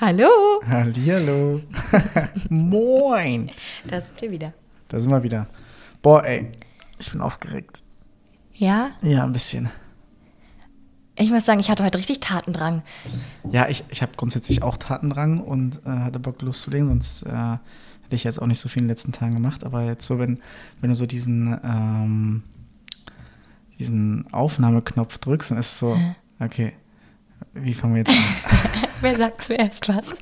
Hallo. 0.00 0.62
Hallihallo. 0.66 1.60
Moin. 2.48 3.50
Da 3.86 4.00
sind 4.00 4.22
wir 4.22 4.30
wieder. 4.30 4.54
Da 4.88 4.98
sind 4.98 5.10
wir 5.10 5.22
wieder. 5.22 5.46
Boah, 6.00 6.24
ey. 6.24 6.50
Ich 6.98 7.12
bin 7.12 7.20
aufgeregt. 7.20 7.82
Ja? 8.54 8.92
Ja, 9.02 9.24
ein 9.24 9.34
bisschen. 9.34 9.68
Ich 11.16 11.30
muss 11.30 11.44
sagen, 11.44 11.60
ich 11.60 11.68
hatte 11.68 11.84
heute 11.84 11.98
richtig 11.98 12.20
Tatendrang. 12.20 12.82
Ja, 13.52 13.68
ich, 13.68 13.84
ich 13.90 14.00
habe 14.00 14.12
grundsätzlich 14.16 14.62
auch 14.62 14.78
Tatendrang 14.78 15.40
und 15.40 15.80
äh, 15.84 15.90
hatte 15.90 16.18
Bock 16.18 16.40
loszulegen, 16.40 16.88
sonst 16.88 17.26
äh, 17.26 17.28
hätte 17.28 17.60
ich 18.12 18.24
jetzt 18.24 18.40
auch 18.40 18.46
nicht 18.46 18.58
so 18.58 18.70
viel 18.70 18.80
in 18.80 18.88
den 18.88 18.94
letzten 18.94 19.12
Tagen 19.12 19.34
gemacht. 19.34 19.64
Aber 19.64 19.84
jetzt 19.84 20.06
so, 20.06 20.18
wenn, 20.18 20.40
wenn 20.80 20.88
du 20.88 20.96
so 20.96 21.04
diesen, 21.04 21.60
ähm, 21.62 22.42
diesen 23.78 24.32
Aufnahmeknopf 24.32 25.18
drückst, 25.18 25.50
dann 25.50 25.58
ist 25.58 25.72
es 25.72 25.78
so, 25.78 25.94
okay, 26.38 26.72
wie 27.52 27.74
fangen 27.74 27.96
wir 27.96 27.98
jetzt 27.98 28.16
an? 28.16 28.69
Wer 29.00 29.16
sagt 29.16 29.42
zuerst 29.42 29.88
was? 29.88 30.14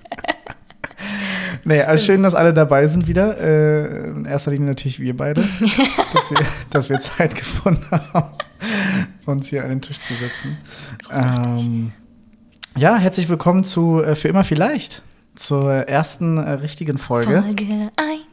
Nee, 1.64 1.82
also 1.82 2.04
schön, 2.04 2.22
dass 2.22 2.34
alle 2.34 2.52
dabei 2.52 2.86
sind 2.86 3.08
wieder. 3.08 3.38
Äh, 3.38 4.10
in 4.10 4.24
erster 4.24 4.50
Linie 4.50 4.68
natürlich 4.68 5.00
wir 5.00 5.16
beide, 5.16 5.42
dass, 6.14 6.30
wir, 6.30 6.46
dass 6.70 6.88
wir 6.88 7.00
Zeit 7.00 7.34
gefunden 7.34 7.84
haben, 7.90 8.32
uns 9.26 9.48
hier 9.48 9.64
an 9.64 9.70
den 9.70 9.82
Tisch 9.82 10.00
zu 10.00 10.14
setzen. 10.14 10.56
Ähm, 11.10 11.92
ja, 12.76 12.96
herzlich 12.96 13.28
willkommen 13.28 13.64
zu 13.64 14.02
äh, 14.02 14.14
Für 14.14 14.28
immer 14.28 14.44
vielleicht, 14.44 15.02
zur 15.34 15.72
ersten 15.72 16.38
äh, 16.38 16.52
richtigen 16.52 16.98
Folge. 16.98 17.42
Folge 17.42 17.90
1. 17.96 18.28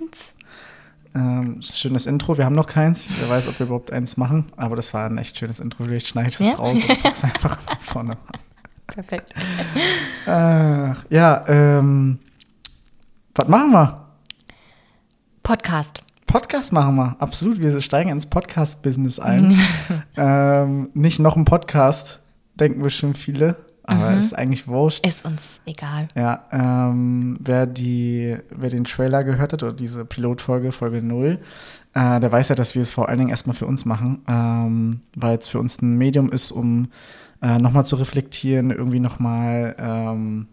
Ähm, 1.15 1.61
schönes 1.61 2.05
Intro, 2.05 2.37
wir 2.37 2.45
haben 2.45 2.55
noch 2.55 2.67
keins. 2.67 3.07
Wer 3.19 3.29
weiß, 3.29 3.47
ob 3.47 3.57
wir 3.59 3.65
überhaupt 3.65 3.91
eins 3.91 4.17
machen, 4.17 4.51
aber 4.57 4.75
das 4.75 4.93
war 4.93 5.07
ein 5.09 5.17
echt 5.17 5.37
schönes 5.37 5.59
Intro. 5.59 5.85
Vielleicht 5.85 6.07
schneide 6.07 6.29
ich 6.29 6.37
das 6.37 6.47
Ja? 6.47 6.53
raus 6.55 6.77
und 6.87 7.03
pack's 7.03 7.23
einfach 7.23 7.57
vorne 7.81 8.11
an. 8.11 8.39
Perfekt. 8.87 9.33
Ach, 10.25 11.03
ja, 11.09 11.45
ähm, 11.47 12.19
was 13.33 13.47
machen 13.47 13.71
wir? 13.71 14.05
Podcast. 15.43 16.01
Podcast 16.27 16.73
machen 16.73 16.95
wir, 16.95 17.15
absolut. 17.19 17.59
Wir 17.59 17.79
steigen 17.81 18.09
ins 18.09 18.25
Podcast-Business 18.25 19.19
ein. 19.19 19.57
ähm, 20.17 20.89
nicht 20.93 21.19
noch 21.19 21.35
ein 21.35 21.45
Podcast, 21.45 22.19
denken 22.55 22.81
bestimmt 22.81 23.17
viele, 23.17 23.55
aber 23.87 24.17
ist 24.17 24.33
eigentlich 24.33 24.67
wurscht. 24.67 25.05
Ist 25.05 25.25
uns 25.25 25.59
egal. 25.65 26.07
Ja, 26.15 26.45
ähm, 26.51 27.37
wer, 27.39 27.65
die, 27.65 28.35
wer 28.49 28.69
den 28.69 28.83
Trailer 28.83 29.23
gehört 29.23 29.53
hat 29.53 29.63
oder 29.63 29.73
diese 29.73 30.05
Pilotfolge, 30.05 30.71
Folge 30.71 31.01
0, 31.01 31.39
äh, 31.93 32.19
der 32.19 32.31
weiß 32.31 32.49
ja, 32.49 32.55
dass 32.55 32.75
wir 32.75 32.81
es 32.81 32.91
vor 32.91 33.09
allen 33.09 33.19
Dingen 33.19 33.29
erstmal 33.29 33.55
für 33.55 33.67
uns 33.67 33.85
machen, 33.85 34.23
ähm, 34.27 35.01
weil 35.15 35.37
es 35.37 35.49
für 35.49 35.59
uns 35.59 35.81
ein 35.81 35.97
Medium 35.97 36.31
ist, 36.31 36.51
um 36.51 36.89
äh, 37.41 37.59
nochmal 37.59 37.85
zu 37.85 37.95
reflektieren, 37.95 38.71
irgendwie 38.71 38.99
nochmal, 38.99 39.75
ähm, 39.77 40.47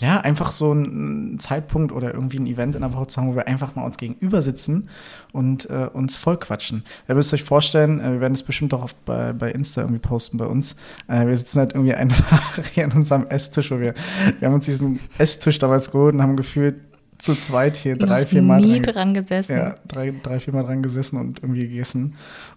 ja, 0.00 0.20
einfach 0.20 0.50
so 0.50 0.72
ein 0.72 1.38
Zeitpunkt 1.38 1.92
oder 1.92 2.14
irgendwie 2.14 2.38
ein 2.38 2.46
Event 2.46 2.74
in 2.74 2.80
der 2.80 2.92
Woche 2.94 3.06
zu 3.06 3.20
haben, 3.20 3.28
wo 3.28 3.36
wir 3.36 3.46
einfach 3.46 3.74
mal 3.74 3.84
uns 3.84 3.98
gegenüber 3.98 4.40
sitzen 4.40 4.88
und 5.32 5.68
äh, 5.68 5.88
uns 5.92 6.16
voll 6.16 6.38
quatschen. 6.38 6.84
Ihr 7.08 7.14
müsst 7.14 7.34
euch 7.34 7.44
vorstellen, 7.44 8.00
äh, 8.00 8.12
wir 8.12 8.20
werden 8.20 8.32
es 8.32 8.42
bestimmt 8.42 8.72
auch 8.72 8.90
bei, 9.04 9.32
bei 9.34 9.50
Insta 9.50 9.82
irgendwie 9.82 10.00
posten 10.00 10.38
bei 10.38 10.46
uns. 10.46 10.74
Äh, 11.06 11.26
wir 11.26 11.36
sitzen 11.36 11.58
halt 11.58 11.74
irgendwie 11.74 11.94
einfach 12.00 12.64
hier 12.72 12.84
an 12.84 12.92
unserem 12.92 13.26
Esstisch, 13.28 13.70
wo 13.70 13.78
wir, 13.78 13.94
wir 14.38 14.48
haben 14.48 14.54
uns 14.54 14.64
diesen 14.64 15.00
Esstisch 15.18 15.58
damals 15.58 15.90
geholt 15.90 16.14
und 16.14 16.22
haben 16.22 16.36
gefühlt 16.36 16.76
zu 17.20 17.34
zweit 17.34 17.76
hier 17.76 17.96
drei, 17.96 18.26
vier 18.26 18.42
Mal 18.42 18.60
nie 18.60 18.80
dran, 18.80 18.94
dran 18.94 19.14
gesessen. 19.14 19.56
ja, 19.56 19.74
drei, 19.86 20.12
drei, 20.22 20.40
vier 20.40 20.54
Mal 20.54 20.64
dran 20.64 20.82
gesessen 20.82 21.18
und 21.18 21.42
irgendwie 21.42 21.68
gegessen. 21.68 22.16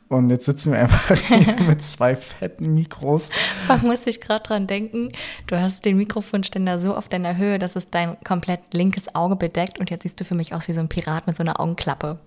Und 0.09 0.30
jetzt 0.30 0.45
sitzen 0.45 0.72
wir 0.72 0.80
einfach 0.80 1.17
hier 1.28 1.56
mit 1.67 1.81
zwei 1.81 2.16
fetten 2.16 2.73
Mikros. 2.73 3.30
Da 3.67 3.78
muss 3.78 4.06
ich 4.06 4.22
gerade 4.22 4.44
dran 4.44 4.67
denken. 4.67 5.09
Du 5.47 5.59
hast 5.59 5.86
den 5.86 5.97
Mikrofonständer 5.97 6.80
so 6.80 6.95
auf 6.95 7.09
deiner 7.09 7.38
Höhe, 7.38 7.59
dass 7.59 7.75
es 7.75 7.89
dein 7.89 8.17
komplett 8.23 8.73
linkes 8.73 9.14
Auge 9.16 9.36
bedeckt 9.36 9.80
und 9.80 9.89
jetzt 9.89 10.03
siehst 10.03 10.19
du 10.19 10.25
für 10.25 10.36
mich 10.36 10.53
aus 10.53 10.67
wie 10.67 10.73
so 10.73 10.80
ein 10.80 10.89
Pirat 10.89 11.28
mit 11.28 11.36
so 11.36 11.44
einer 11.44 11.59
Augenklappe. 11.59 12.19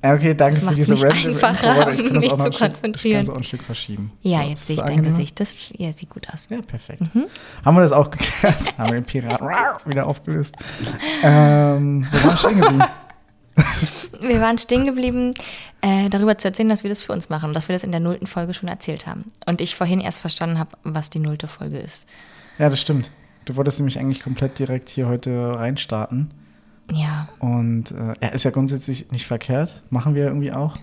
Okay, 0.00 0.32
danke 0.34 0.60
Das 0.60 0.68
für 0.68 0.74
diese 0.76 0.94
random 0.94 1.32
einfacher, 1.32 1.88
Info. 1.88 1.90
Ich 1.90 1.96
kann 2.04 2.14
das 2.14 2.22
mich 2.24 2.32
auch 2.32 2.38
noch 2.38 2.44
zu 2.44 2.50
Stück- 2.52 2.66
Ich 2.66 2.72
konzentrieren. 2.74 3.24
kann 3.26 3.34
auch 3.34 3.38
ein 3.38 3.44
Stück 3.44 3.62
verschieben. 3.64 4.12
Ja, 4.22 4.42
So, 4.44 4.48
jetzt 4.50 4.66
sehe 4.68 4.76
ich 4.76 4.80
dein 4.82 4.90
angenehmer? 4.90 5.16
Gesicht. 5.16 5.40
Das 5.40 5.54
ja, 5.72 5.92
sieht 5.92 6.10
gut 6.10 6.28
aus. 6.32 6.46
Ja, 6.50 6.62
perfekt. 6.62 7.00
Mhm. 7.14 7.24
Haben 7.64 7.76
wir 7.76 7.80
das 7.82 7.90
auch 7.92 8.08
geklärt? 8.10 8.56
Haben 8.78 8.92
wir 8.92 9.00
den 9.00 9.04
Piraten 9.04 9.48
wieder 9.90 10.06
aufgelöst. 10.06 10.54
Ähm, 11.24 12.06
wir 12.12 12.24
waren 12.24 12.36
stehen 12.38 12.60
geblieben. 12.60 12.84
Wir 14.20 14.40
waren 14.40 14.56
stehen 14.56 14.84
geblieben, 14.84 15.34
äh, 15.80 16.08
darüber 16.10 16.38
zu 16.38 16.46
erzählen, 16.46 16.68
dass 16.68 16.84
wir 16.84 16.90
das 16.90 17.02
für 17.02 17.12
uns 17.12 17.28
machen, 17.28 17.52
dass 17.52 17.66
wir 17.66 17.72
das 17.72 17.82
in 17.82 17.90
der 17.90 17.98
nullten 17.98 18.28
Folge 18.28 18.54
schon 18.54 18.68
erzählt 18.68 19.04
haben. 19.08 19.32
Und 19.46 19.60
ich 19.60 19.74
vorhin 19.74 20.00
erst 20.00 20.20
verstanden 20.20 20.60
habe, 20.60 20.70
was 20.84 21.10
die 21.10 21.18
nullte 21.18 21.48
Folge 21.48 21.78
ist. 21.78 22.06
Ja, 22.60 22.68
das 22.70 22.80
stimmt. 22.80 23.10
Du 23.46 23.56
wolltest 23.56 23.80
nämlich 23.80 23.98
eigentlich 23.98 24.20
komplett 24.22 24.60
direkt 24.60 24.88
hier 24.90 25.08
heute 25.08 25.56
reinstarten. 25.56 26.30
Ja, 26.90 27.28
Und 27.38 27.90
äh, 27.90 28.14
ja, 28.22 28.28
ist 28.28 28.44
ja 28.44 28.50
grundsätzlich 28.50 29.10
nicht 29.10 29.26
verkehrt, 29.26 29.82
machen 29.90 30.14
wir 30.14 30.24
irgendwie 30.24 30.52
auch. 30.52 30.78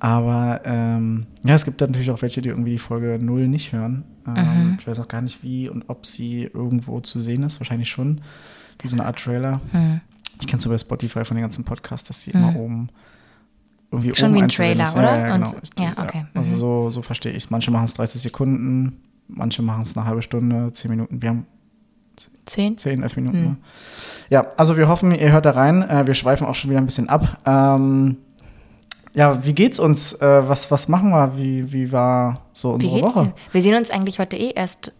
Aber 0.00 0.62
ähm, 0.64 1.26
ja, 1.44 1.54
es 1.54 1.64
gibt 1.64 1.80
natürlich 1.80 2.10
auch 2.10 2.22
welche, 2.22 2.40
die 2.40 2.48
irgendwie 2.48 2.72
die 2.72 2.78
Folge 2.78 3.18
0 3.22 3.48
nicht 3.48 3.72
hören. 3.72 4.04
Ähm, 4.26 4.76
Ich 4.80 4.86
weiß 4.86 4.98
auch 5.00 5.08
gar 5.08 5.20
nicht, 5.20 5.42
wie 5.42 5.68
und 5.68 5.84
ob 5.88 6.06
sie 6.06 6.44
irgendwo 6.44 7.00
zu 7.00 7.20
sehen 7.20 7.42
ist. 7.42 7.60
Wahrscheinlich 7.60 7.90
schon. 7.90 8.20
Wie 8.80 8.88
so 8.88 8.96
eine 8.96 9.04
Art 9.04 9.18
Trailer. 9.18 9.60
Hm. 9.72 10.00
Ich 10.40 10.46
kenne 10.46 10.56
es 10.56 10.62
so 10.64 10.70
bei 10.70 10.78
Spotify 10.78 11.24
von 11.24 11.36
den 11.36 11.42
ganzen 11.42 11.64
Podcasts, 11.64 12.08
dass 12.08 12.24
die 12.24 12.30
immer 12.30 12.56
oben 12.56 12.88
irgendwie 13.90 14.14
Schon 14.16 14.30
oben 14.30 14.38
wie 14.38 14.42
ein 14.44 14.48
Trailer, 14.48 14.84
ist. 14.84 14.96
oder? 14.96 15.18
Ja, 15.18 15.26
ja, 15.28 15.34
Und- 15.34 15.44
genau. 15.44 15.56
Ich- 15.62 15.70
ja, 15.84 15.92
okay. 16.02 16.24
Also 16.34 16.50
Mhm. 16.52 16.58
so, 16.58 16.90
so 16.90 17.02
verstehe 17.02 17.32
ich 17.32 17.44
es. 17.44 17.50
Manche 17.50 17.70
machen 17.70 17.84
es 17.84 17.94
30 17.94 18.22
Sekunden, 18.22 18.96
manche 19.28 19.60
machen 19.62 19.82
es 19.82 19.96
eine 19.96 20.06
halbe 20.06 20.22
Stunde, 20.22 20.72
10 20.72 20.90
Minuten. 20.90 21.20
Wir 21.20 21.28
haben 21.28 21.46
zehn. 22.46 22.76
10, 22.78 23.02
11 23.02 23.16
Minuten. 23.16 23.42
Ne? 23.42 23.56
Ja, 24.30 24.46
also 24.56 24.76
wir 24.76 24.88
hoffen, 24.88 25.12
ihr 25.14 25.32
hört 25.32 25.44
da 25.44 25.50
rein. 25.52 25.82
Äh, 25.88 26.06
wir 26.06 26.14
schweifen 26.14 26.46
auch 26.46 26.54
schon 26.54 26.70
wieder 26.70 26.80
ein 26.80 26.86
bisschen 26.86 27.08
ab. 27.08 27.38
Ähm, 27.46 28.16
ja, 29.14 29.44
wie 29.44 29.52
geht's 29.52 29.78
uns? 29.78 30.14
Äh, 30.14 30.48
was, 30.48 30.70
was 30.70 30.88
machen 30.88 31.10
wir? 31.10 31.36
Wie, 31.36 31.72
wie 31.72 31.92
war 31.92 32.42
so 32.52 32.70
unsere 32.70 33.02
Woche? 33.02 33.24
dir? 33.24 33.32
Wir 33.52 33.62
sehen 33.62 33.74
uns 33.76 33.90
eigentlich 33.90 34.18
heute 34.18 34.36
eh 34.36 34.52
erst, 34.52 34.92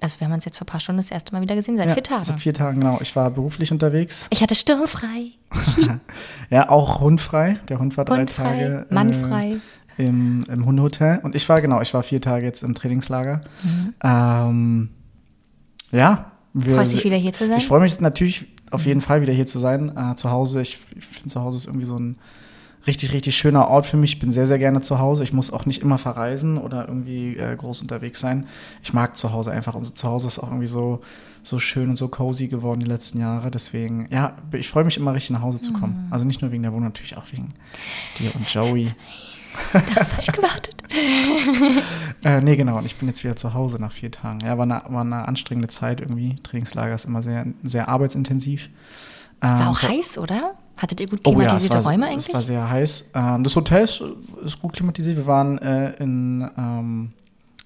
also 0.00 0.18
wir 0.18 0.26
haben 0.26 0.34
uns 0.34 0.44
jetzt 0.44 0.58
vor 0.58 0.64
ein 0.64 0.70
paar 0.70 0.80
Stunden 0.80 0.98
das 1.00 1.10
erste 1.12 1.32
Mal 1.32 1.40
wieder 1.40 1.54
gesehen, 1.54 1.76
seit 1.76 1.88
Ja, 1.88 1.94
vier 1.94 2.02
Tagen. 2.02 2.24
Seit 2.24 2.40
vier 2.40 2.54
Tagen, 2.54 2.80
genau. 2.80 2.98
Ich 3.00 3.14
war 3.14 3.30
beruflich 3.30 3.70
unterwegs. 3.70 4.26
Ich 4.30 4.42
hatte 4.42 4.54
sturmfrei, 4.56 5.30
Ja, 6.50 6.68
auch 6.68 7.00
hundfrei. 7.00 7.58
Der 7.68 7.78
Hund 7.78 7.96
war 7.96 8.04
drei 8.04 8.18
hundfrei, 8.18 8.44
Tage. 8.44 8.86
äh, 8.90 8.94
mannfrei. 8.94 9.56
im, 9.98 10.44
im 10.50 10.64
Hundehotel. 10.66 11.20
Und 11.22 11.36
ich 11.36 11.48
war, 11.48 11.60
genau, 11.60 11.80
ich 11.80 11.94
war 11.94 12.02
vier 12.02 12.20
Tage 12.20 12.44
jetzt 12.46 12.64
im 12.64 12.74
Trainingslager. 12.74 13.40
Ähm, 14.02 14.90
ja. 15.92 16.32
Wir. 16.52 16.74
Freust 16.74 16.92
dich 16.92 17.04
wieder 17.04 17.16
hier 17.16 17.32
zu 17.32 17.46
sein? 17.46 17.58
Ich 17.58 17.66
freue 17.66 17.80
mich 17.80 18.00
natürlich 18.00 18.46
auf 18.70 18.86
jeden 18.86 19.00
Fall 19.00 19.22
wieder 19.22 19.32
hier 19.32 19.46
zu 19.46 19.58
sein. 19.58 19.96
Äh, 19.96 20.14
zu 20.14 20.30
Hause, 20.30 20.62
ich, 20.62 20.78
ich 20.96 21.04
finde 21.04 21.28
zu 21.28 21.40
Hause 21.40 21.56
ist 21.56 21.66
irgendwie 21.66 21.86
so 21.86 21.96
ein 21.96 22.16
richtig, 22.86 23.12
richtig 23.12 23.36
schöner 23.36 23.68
Ort 23.68 23.86
für 23.86 23.96
mich. 23.96 24.14
Ich 24.14 24.18
bin 24.18 24.32
sehr, 24.32 24.46
sehr 24.46 24.58
gerne 24.58 24.80
zu 24.80 24.98
Hause. 24.98 25.24
Ich 25.24 25.32
muss 25.32 25.52
auch 25.52 25.66
nicht 25.66 25.82
immer 25.82 25.98
verreisen 25.98 26.58
oder 26.58 26.88
irgendwie 26.88 27.36
äh, 27.36 27.54
groß 27.56 27.82
unterwegs 27.82 28.20
sein. 28.20 28.46
Ich 28.82 28.92
mag 28.92 29.16
zu 29.16 29.32
Hause 29.32 29.52
einfach. 29.52 29.74
Unser 29.74 29.94
Zuhause 29.94 30.28
ist 30.28 30.38
auch 30.38 30.48
irgendwie 30.48 30.66
so, 30.66 31.00
so 31.42 31.58
schön 31.58 31.90
und 31.90 31.96
so 31.96 32.08
cozy 32.08 32.48
geworden 32.48 32.80
die 32.80 32.86
letzten 32.86 33.20
Jahre. 33.20 33.50
Deswegen, 33.50 34.08
ja, 34.10 34.36
ich 34.52 34.68
freue 34.68 34.84
mich 34.84 34.96
immer 34.96 35.14
richtig 35.14 35.32
nach 35.32 35.42
Hause 35.42 35.60
zu 35.60 35.72
kommen. 35.72 36.06
Mhm. 36.06 36.12
Also 36.12 36.24
nicht 36.24 36.42
nur 36.42 36.52
wegen 36.52 36.62
der 36.62 36.72
Wohnung, 36.72 36.88
natürlich 36.88 37.16
auch 37.16 37.30
wegen 37.32 37.48
dir 38.18 38.34
und 38.34 38.52
Joey. 38.52 38.94
Hab 39.74 40.20
ich 40.20 40.32
gewartet. 40.32 40.74
Äh, 42.22 42.42
nee, 42.42 42.54
genau. 42.54 42.76
Und 42.76 42.84
ich 42.84 42.96
bin 42.96 43.08
jetzt 43.08 43.24
wieder 43.24 43.34
zu 43.34 43.54
Hause 43.54 43.78
nach 43.80 43.92
vier 43.92 44.10
Tagen. 44.10 44.40
Ja, 44.40 44.58
war 44.58 44.64
eine, 44.64 44.82
war 44.88 45.00
eine 45.00 45.26
anstrengende 45.26 45.68
Zeit 45.68 46.02
irgendwie. 46.02 46.36
Trainingslager 46.42 46.94
ist 46.94 47.06
immer 47.06 47.22
sehr, 47.22 47.46
sehr 47.62 47.88
arbeitsintensiv. 47.88 48.68
Ähm, 49.40 49.48
War 49.48 49.70
auch 49.70 49.80
heiß, 49.82 50.18
oder? 50.18 50.52
Hattet 50.76 51.00
ihr 51.00 51.06
gut 51.08 51.20
Oh 51.24 51.30
ja, 51.30 51.38
es 51.38 51.44
klimatisierte 51.46 51.84
war, 51.84 51.92
Räume 51.92 52.06
es 52.06 52.12
eigentlich? 52.12 52.34
war 52.34 52.42
sehr 52.42 52.68
heiß. 52.68 53.04
Ähm, 53.14 53.44
das 53.44 53.56
Hotel 53.56 53.84
ist, 53.84 54.02
ist 54.44 54.60
gut 54.60 54.74
klimatisiert. 54.74 55.16
Wir 55.16 55.26
waren 55.26 55.56
äh, 55.60 55.92
in, 56.02 56.46
ähm, 56.58 57.12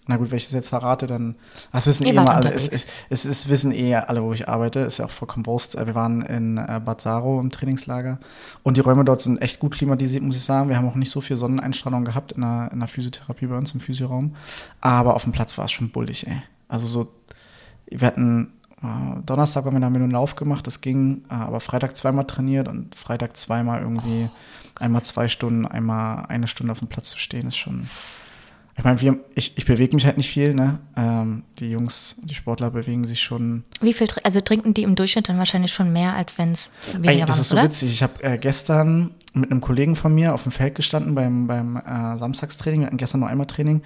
na 0.06 0.16
gut, 0.16 0.30
wenn 0.30 0.36
ich 0.36 0.44
das 0.44 0.52
jetzt 0.52 0.68
verrate, 0.68 1.06
dann, 1.06 1.34
das 1.72 1.86
wissen 1.86 2.04
Ihr 2.04 2.12
eh 2.12 2.16
immer 2.16 2.34
alle. 2.34 2.52
Es, 2.52 2.68
es, 2.68 2.86
es, 3.08 3.24
es 3.24 3.48
wissen 3.48 3.72
eh 3.72 3.94
alle, 3.94 4.22
wo 4.22 4.32
ich 4.32 4.48
arbeite. 4.48 4.80
Ist 4.80 4.98
ja 4.98 5.06
auch 5.06 5.10
vollkommen 5.10 5.46
Wurst. 5.46 5.76
Äh, 5.76 5.86
Wir 5.86 5.94
waren 5.94 6.22
in 6.22 6.58
äh, 6.58 6.80
Bad 6.84 7.00
Saro 7.00 7.40
im 7.40 7.50
Trainingslager. 7.50 8.18
Und 8.62 8.76
die 8.76 8.82
Räume 8.82 9.04
dort 9.04 9.22
sind 9.22 9.40
echt 9.40 9.60
gut 9.60 9.74
klimatisiert, 9.74 10.22
muss 10.22 10.36
ich 10.36 10.42
sagen. 10.42 10.68
Wir 10.68 10.76
haben 10.76 10.88
auch 10.88 10.94
nicht 10.94 11.10
so 11.10 11.20
viel 11.20 11.36
Sonneneinstrahlung 11.36 12.04
gehabt 12.04 12.32
in 12.32 12.42
der, 12.42 12.70
in 12.72 12.80
der 12.80 12.88
Physiotherapie 12.88 13.46
bei 13.46 13.56
uns 13.56 13.72
im 13.72 13.80
Physioraum. 13.80 14.36
Aber 14.80 15.14
auf 15.14 15.24
dem 15.24 15.32
Platz 15.32 15.56
war 15.56 15.64
es 15.64 15.72
schon 15.72 15.90
bullig, 15.90 16.26
ey. 16.26 16.42
Also 16.68 16.86
so, 16.86 17.12
wir 17.86 18.06
hatten 18.06 18.52
äh, 18.82 19.22
Donnerstag 19.24 19.64
haben 19.64 19.76
wir 19.76 19.80
dann 19.80 19.94
einen 19.94 20.10
Lauf 20.10 20.36
gemacht, 20.36 20.66
das 20.66 20.80
ging, 20.80 21.22
äh, 21.30 21.34
aber 21.34 21.60
Freitag 21.60 21.96
zweimal 21.96 22.26
trainiert 22.26 22.68
und 22.68 22.94
Freitag 22.94 23.36
zweimal 23.36 23.80
irgendwie 23.80 24.28
einmal 24.78 25.02
zwei 25.02 25.28
Stunden, 25.28 25.66
einmal 25.66 26.26
eine 26.26 26.46
Stunde 26.46 26.72
auf 26.72 26.80
dem 26.80 26.88
Platz 26.88 27.10
zu 27.10 27.18
stehen, 27.18 27.48
ist 27.48 27.56
schon. 27.56 27.88
Ich 28.76 28.82
meine, 28.82 29.00
wir, 29.00 29.18
ich, 29.34 29.56
ich 29.56 29.66
bewege 29.66 29.94
mich 29.94 30.04
halt 30.04 30.16
nicht 30.16 30.28
viel, 30.28 30.52
ne? 30.52 30.80
Ähm, 30.96 31.44
die 31.60 31.70
Jungs, 31.70 32.16
die 32.22 32.34
Sportler 32.34 32.70
bewegen 32.70 33.06
sich 33.06 33.22
schon. 33.22 33.62
Wie 33.80 33.92
viel, 33.92 34.08
also 34.24 34.40
trinken 34.40 34.74
die 34.74 34.82
im 34.82 34.96
Durchschnitt 34.96 35.28
dann 35.28 35.38
wahrscheinlich 35.38 35.72
schon 35.72 35.92
mehr, 35.92 36.14
als 36.14 36.38
wenn 36.38 36.52
es 36.52 36.72
weniger 36.92 37.12
Ey, 37.12 37.24
das 37.24 37.38
ist 37.38 37.50
so 37.50 37.56
oder? 37.56 37.64
witzig. 37.66 37.92
Ich 37.92 38.02
habe 38.02 38.22
äh, 38.24 38.36
gestern 38.36 39.12
mit 39.32 39.50
einem 39.50 39.60
Kollegen 39.60 39.94
von 39.96 40.14
mir 40.14 40.34
auf 40.34 40.44
dem 40.44 40.52
Feld 40.52 40.74
gestanden 40.74 41.14
beim, 41.14 41.46
beim 41.46 41.76
äh, 41.76 42.18
Samstagstraining. 42.18 42.80
Wir 42.80 42.86
hatten 42.86 42.96
gestern 42.96 43.20
nur 43.20 43.28
einmal 43.28 43.46
Training 43.46 43.82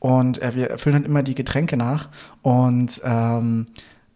und 0.00 0.40
äh, 0.42 0.54
wir 0.54 0.78
füllen 0.78 0.96
halt 0.96 1.06
immer 1.06 1.22
die 1.22 1.34
Getränke 1.34 1.76
nach. 1.76 2.08
Und 2.42 3.00
ähm, 3.04 3.66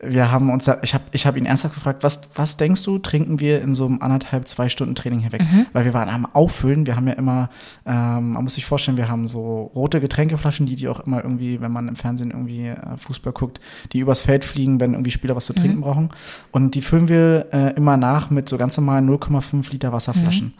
wir 0.08 0.30
haben 0.30 0.50
uns, 0.50 0.70
ich 0.82 0.94
habe 0.94 1.04
ich 1.12 1.26
hab 1.26 1.36
ihn 1.36 1.46
ernsthaft 1.46 1.74
gefragt, 1.74 2.02
was, 2.02 2.20
was 2.34 2.56
denkst 2.56 2.82
du, 2.84 2.98
trinken 2.98 3.40
wir 3.40 3.62
in 3.62 3.74
so 3.74 3.86
einem 3.86 4.00
anderthalb, 4.02 4.48
zwei 4.48 4.68
Stunden 4.68 4.94
Training 4.94 5.20
hinweg? 5.20 5.42
Mhm. 5.42 5.66
Weil 5.72 5.84
wir 5.84 5.94
waren 5.94 6.08
am 6.08 6.26
Auffüllen, 6.26 6.86
wir 6.86 6.96
haben 6.96 7.08
ja 7.08 7.14
immer, 7.14 7.50
ähm, 7.84 8.32
man 8.32 8.44
muss 8.44 8.54
sich 8.54 8.64
vorstellen, 8.64 8.96
wir 8.96 9.08
haben 9.08 9.28
so 9.28 9.70
rote 9.74 10.00
Getränkeflaschen, 10.00 10.66
die 10.66 10.76
die 10.76 10.88
auch 10.88 11.00
immer 11.00 11.22
irgendwie, 11.22 11.60
wenn 11.60 11.72
man 11.72 11.88
im 11.88 11.96
Fernsehen 11.96 12.30
irgendwie 12.30 12.68
äh, 12.68 12.76
Fußball 12.96 13.32
guckt, 13.32 13.60
die 13.92 14.00
übers 14.00 14.20
Feld 14.20 14.44
fliegen, 14.44 14.80
wenn 14.80 14.92
irgendwie 14.92 15.10
Spieler 15.10 15.36
was 15.36 15.46
zu 15.46 15.52
trinken 15.52 15.80
brauchen. 15.80 16.10
Und 16.52 16.74
die 16.74 16.82
füllen 16.82 17.08
wir 17.08 17.46
äh, 17.52 17.74
immer 17.74 17.96
nach 17.96 18.30
mit 18.30 18.48
so 18.48 18.56
ganz 18.58 18.76
normalen 18.76 19.08
0,5 19.08 19.70
Liter 19.72 19.92
Wasserflaschen. 19.92 20.54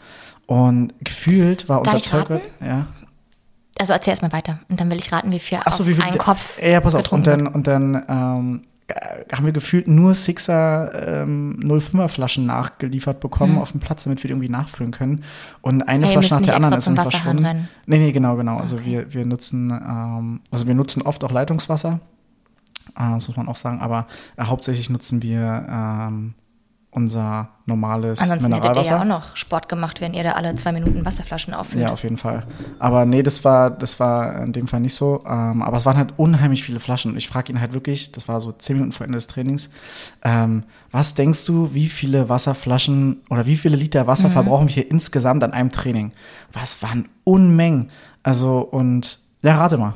Und 0.47 0.93
gefühlt 1.03 1.67
war 1.69 1.79
unser 1.79 1.91
Darf 1.91 2.01
Zeug, 2.01 2.29
raten? 2.29 2.41
ja, 2.65 2.87
Also 3.79 3.93
erzähl 3.93 4.11
erst 4.11 4.21
mal 4.21 4.31
weiter. 4.31 4.59
Und 4.69 4.79
dann 4.79 4.89
will 4.89 4.97
ich 4.97 5.11
raten, 5.11 5.31
wie 5.31 5.39
viel 5.39 5.59
Ach 5.63 5.73
so, 5.73 5.83
auf 5.83 5.89
wie 5.89 5.93
viel 5.93 6.03
einen 6.03 6.17
Kopf 6.17 6.61
Ja, 6.61 6.79
pass 6.79 6.95
auf. 6.95 7.11
Und 7.11 7.27
dann, 7.27 7.47
und 7.47 7.67
dann 7.67 8.05
ähm, 8.07 8.61
äh, 8.63 8.76
haben 9.33 9.45
wir 9.45 9.51
gefühlt 9.51 9.87
nur 9.87 10.15
Sixer 10.15 11.23
ähm, 11.23 11.59
05er 11.61 12.07
Flaschen 12.07 12.45
nachgeliefert 12.45 13.19
bekommen 13.19 13.57
auf 13.57 13.71
dem 13.71 13.81
Platz, 13.81 14.03
damit 14.05 14.23
wir 14.23 14.29
die 14.29 14.33
irgendwie 14.33 14.49
nachfüllen 14.49 14.91
können. 14.91 15.23
Und 15.61 15.83
eine 15.83 15.99
Mhm. 15.99 16.05
Ihr 16.05 16.11
Flasche 16.11 16.33
nach 16.35 16.41
der 16.41 16.55
anderen 16.55 16.77
ist 16.77 16.87
irgendwie 16.87 17.05
Wasserhahn 17.05 17.21
verschwunden. 17.21 17.45
rennen. 17.45 17.69
Nee, 17.85 17.97
nee, 17.97 18.11
genau, 18.11 18.35
genau. 18.37 18.57
Also 18.57 18.83
wir, 18.85 19.13
wir 19.13 19.25
nutzen, 19.25 19.71
ähm, 19.71 20.39
also 20.51 20.67
wir 20.67 20.75
nutzen 20.75 21.01
oft 21.01 21.23
auch 21.23 21.31
Leitungswasser. 21.31 21.99
Äh, 22.95 23.11
das 23.11 23.27
muss 23.27 23.35
man 23.37 23.47
auch 23.47 23.55
sagen, 23.57 23.81
aber 23.81 24.07
äh, 24.37 24.43
hauptsächlich 24.43 24.89
nutzen 24.89 25.21
wir 25.21 25.65
ähm, 25.69 26.33
unser 26.97 27.49
normales 27.65 28.19
Ansonsten 28.19 28.51
hättet 28.51 28.65
ihr 28.65 28.69
Mineralwasser. 28.69 28.95
ja 28.95 29.01
auch 29.01 29.05
noch 29.05 29.35
Sport 29.35 29.69
gemacht, 29.69 30.01
wenn 30.01 30.13
ihr 30.13 30.23
da 30.23 30.31
alle 30.33 30.55
zwei 30.55 30.71
Minuten 30.71 31.05
Wasserflaschen 31.05 31.53
auffüllt. 31.53 31.83
Ja, 31.83 31.93
auf 31.93 32.03
jeden 32.03 32.17
Fall. 32.17 32.45
Aber 32.79 33.05
nee, 33.05 33.23
das 33.23 33.45
war, 33.45 33.69
das 33.69 33.99
war 33.99 34.43
in 34.43 34.51
dem 34.51 34.67
Fall 34.67 34.81
nicht 34.81 34.95
so. 34.95 35.23
Ähm, 35.25 35.61
aber 35.61 35.77
es 35.77 35.85
waren 35.85 35.95
halt 35.95 36.13
unheimlich 36.17 36.63
viele 36.63 36.79
Flaschen. 36.79 37.11
Und 37.11 37.17
ich 37.17 37.27
frage 37.27 37.53
ihn 37.53 37.61
halt 37.61 37.73
wirklich, 37.73 38.11
das 38.11 38.27
war 38.27 38.41
so 38.41 38.51
zehn 38.51 38.77
Minuten 38.77 38.91
vor 38.91 39.05
Ende 39.05 39.17
des 39.17 39.27
Trainings, 39.27 39.69
ähm, 40.23 40.63
was 40.91 41.13
denkst 41.13 41.45
du, 41.45 41.73
wie 41.73 41.87
viele 41.87 42.29
Wasserflaschen 42.29 43.21
oder 43.29 43.45
wie 43.45 43.57
viele 43.57 43.77
Liter 43.77 44.07
Wasser 44.07 44.29
verbrauchen 44.29 44.67
wir 44.67 44.73
hier 44.73 44.91
insgesamt 44.91 45.43
an 45.43 45.53
einem 45.53 45.71
Training? 45.71 46.11
Was 46.51 46.81
waren 46.81 47.07
Unmengen. 47.23 47.89
Also 48.23 48.59
und 48.59 49.19
ja, 49.43 49.57
rate 49.57 49.77
mal. 49.77 49.93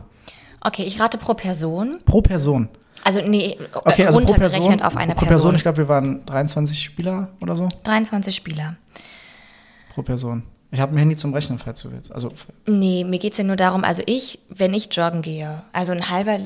Okay, 0.62 0.83
ich 0.83 1.00
rate 1.00 1.18
pro 1.18 1.33
Person. 1.33 1.98
Pro 2.06 2.21
Person. 2.21 2.69
Also 3.03 3.21
nee, 3.21 3.57
Okay, 3.74 4.06
also 4.06 4.19
runtergerechnet 4.19 4.62
Person. 4.62 4.81
auf 4.81 4.95
eine 4.98 5.13
pro 5.13 5.25
Person. 5.25 5.38
Person, 5.42 5.56
ich 5.56 5.62
glaube, 5.63 5.77
wir 5.80 5.88
waren 5.88 6.25
23 6.25 6.83
Spieler 6.83 7.30
oder 7.42 7.56
so. 7.56 7.68
23 7.83 8.36
Spieler. 8.36 8.75
Pro 9.94 10.03
Person. 10.03 10.44
Ich 10.71 10.80
habe 10.80 10.95
ein 10.95 10.98
Handy 10.98 11.15
zum 11.18 11.33
Rechnen, 11.33 11.59
falls 11.59 11.81
du 11.81 11.92
willst. 11.92 12.13
Also 12.13 12.31
Nee, 12.65 13.03
mir 13.03 13.19
geht's 13.19 13.38
ja 13.38 13.44
nur 13.44 13.57
darum, 13.57 13.83
also 13.83 14.01
ich, 14.06 14.39
wenn 14.50 14.74
ich 14.74 14.88
joggen 14.95 15.21
gehe, 15.21 15.63
also 15.74 15.92
ein 15.92 16.09
halber. 16.09 16.39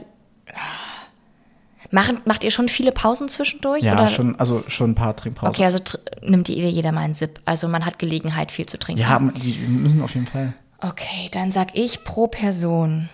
Machen, 1.91 2.19
macht 2.25 2.43
ihr 2.43 2.49
schon 2.49 2.67
viele 2.67 2.91
Pausen 2.91 3.29
zwischendurch? 3.29 3.83
ja, 3.83 3.93
oder? 3.93 4.07
schon, 4.07 4.37
also 4.39 4.59
schon 4.67 4.91
ein 4.91 4.95
paar 4.95 5.15
Trinkpausen. 5.15 5.49
Okay, 5.49 5.65
also 5.65 5.77
nimmt 6.23 6.49
jeder, 6.49 6.67
jeder 6.67 6.91
mal 6.91 7.01
einen 7.01 7.13
Sip. 7.13 7.39
Also 7.45 7.67
man 7.67 7.85
hat 7.85 7.99
Gelegenheit, 7.99 8.51
viel 8.51 8.65
zu 8.65 8.79
trinken. 8.79 9.01
Ja, 9.01 9.19
die 9.19 9.53
müssen 9.67 10.01
auf 10.01 10.15
jeden 10.15 10.25
Fall. 10.25 10.53
Okay, 10.81 11.29
dann 11.31 11.51
sag 11.51 11.75
ich 11.77 12.03
pro 12.03 12.25
Person, 12.27 13.09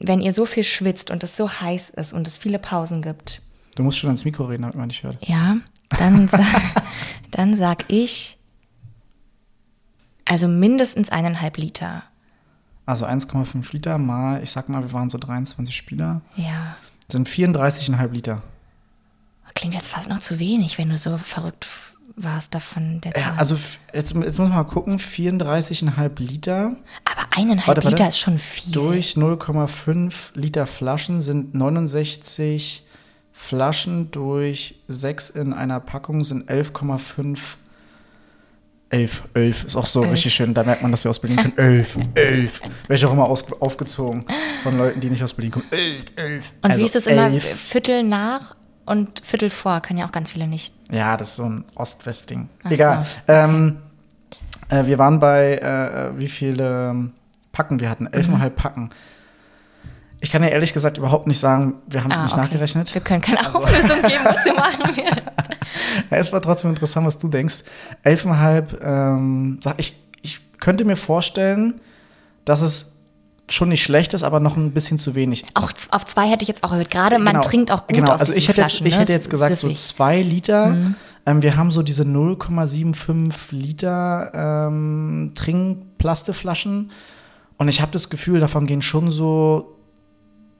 wenn 0.00 0.20
ihr 0.20 0.32
so 0.32 0.46
viel 0.46 0.64
schwitzt 0.64 1.10
und 1.10 1.22
es 1.22 1.36
so 1.36 1.48
heiß 1.50 1.90
ist 1.90 2.12
und 2.12 2.26
es 2.26 2.36
viele 2.36 2.58
Pausen 2.58 3.02
gibt, 3.02 3.42
Du 3.76 3.84
musst 3.84 3.98
schon 3.98 4.08
ans 4.08 4.24
Mikro 4.24 4.44
reden, 4.46 4.62
damit 4.62 4.76
man 4.76 4.88
nicht 4.88 5.02
hört. 5.04 5.16
ja, 5.26 5.56
dann, 5.90 6.26
sa 6.28 6.44
dann 7.30 7.54
sag 7.56 7.84
ich, 7.88 8.36
also 10.24 10.48
mindestens 10.48 11.08
eineinhalb 11.10 11.56
Liter. 11.56 12.02
Also 12.86 13.06
1,5 13.06 13.72
Liter 13.72 13.98
mal, 13.98 14.42
ich 14.42 14.50
sag 14.50 14.68
mal, 14.68 14.82
wir 14.82 14.92
waren 14.92 15.08
so 15.10 15.18
23 15.18 15.74
Spieler, 15.76 16.22
Ja, 16.36 16.76
sind 17.10 17.28
34,5 17.28 18.08
Liter. 18.10 18.42
klingt 19.54 19.74
jetzt 19.74 19.88
fast 19.90 20.08
noch 20.08 20.18
zu 20.20 20.38
wenig, 20.38 20.76
wenn 20.78 20.88
du 20.90 20.98
so 20.98 21.16
verrückt 21.18 21.66
f- 22.16 22.24
warst 22.24 22.54
davon 22.54 23.00
der 23.00 23.14
Zahl. 23.14 23.22
Ja, 23.22 23.34
also 23.38 23.56
jetzt, 23.92 24.14
jetzt 24.14 24.14
muss 24.14 24.38
man 24.38 24.50
mal 24.50 24.64
gucken, 24.64 24.98
34,5 24.98 26.10
Liter 26.20 26.76
Aber 27.04 27.26
eineinhalb 27.36 27.68
Warte, 27.68 27.84
warte. 27.84 27.88
Liter 27.96 28.08
ist 28.08 28.18
schon 28.18 28.38
viel. 28.38 28.72
durch 28.72 29.14
0,5 29.16 30.12
Liter 30.34 30.66
Flaschen 30.66 31.20
sind 31.20 31.54
69 31.54 32.84
Flaschen 33.32 34.10
durch 34.10 34.74
6 34.88 35.30
in 35.30 35.52
einer 35.52 35.80
Packung 35.80 36.24
sind 36.24 36.50
11,5 36.50 37.38
11, 38.92 39.22
11 39.34 39.64
ist 39.64 39.76
auch 39.76 39.86
so 39.86 40.02
Elf. 40.02 40.12
richtig 40.14 40.34
schön. 40.34 40.52
Da 40.52 40.64
merkt 40.64 40.82
man, 40.82 40.90
dass 40.90 41.04
wir 41.04 41.10
aus 41.10 41.20
Berlin 41.20 41.36
kommen. 41.36 41.56
11, 41.56 41.96
11. 42.16 42.60
Werde 42.88 42.94
ich 42.96 43.04
auch 43.04 43.12
immer 43.12 43.26
aus, 43.26 43.44
aufgezogen 43.60 44.24
von 44.64 44.76
Leuten, 44.76 44.98
die 44.98 45.08
nicht 45.10 45.22
aus 45.22 45.32
Berlin 45.32 45.52
kommen. 45.52 45.64
11, 45.70 46.04
11. 46.16 46.52
und 46.62 46.70
Also 46.70 46.80
wie 46.80 46.84
ist 46.86 46.96
es 46.96 47.06
immer? 47.06 47.26
elf. 47.30 47.44
Viertel 47.44 48.02
nach 48.02 48.56
und 48.90 49.20
Viertel 49.24 49.48
vor, 49.50 49.80
können 49.80 49.98
ja 49.98 50.06
auch 50.06 50.12
ganz 50.12 50.30
viele 50.32 50.46
nicht. 50.46 50.74
Ja, 50.90 51.16
das 51.16 51.30
ist 51.30 51.36
so 51.36 51.44
ein 51.44 51.64
Ost-West-Ding. 51.74 52.48
Egal. 52.68 53.04
so, 53.04 53.32
Ähm, 53.32 53.78
äh, 54.68 54.84
wir 54.86 54.98
waren 54.98 55.20
bei, 55.20 55.56
äh, 55.58 56.18
wie 56.18 56.28
viele 56.28 56.90
ähm, 56.90 57.12
Packen 57.52 57.80
wir 57.80 57.88
hatten? 57.88 58.06
Elfeinhalb 58.06 58.52
Mhm. 58.56 58.62
Packen. 58.62 58.90
Ich 60.22 60.30
kann 60.30 60.42
ja 60.42 60.50
ehrlich 60.50 60.74
gesagt 60.74 60.98
überhaupt 60.98 61.26
nicht 61.26 61.38
sagen, 61.40 61.74
wir 61.86 62.04
haben 62.04 62.10
es 62.12 62.18
Ah, 62.20 62.24
nicht 62.24 62.32
okay. 62.34 62.42
nachgerechnet. 62.42 62.82
Also 62.88 62.94
Wir 62.94 63.00
können 63.00 63.22
keine 63.22 63.40
Auflösung 63.54 64.02
geben, 64.02 64.24
wozu 64.24 64.54
machen 64.54 64.82
wir 64.96 65.10
das? 65.10 65.24
Ja, 66.10 66.16
es 66.18 66.30
war 66.32 66.42
trotzdem 66.42 66.70
interessant, 66.70 67.06
was 67.06 67.18
du 67.18 67.28
denkst. 67.28 67.60
Elfeinhalb, 68.02 68.82
ähm, 68.84 69.60
sag 69.62 69.76
ich, 69.78 69.98
ich 70.20 70.40
könnte 70.60 70.84
mir 70.84 70.96
vorstellen, 70.96 71.80
dass 72.44 72.60
es 72.60 72.89
schon 73.52 73.68
nicht 73.68 73.82
schlecht 73.82 74.14
ist, 74.14 74.22
aber 74.22 74.40
noch 74.40 74.56
ein 74.56 74.72
bisschen 74.72 74.98
zu 74.98 75.14
wenig. 75.14 75.44
Auch 75.54 75.70
auf 75.90 76.06
zwei 76.06 76.28
hätte 76.28 76.42
ich 76.42 76.48
jetzt 76.48 76.62
auch 76.64 76.72
erhöht. 76.72 76.90
Gerade 76.90 77.18
man 77.18 77.34
Genau. 77.34 77.40
trinkt 77.40 77.70
auch 77.70 77.86
gut 77.86 77.96
genau. 77.96 78.12
aus 78.12 78.20
also 78.20 78.34
ich 78.34 78.48
hätte 78.48 78.60
Flaschen. 78.62 78.86
jetzt, 78.86 78.92
ich 78.92 78.94
ne? 78.96 79.00
hätte 79.02 79.12
jetzt 79.12 79.22
ist 79.26 79.30
gesagt 79.30 79.58
so 79.58 79.68
süffig. 79.68 79.82
zwei 79.82 80.22
Liter. 80.22 80.66
Mhm. 80.68 80.94
Ähm, 81.26 81.42
wir 81.42 81.56
haben 81.56 81.70
so 81.70 81.82
diese 81.82 82.04
0,75 82.04 83.32
Liter 83.50 84.66
ähm, 84.68 85.32
Trinkplasteflaschen 85.34 86.90
und 87.58 87.68
ich 87.68 87.80
habe 87.82 87.92
das 87.92 88.08
Gefühl, 88.10 88.40
davon 88.40 88.66
gehen 88.66 88.82
schon 88.82 89.10
so 89.10 89.76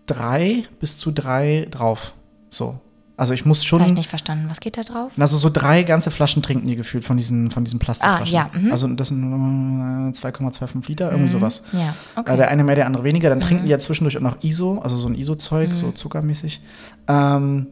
drei 0.06 0.64
bis 0.80 0.98
zu 0.98 1.10
drei 1.12 1.66
drauf. 1.70 2.12
So. 2.50 2.78
Also 3.20 3.34
ich 3.34 3.44
muss 3.44 3.62
Das 3.62 3.70
habe 3.72 3.82
ich 3.82 3.88
schon, 3.88 3.94
nicht 3.96 4.08
verstanden. 4.08 4.46
Was 4.48 4.60
geht 4.60 4.78
da 4.78 4.82
drauf? 4.82 5.12
also 5.18 5.36
so 5.36 5.50
drei 5.50 5.82
ganze 5.82 6.10
Flaschen 6.10 6.42
trinken 6.42 6.66
die 6.66 6.74
gefühlt 6.74 7.04
von 7.04 7.18
diesen, 7.18 7.50
von 7.50 7.64
diesen 7.64 7.78
Plastikflaschen. 7.78 8.34
Ah, 8.34 8.50
ja, 8.54 8.58
mhm. 8.58 8.72
Also 8.72 8.88
das 8.88 9.08
sind 9.08 9.22
äh, 9.22 10.16
2,25 10.16 10.88
Liter, 10.88 11.10
irgendwie 11.10 11.28
sowas. 11.28 11.62
Ja, 11.72 11.80
Äh, 11.80 12.20
okay. 12.20 12.32
Mhm. 12.32 12.36
Der 12.38 12.48
eine 12.48 12.64
mehr, 12.64 12.76
der 12.76 12.86
andere 12.86 13.04
weniger. 13.04 13.28
Dann 13.28 13.40
trinken 13.40 13.64
die 13.64 13.70
ja 13.70 13.78
zwischendurch 13.78 14.16
auch 14.16 14.22
noch 14.22 14.42
ISO, 14.42 14.78
also 14.78 14.96
so 14.96 15.06
ein 15.06 15.14
ISO-Zeug, 15.14 15.74
so 15.74 15.92
zuckermäßig. 15.92 16.62
Ähm, 17.08 17.66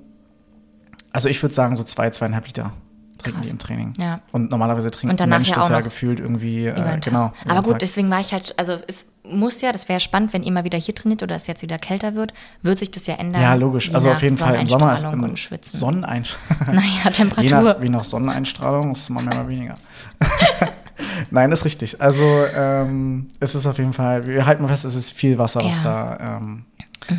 also 1.13 1.31
ich 1.31 1.43
würde 1.43 1.55
sagen, 1.55 1.79
so 1.79 1.83
zwei, 1.83 2.11
zweieinhalb 2.11 2.47
Liter 2.47 2.75
trinken 3.19 3.39
Krass. 3.41 3.49
die 3.49 3.53
im 3.53 3.59
Training. 3.59 3.93
Ja. 3.99 4.21
Und 4.33 4.51
normalerweise 4.51 4.91
trinkt 4.91 5.13
Und 5.13 5.21
ein 5.21 5.29
Mensch 5.29 5.49
ja 5.49 5.55
das 5.57 5.69
ja 5.69 5.81
gefühlt 5.81 6.21
irgendwie, 6.21 6.67
äh, 6.67 6.99
genau. 7.01 7.33
Aber 7.47 7.63
gut, 7.63 7.73
Tag. 7.73 7.79
deswegen 7.81 8.11
war 8.11 8.21
ich 8.21 8.33
halt, 8.33 8.55
also 8.59 8.79
es 8.87 9.07
muss 9.29 9.61
ja, 9.61 9.73
das 9.73 9.89
wäre 9.89 10.01
spannend, 10.01 10.33
wenn 10.33 10.43
ihr 10.43 10.53
mal 10.53 10.65
wieder 10.65 10.79
hier 10.79 10.95
trainiert 10.95 11.23
oder 11.23 11.35
es 11.37 11.47
jetzt 11.47 11.63
wieder 11.63 11.79
kälter 11.79 12.15
wird, 12.15 12.33
wird 12.63 12.79
sich 12.79 12.91
das 12.91 13.07
ja 13.07 13.15
ändern. 13.17 13.43
Ja, 13.43 13.55
logisch. 13.55 13.89
je 13.89 13.95
Also 13.95 14.11
auf 14.11 14.23
jeden 14.23 14.39
Fall 14.39 14.55
im 14.55 14.67
Sommer 14.67 14.95
ist 14.95 15.03
im. 15.05 15.35
Sonneneinstrahlung. 15.65 16.67
Naja, 16.75 16.85
Je 17.05 17.11
Temperatur. 17.11 17.63
nach, 17.63 17.81
wie 17.83 17.89
nach 17.89 18.05
Sonneneinstrahlung 18.05 18.93
ist 18.93 19.09
man 19.11 19.25
mehr 19.27 19.35
mal 19.35 19.49
weniger. 19.49 19.77
Nein, 21.31 21.53
ist 21.53 21.65
richtig. 21.65 22.01
Also 22.01 22.23
ähm, 22.55 23.29
es 23.41 23.55
ist 23.55 23.67
auf 23.67 23.79
jeden 23.79 23.93
Fall, 23.93 24.27
wir 24.27 24.47
halten 24.47 24.63
mal 24.63 24.69
fest, 24.69 24.85
es 24.85 24.95
ist 24.95 25.13
viel 25.13 25.39
Wasser, 25.39 25.61
was 25.65 25.77
Ja. 25.79 25.83
da 26.19 26.37
ähm, 26.39 26.65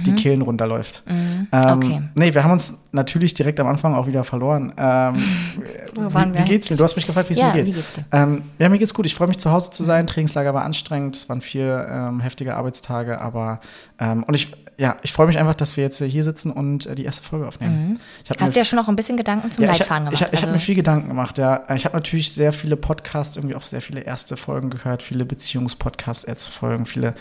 die 0.05 0.13
Kehlen 0.13 0.41
runterläuft. 0.41 1.03
Ähm, 1.07 1.47
Okay. 1.51 2.01
Nee, 2.15 2.33
wir 2.33 2.43
haben 2.43 2.51
uns 2.51 2.77
natürlich 2.91 3.33
direkt 3.33 3.59
am 3.59 3.67
Anfang 3.67 3.95
auch 3.95 4.07
wieder 4.07 4.23
verloren. 4.23 4.73
Ähm, 4.77 5.15
wie, 5.95 6.39
wie 6.39 6.43
geht's 6.43 6.69
mir? 6.69 6.77
Du 6.77 6.83
hast 6.83 6.95
mich 6.95 7.05
gefragt, 7.05 7.29
wie 7.29 7.33
es 7.33 7.39
Ja, 7.39 7.47
mir 7.47 7.63
geht. 7.63 7.67
wie 7.67 7.71
geht's 7.73 7.93
dir? 7.93 8.05
Ähm, 8.11 8.43
ja, 8.57 8.69
mir 8.69 8.79
geht's 8.79 8.93
gut. 8.93 9.05
Ich 9.05 9.15
freue 9.15 9.27
mich 9.27 9.37
zu 9.39 9.51
Hause 9.51 9.71
zu 9.71 9.83
sein. 9.83 10.07
Trainingslager 10.07 10.53
war 10.53 10.63
anstrengend. 10.63 11.15
Es 11.15 11.29
waren 11.29 11.41
vier 11.41 11.87
ähm, 11.91 12.19
heftige 12.19 12.55
Arbeitstage, 12.55 13.19
aber 13.21 13.59
ähm, 13.99 14.23
und 14.23 14.33
ich, 14.33 14.53
ja, 14.77 14.95
ich 15.01 15.11
freue 15.11 15.27
mich 15.27 15.37
einfach, 15.37 15.55
dass 15.55 15.75
wir 15.75 15.83
jetzt 15.83 16.01
hier 16.01 16.23
sitzen 16.23 16.51
und 16.51 16.85
äh, 16.85 16.95
die 16.95 17.03
erste 17.03 17.23
Folge 17.23 17.47
aufnehmen. 17.47 17.89
Mhm. 17.89 17.99
Hast 18.39 18.55
du 18.55 18.59
ja 18.59 18.65
schon 18.65 18.77
noch 18.77 18.87
ein 18.87 18.95
bisschen 18.95 19.17
Gedanken 19.17 19.51
zum 19.51 19.63
ja, 19.63 19.71
ich, 19.71 19.79
Leitfaden 19.79 20.05
gemacht? 20.05 20.21
Ich, 20.21 20.33
ich 20.33 20.41
habe 20.41 20.51
mir 20.51 20.53
also, 20.53 20.65
viel 20.65 20.75
Gedanken 20.75 21.09
gemacht, 21.09 21.37
ja. 21.37 21.63
Ich 21.75 21.85
habe 21.85 21.95
natürlich 21.95 22.31
sehr 22.31 22.53
viele 22.53 22.77
Podcasts, 22.77 23.35
irgendwie 23.35 23.55
auch 23.55 23.63
sehr 23.63 23.81
viele 23.81 24.01
erste 24.01 24.37
Folgen 24.37 24.69
gehört, 24.69 25.03
viele 25.03 25.25
Beziehungspodcasts, 25.25 26.47
Folgen, 26.47 26.85
viele 26.85 27.13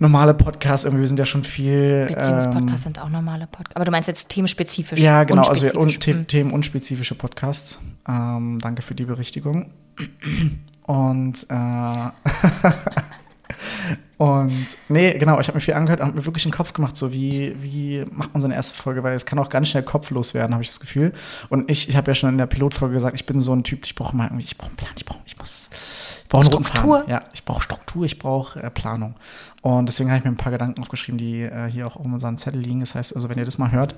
normale 0.00 0.34
Podcasts. 0.34 0.84
Irgendwie 0.84 1.02
wir 1.02 1.08
sind 1.08 1.18
ja 1.18 1.24
schon 1.24 1.44
viel. 1.44 2.06
Beziehungspodcasts 2.08 2.82
sind 2.82 2.98
auch 3.00 3.08
normale 3.08 3.46
Podcasts. 3.46 3.76
Aber 3.76 3.84
du 3.84 3.90
meinst 3.92 4.08
jetzt 4.08 4.28
themenspezifisch. 4.28 4.98
Ähm, 4.98 5.04
ja, 5.04 5.24
genau, 5.24 5.42
also 5.42 5.66
unspezifisch. 5.78 6.14
un 6.14 6.20
Hm. 6.20 6.26
themenunspezifische 6.26 7.14
Podcasts. 7.14 7.78
Ähm, 8.08 8.58
danke 8.60 8.82
für 8.82 8.94
die 8.94 9.04
Berichtigung. 9.04 9.70
Und 10.86 11.46
äh, 11.48 11.54
und 14.16 14.76
nee, 14.88 15.16
genau, 15.18 15.38
ich 15.40 15.46
habe 15.48 15.56
mir 15.56 15.60
viel 15.60 15.74
angehört 15.74 16.00
und 16.00 16.06
habe 16.08 16.16
mir 16.18 16.26
wirklich 16.26 16.44
einen 16.44 16.52
Kopf 16.52 16.72
gemacht, 16.72 16.96
so 16.96 17.12
wie, 17.12 17.54
wie 17.62 18.04
macht 18.10 18.34
man 18.34 18.40
so 18.40 18.46
eine 18.46 18.54
erste 18.54 18.74
Folge, 18.74 19.02
weil 19.02 19.14
es 19.14 19.24
kann 19.24 19.38
auch 19.38 19.48
ganz 19.48 19.68
schnell 19.68 19.82
kopflos 19.82 20.34
werden, 20.34 20.52
habe 20.52 20.62
ich 20.62 20.68
das 20.68 20.80
Gefühl. 20.80 21.12
Und 21.48 21.70
ich, 21.70 21.88
ich 21.88 21.96
habe 21.96 22.10
ja 22.10 22.14
schon 22.14 22.28
in 22.30 22.38
der 22.38 22.46
Pilotfolge 22.46 22.94
gesagt, 22.94 23.14
ich 23.14 23.24
bin 23.24 23.40
so 23.40 23.52
ein 23.54 23.62
Typ, 23.62 23.86
ich 23.86 23.94
brauche 23.94 24.16
mal 24.16 24.24
irgendwie, 24.26 24.44
ich 24.44 24.58
brauche 24.58 24.68
einen 24.70 24.76
Plan, 24.76 24.90
ich 24.96 25.04
brauche, 25.06 25.20
brauche 26.30 26.46
einen 26.46 26.52
roten. 26.54 26.64
Faden. 26.64 27.10
Ja, 27.10 27.24
ich 27.34 27.44
brauche 27.44 27.62
Struktur, 27.62 28.06
ich 28.06 28.18
brauche 28.18 28.62
äh, 28.62 28.70
Planung. 28.70 29.16
Und 29.60 29.86
deswegen 29.86 30.08
habe 30.10 30.18
ich 30.18 30.24
mir 30.24 30.30
ein 30.30 30.38
paar 30.38 30.52
Gedanken 30.52 30.80
aufgeschrieben, 30.80 31.18
die 31.18 31.42
äh, 31.42 31.70
hier 31.70 31.86
auch 31.86 31.96
um 31.96 32.14
unseren 32.14 32.38
Zettel 32.38 32.62
liegen. 32.62 32.80
Das 32.80 32.94
heißt, 32.94 33.14
also 33.14 33.28
wenn 33.28 33.36
ihr 33.36 33.44
das 33.44 33.58
mal 33.58 33.70
hört, 33.70 33.94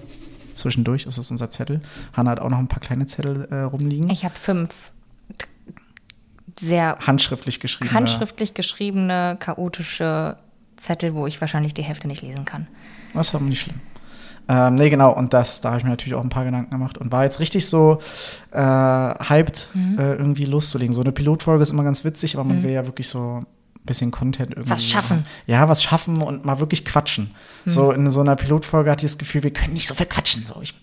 Zwischendurch 0.54 1.06
ist 1.06 1.18
es 1.18 1.30
unser 1.30 1.50
Zettel. 1.50 1.80
Hanna 2.12 2.32
hat 2.32 2.40
auch 2.40 2.50
noch 2.50 2.58
ein 2.58 2.68
paar 2.68 2.80
kleine 2.80 3.06
Zettel 3.06 3.48
äh, 3.50 3.62
rumliegen. 3.62 4.10
Ich 4.10 4.24
habe 4.24 4.34
fünf 4.36 4.92
sehr 6.60 6.98
handschriftlich 7.06 7.60
geschriebene. 7.60 7.98
handschriftlich 7.98 8.54
geschriebene, 8.54 9.36
chaotische 9.38 10.36
Zettel, 10.76 11.14
wo 11.14 11.26
ich 11.26 11.40
wahrscheinlich 11.40 11.74
die 11.74 11.82
Hälfte 11.82 12.08
nicht 12.08 12.22
lesen 12.22 12.44
kann. 12.44 12.66
Das 13.14 13.28
ist 13.28 13.34
aber 13.34 13.44
nicht 13.44 13.60
schlimm. 13.60 13.80
Ähm, 14.54 14.74
nee, 14.74 14.90
genau, 14.90 15.12
und 15.12 15.32
das, 15.32 15.60
da 15.62 15.70
habe 15.70 15.78
ich 15.78 15.84
mir 15.84 15.90
natürlich 15.90 16.14
auch 16.14 16.22
ein 16.22 16.28
paar 16.28 16.44
Gedanken 16.44 16.70
gemacht 16.70 16.98
und 16.98 17.10
war 17.10 17.24
jetzt 17.24 17.40
richtig 17.40 17.66
so 17.66 17.98
äh, 18.52 18.58
hyped, 18.58 19.68
Mhm. 19.72 19.98
äh, 19.98 20.12
irgendwie 20.14 20.44
loszulegen. 20.44 20.94
So 20.94 21.00
eine 21.00 21.12
Pilotfolge 21.12 21.62
ist 21.62 21.70
immer 21.70 21.84
ganz 21.84 22.04
witzig, 22.04 22.34
aber 22.34 22.44
man 22.44 22.62
will 22.62 22.70
ja 22.72 22.84
wirklich 22.84 23.08
so 23.08 23.38
ein 23.40 23.46
bisschen 23.86 24.10
Content 24.10 24.50
irgendwie. 24.50 24.70
Was 24.70 24.84
schaffen. 24.86 25.24
Ja, 25.46 25.68
was 25.68 25.82
schaffen 25.82 26.20
und 26.22 26.44
mal 26.44 26.60
wirklich 26.60 26.84
quatschen. 26.84 27.34
Mhm. 27.64 27.70
So 27.70 27.92
in 27.92 28.10
so 28.10 28.20
einer 28.20 28.36
Pilotfolge 28.36 28.90
hatte 28.90 29.06
ich 29.06 29.12
das 29.12 29.18
Gefühl, 29.18 29.42
wir 29.42 29.52
können 29.52 29.72
nicht 29.72 29.88
so 29.88 29.94
viel 29.94 30.06
quatschen. 30.06 30.44
So, 30.46 30.60
ich 30.60 30.74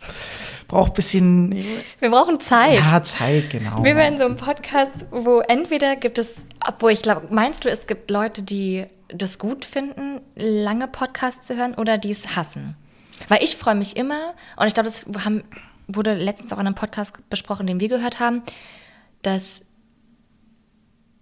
brauche 0.67 0.89
ein 0.91 0.93
bisschen 0.93 1.51
Wir 1.99 2.09
brauchen 2.09 2.39
Zeit. 2.39 2.75
ja, 2.79 3.01
Zeit, 3.03 3.49
genau. 3.51 3.83
Wir 3.83 3.95
werden 3.95 4.17
so 4.19 4.25
ein 4.25 4.35
Podcast, 4.38 4.91
wo 5.11 5.41
entweder 5.41 5.95
gibt 5.95 6.17
es, 6.17 6.38
obwohl 6.67 6.91
ich 6.91 7.01
glaube, 7.01 7.27
meinst 7.29 7.65
du, 7.65 7.69
es 7.69 7.88
gibt 7.88 8.09
Leute, 8.09 8.41
die 8.41 8.85
das 9.13 9.38
gut 9.39 9.63
finden, 9.65 10.21
lange 10.35 10.88
Podcasts 10.88 11.45
zu 11.47 11.55
hören 11.55 11.73
oder 11.75 11.97
die 11.97 12.11
es 12.11 12.35
hassen? 12.35 12.75
Weil 13.29 13.41
ich 13.43 13.55
freue 13.55 13.75
mich 13.75 13.95
immer, 13.95 14.33
und 14.57 14.67
ich 14.67 14.74
glaube, 14.74 14.89
das 14.89 15.05
haben, 15.24 15.43
wurde 15.88 16.13
letztens 16.15 16.51
auch 16.51 16.57
in 16.59 16.65
einem 16.67 16.75
Podcast 16.75 17.13
besprochen, 17.29 17.65
den 17.67 17.79
wir 17.79 17.88
gehört 17.88 18.19
haben, 18.19 18.41
dass 19.21 19.62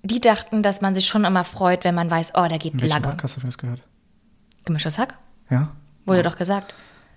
die 0.04 0.22
dachten, 0.22 0.64
dass 0.64 0.82
man 0.82 0.96
sich 0.96 1.06
schon 1.08 1.26
immer 1.26 1.44
freut, 1.44 1.84
wenn 1.84 1.96
man 1.96 2.10
weiß, 2.10 2.34
oh, 2.36 2.48
der 2.48 2.60
geht 2.60 2.74
In 2.74 2.82
welchem 2.82 2.94
lange. 2.94 3.08
Podcast 3.10 3.36
hast 3.36 3.44
du 3.44 3.48
das 3.48 3.58
gehört? 3.58 3.82
Gemischtes 4.66 4.98
Hack? 4.98 5.16
Ja? 5.50 5.70
Wurde 6.06 6.24
doch 6.24 6.38
gesagt. 6.38 6.74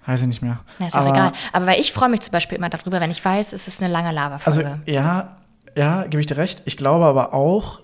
Weiß 0.07 0.23
ich 0.23 0.27
nicht 0.27 0.43
mehr. 0.43 0.59
Na, 0.79 0.87
ist 0.89 0.95
auch 0.97 1.01
Aber- 1.01 1.11
egal. 1.11 1.33
Aber 1.53 1.67
weil 1.67 1.81
ich 1.81 1.93
freue 1.93 2.09
mich 2.09 2.21
zum 2.21 2.33
Beispiel 2.33 2.59
immer 2.59 2.69
darüber, 2.71 3.01
wenn 3.01 3.11
ich 3.11 3.25
weiß, 3.25 3.53
es 3.53 3.69
ist 3.69 3.83
eine 3.83 3.93
lange 3.93 4.09
Also 4.09 4.63
Laberfolge. 4.63 4.81
ja, 4.87 5.37
ja, 5.77 6.03
gebe 6.05 6.21
ich 6.21 6.27
dir 6.27 6.37
recht. 6.37 6.63
Ich 6.65 6.77
glaube 6.77 7.05
aber 7.05 7.33
auch, 7.33 7.81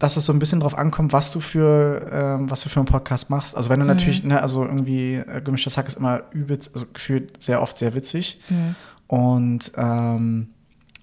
dass 0.00 0.16
es 0.16 0.24
so 0.24 0.32
ein 0.32 0.38
bisschen 0.40 0.58
drauf 0.60 0.76
ankommt, 0.76 1.12
was 1.12 1.30
du 1.30 1.38
für, 1.40 2.10
ähm, 2.10 2.50
was 2.50 2.62
du 2.62 2.68
für 2.68 2.80
einen 2.80 2.86
Podcast 2.86 3.30
machst. 3.30 3.56
Also 3.56 3.68
wenn 3.68 3.78
du 3.80 3.86
natürlich, 3.86 4.24
ne, 4.24 4.42
also 4.42 4.64
irgendwie 4.64 5.16
äh, 5.16 5.40
gemischtes 5.42 5.76
Hack 5.76 5.86
ist 5.86 5.98
immer 5.98 6.22
übelst, 6.32 6.70
also 6.74 6.86
gefühlt 6.92 7.40
sehr 7.40 7.60
oft 7.62 7.78
sehr 7.78 7.94
witzig. 7.94 8.40
Und 9.06 9.70
ähm, 9.76 10.48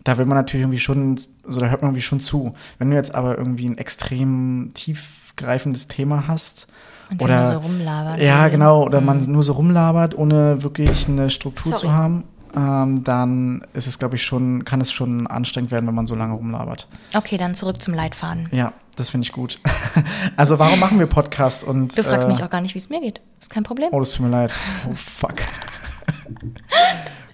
da 0.03 0.17
will 0.17 0.25
man 0.25 0.37
natürlich 0.37 0.63
irgendwie 0.63 0.79
schon, 0.79 1.19
also 1.45 1.61
da 1.61 1.67
hört 1.67 1.81
man 1.81 1.91
irgendwie 1.91 2.01
schon 2.01 2.19
zu. 2.19 2.53
Wenn 2.79 2.89
du 2.89 2.95
jetzt 2.95 3.13
aber 3.13 3.37
irgendwie 3.37 3.69
ein 3.69 3.77
extrem 3.77 4.71
tiefgreifendes 4.73 5.87
Thema 5.87 6.27
hast, 6.27 6.65
Und 7.11 7.19
wir 7.19 7.25
oder 7.25 7.43
nur 7.43 7.61
so 7.61 7.67
rumlabern. 7.67 8.19
ja, 8.21 8.47
genau, 8.47 8.83
oder 8.83 9.01
man 9.01 9.19
nur 9.31 9.43
so 9.43 9.53
rumlabert, 9.53 10.17
ohne 10.17 10.63
wirklich 10.63 11.07
eine 11.07 11.29
Struktur 11.29 11.73
Sorry. 11.73 11.81
zu 11.81 11.91
haben, 11.93 12.23
ähm, 12.57 13.03
dann 13.03 13.63
ist 13.73 13.85
es, 13.87 13.99
glaube 13.99 14.15
ich, 14.15 14.23
schon, 14.23 14.65
kann 14.65 14.81
es 14.81 14.91
schon 14.91 15.27
anstrengend 15.27 15.69
werden, 15.71 15.85
wenn 15.87 15.93
man 15.95 16.07
so 16.07 16.15
lange 16.15 16.33
rumlabert. 16.33 16.87
Okay, 17.13 17.37
dann 17.37 17.53
zurück 17.55 17.81
zum 17.81 17.93
Leitfaden. 17.93 18.49
Ja, 18.51 18.73
das 18.95 19.09
finde 19.11 19.25
ich 19.27 19.31
gut. 19.31 19.59
also 20.37 20.57
warum 20.59 20.79
machen 20.79 20.97
wir 20.99 21.05
Podcast 21.07 21.63
und 21.63 21.97
Du 21.97 22.03
fragst 22.03 22.27
äh, 22.27 22.31
mich 22.31 22.43
auch 22.43 22.49
gar 22.49 22.61
nicht, 22.61 22.73
wie 22.73 22.79
es 22.79 22.89
mir 22.89 22.99
geht. 22.99 23.21
Ist 23.39 23.49
kein 23.51 23.63
Problem. 23.63 23.89
Oh, 23.91 23.99
das 23.99 24.13
tut 24.13 24.25
mir 24.25 24.31
leid. 24.31 24.51
Oh 24.89 24.93
fuck. 24.95 25.35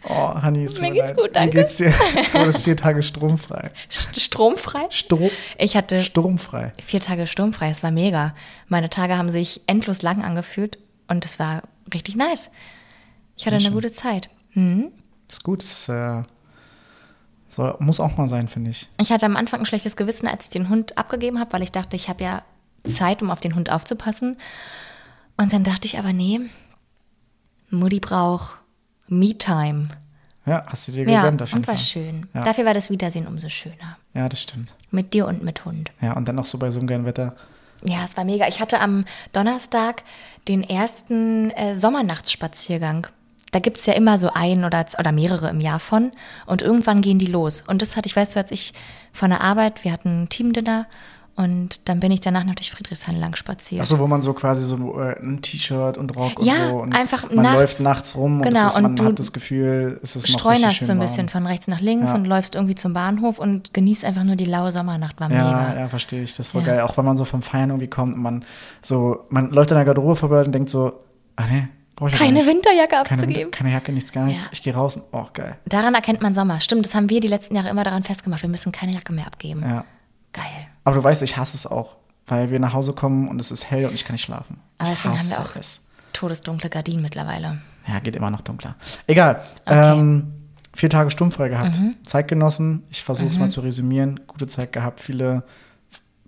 oh, 0.10 0.34
Hanni, 0.42 0.63
es 0.63 0.75
Mir 0.80 0.88
mir 0.89 0.94
geht's 0.94 1.08
leid. 1.10 1.18
gut, 1.18 1.30
danke. 1.36 1.53
Wie 1.53 1.60
geht's 1.62 1.75
dir? 1.77 1.94
Du 2.34 2.39
wurdest 2.39 2.63
vier 2.63 2.75
Tage 2.77 3.03
stromfrei. 3.03 3.70
St- 3.89 4.20
Stromfrei? 4.20 4.86
Strom, 4.89 5.30
Ich 5.58 5.75
hatte 5.75 6.03
sturmfrei. 6.03 6.72
vier 6.84 7.00
Tage 7.01 7.27
sturmfrei. 7.27 7.70
Es 7.70 7.84
war 7.84 7.92
mega. 7.92 8.34
Meine 8.68 8.89
Tage 8.89 9.18
haben 9.18 9.30
sich 9.30 9.62
endlos 9.68 10.01
lang 10.01 10.24
angefühlt 10.24 10.77
und 11.08 11.24
es 11.25 11.39
war 11.39 11.63
richtig 11.94 12.15
nice. 12.15 12.51
Ich 13.38 13.46
hatte 13.46 13.51
Sehr 13.60 13.60
eine 13.60 13.63
schön. 13.65 13.74
gute 13.74 13.92
Zeit. 13.92 14.30
Hm. 14.51 14.92
Das 15.27 15.38
ist 15.38 15.44
gut. 15.44 15.62
Das 15.63 15.89
äh, 15.89 16.24
soll, 17.50 17.75
muss 17.80 18.00
auch 18.00 18.18
mal 18.18 18.27
sein, 18.27 18.48
finde 18.48 18.72
ich. 18.72 18.89
Ich 19.00 19.12
hatte 19.12 19.25
am 19.25 19.36
Anfang 19.36 19.62
ein 19.62 19.65
schlechtes 19.65 19.96
Gewissen, 19.96 20.27
als 20.27 20.46
ich 20.46 20.50
den 20.51 20.70
Hund 20.70 20.98
abgegeben 20.98 21.39
habe, 21.39 21.53
weil 21.53 21.63
ich 21.63 21.72
dachte, 21.72 21.96
ich 21.96 22.10
habe 22.10 22.24
ja 22.24 22.44
Zeit, 22.86 23.22
um 23.22 23.32
auf 23.32 23.39
den 23.39 23.56
Hund 23.56 23.70
aufzupassen. 23.72 24.38
Und 25.38 25.53
dann 25.53 25.63
dachte 25.63 25.86
ich 25.88 25.98
aber, 26.00 26.13
nee, 26.13 26.42
Mutti 27.70 28.00
braucht 28.00 28.58
Me-Time. 29.08 29.88
Ja, 30.46 30.63
hast 30.68 30.88
du 30.88 30.92
dir 30.92 31.08
Ja, 31.10 31.22
gegönnt 31.22 31.42
auf 31.42 31.50
jeden 31.50 31.60
und 31.62 31.68
war 31.68 31.75
Fall. 31.77 31.84
schön. 31.84 32.27
Ja. 32.34 32.44
Dafür 32.44 32.65
war 32.65 32.74
das 32.74 32.89
Wiedersehen 32.89 33.27
umso 33.27 33.48
schöner. 33.50 33.98
ja, 34.13 34.27
das 34.27 34.42
stimmt. 34.42 34.74
Mit 34.92 35.13
dir 35.13 35.25
und 35.27 35.42
mit 35.44 35.63
Hund. 35.65 35.92
Ja, 36.01 36.13
und 36.18 36.27
dann 36.27 36.36
noch 36.36 36.46
so 36.46 36.58
bei 36.58 36.70
so 36.72 36.80
einem 36.80 36.88
geilen 36.88 37.06
Wetter. 37.06 37.36
Ja, 37.86 38.03
es 38.06 38.15
war 38.18 38.25
mega. 38.25 38.48
Ich 38.48 38.60
hatte 38.60 38.80
am 38.80 39.06
Donnerstag 39.32 40.03
den 40.48 40.63
ersten 40.63 41.50
äh, 41.51 41.75
Sommernachtsspaziergang. 41.75 43.08
Da 43.53 43.60
gibt 43.60 43.77
es 43.77 43.86
ja 43.86 43.93
immer 43.93 44.17
so 44.17 44.31
einen 44.33 44.65
oder, 44.65 44.86
oder 45.00 45.12
mehrere 45.13 45.50
im 45.50 45.62
Jahr 45.62 45.79
von. 45.79 46.12
Und 46.45 46.62
irgendwann 46.62 47.01
gehen 47.01 47.19
die 47.19 47.27
los. 47.27 47.63
Und 47.65 47.81
das 47.81 47.95
hatte 47.95 48.07
ich, 48.07 48.15
weißt 48.15 48.36
du, 48.36 48.39
als 48.41 48.51
ich 48.51 48.74
von 49.13 49.29
der 49.29 49.41
Arbeit, 49.41 49.83
wir 49.86 49.91
hatten 49.93 50.24
ein 50.24 50.29
Teamdinner 50.29 50.88
und 51.36 51.88
dann 51.89 52.00
bin 52.00 52.12
ich 52.12 52.22
danach 52.22 52.43
noch 52.43 52.53
durch 52.53 52.69
Friedrichshain 52.69 53.19
lang 53.19 53.36
spaziert. 53.36 53.81
Achso, 53.81 53.98
wo 53.98 54.05
man 54.05 54.22
so 54.22 54.33
quasi 54.33 54.63
so 54.63 55.00
äh, 55.01 55.19
ein 55.19 55.41
T-Shirt 55.41 55.98
und 55.98 56.15
Rock 56.15 56.39
und 56.39 56.45
Ja, 56.45 56.69
so. 56.69 56.75
Und 56.75 56.93
einfach 56.93 57.27
man 57.31 57.43
nachts. 57.43 57.60
läuft 57.60 57.79
nachts 57.79 58.15
rum 58.15 58.38
und, 58.41 58.43
Genau, 58.48 58.60
es 58.62 58.65
ist, 58.67 58.75
und 58.75 58.83
man 59.00 59.05
hat 59.07 59.17
das 59.17 59.33
Gefühl, 59.33 60.00
es 60.03 60.15
ist 60.15 60.27
noch 60.29 60.39
Streunerst 60.39 60.77
so 60.79 60.86
ein 60.86 60.89
warm. 60.89 61.00
bisschen 61.00 61.29
von 61.29 61.48
rechts 61.48 61.67
nach 61.67 61.79
links 61.81 62.12
Ja. 62.12 62.15
und 62.17 62.25
läufst 62.25 62.53
irgendwie 62.53 62.75
zum 62.75 62.93
Bahnhof 62.93 63.39
und 63.39 63.74
genießt 63.74 64.05
einfach 64.05 64.24
nur 64.24 64.36
die 64.36 64.45
laue 64.45 64.72
Sommernacht. 64.72 65.19
War 65.19 65.31
Ja, 65.31 65.38
mega. 65.69 65.79
ja, 65.79 65.88
verstehe 65.88 66.22
ich. 66.22 66.36
Das 66.36 66.45
ist 66.48 66.51
voll 66.51 66.62
Ja. 66.62 66.67
geil. 66.67 66.81
Auch 66.81 66.98
wenn 66.98 67.05
man 67.05 67.17
so 67.17 67.25
vom 67.25 67.41
Feiern 67.41 67.69
irgendwie 67.72 67.88
kommt 67.89 68.13
und 68.13 68.22
man 68.22 68.45
so, 68.83 69.25
man 69.29 69.50
läuft 69.50 69.72
an 69.72 69.77
der 69.77 69.86
Garderobe 69.86 70.15
vorbei 70.15 70.43
und 70.43 70.51
denkt 70.51 70.69
so, 70.69 70.93
ah 71.36 71.43
ja 71.51 71.63
Keine 72.12 72.39
nicht. 72.39 72.48
Winterjacke 72.48 72.89
keine, 72.89 73.01
abzugeben. 73.01 73.36
Winter, 73.36 73.57
keine 73.57 73.72
Jacke, 73.72 73.91
nichts, 73.91 74.12
gar 74.12 74.25
nichts. 74.25 74.45
Ja. 74.45 74.51
Ich 74.53 74.62
gehe 74.62 74.74
raus 74.74 74.95
und, 74.95 75.03
oh, 75.12 75.25
geil. 75.33 75.57
Daran 75.65 75.95
erkennt 75.95 76.22
man 76.22 76.33
Sommer. 76.33 76.60
Stimmt, 76.60 76.86
das 76.86 76.95
haben 76.95 77.10
wir 77.10 77.19
die 77.19 77.27
letzten 77.27 77.55
Jahre 77.55 77.69
immer 77.69 77.83
daran 77.83 78.03
festgemacht. 78.03 78.41
Wir 78.41 78.50
müssen 78.50 78.72
keine 78.72 78.93
Jacke 78.93 79.13
mehr 79.13 79.27
abgeben. 79.27 79.62
Ja. 79.62 79.86
Geil. 80.33 80.67
Aber 80.83 80.95
du 80.95 81.03
weißt, 81.03 81.22
ich 81.22 81.38
hasse 81.38 81.55
es 81.55 81.65
auch, 81.67 81.95
weil 82.27 82.51
wir 82.51 82.60
nach 82.60 82.74
Hause 82.74 82.93
kommen 82.93 83.27
und 83.27 83.39
es 83.39 83.51
ist 83.51 83.69
hell 83.69 83.86
und 83.86 83.93
ich 83.93 84.03
kann 84.03 84.13
nicht 84.13 84.24
schlafen. 84.24 84.60
Aber 84.77 84.91
ich 84.91 84.95
deswegen 84.95 85.17
haben 85.17 85.29
wir 85.29 85.39
auch 85.39 85.55
es. 85.55 85.81
todesdunkle 86.13 86.69
Gardinen 86.69 87.01
mittlerweile. 87.01 87.62
Ja, 87.88 88.00
geht 88.00 88.15
immer 88.15 88.29
noch 88.31 88.41
dunkler. 88.41 88.75
Egal. 89.07 89.43
Okay. 89.65 90.00
Ähm, 90.00 90.33
vier 90.74 90.89
Tage 90.89 91.12
sturmfrei 91.12 91.50
gehabt. 91.50 91.79
Zeit 92.05 92.27
genossen. 92.27 92.83
Ich 92.89 93.03
versuche 93.03 93.29
es 93.29 93.38
mal 93.38 93.50
zu 93.50 93.62
resümieren. 93.62 94.22
Gute 94.27 94.48
Zeit 94.48 94.72
gehabt. 94.72 95.00
Viele, 95.00 95.43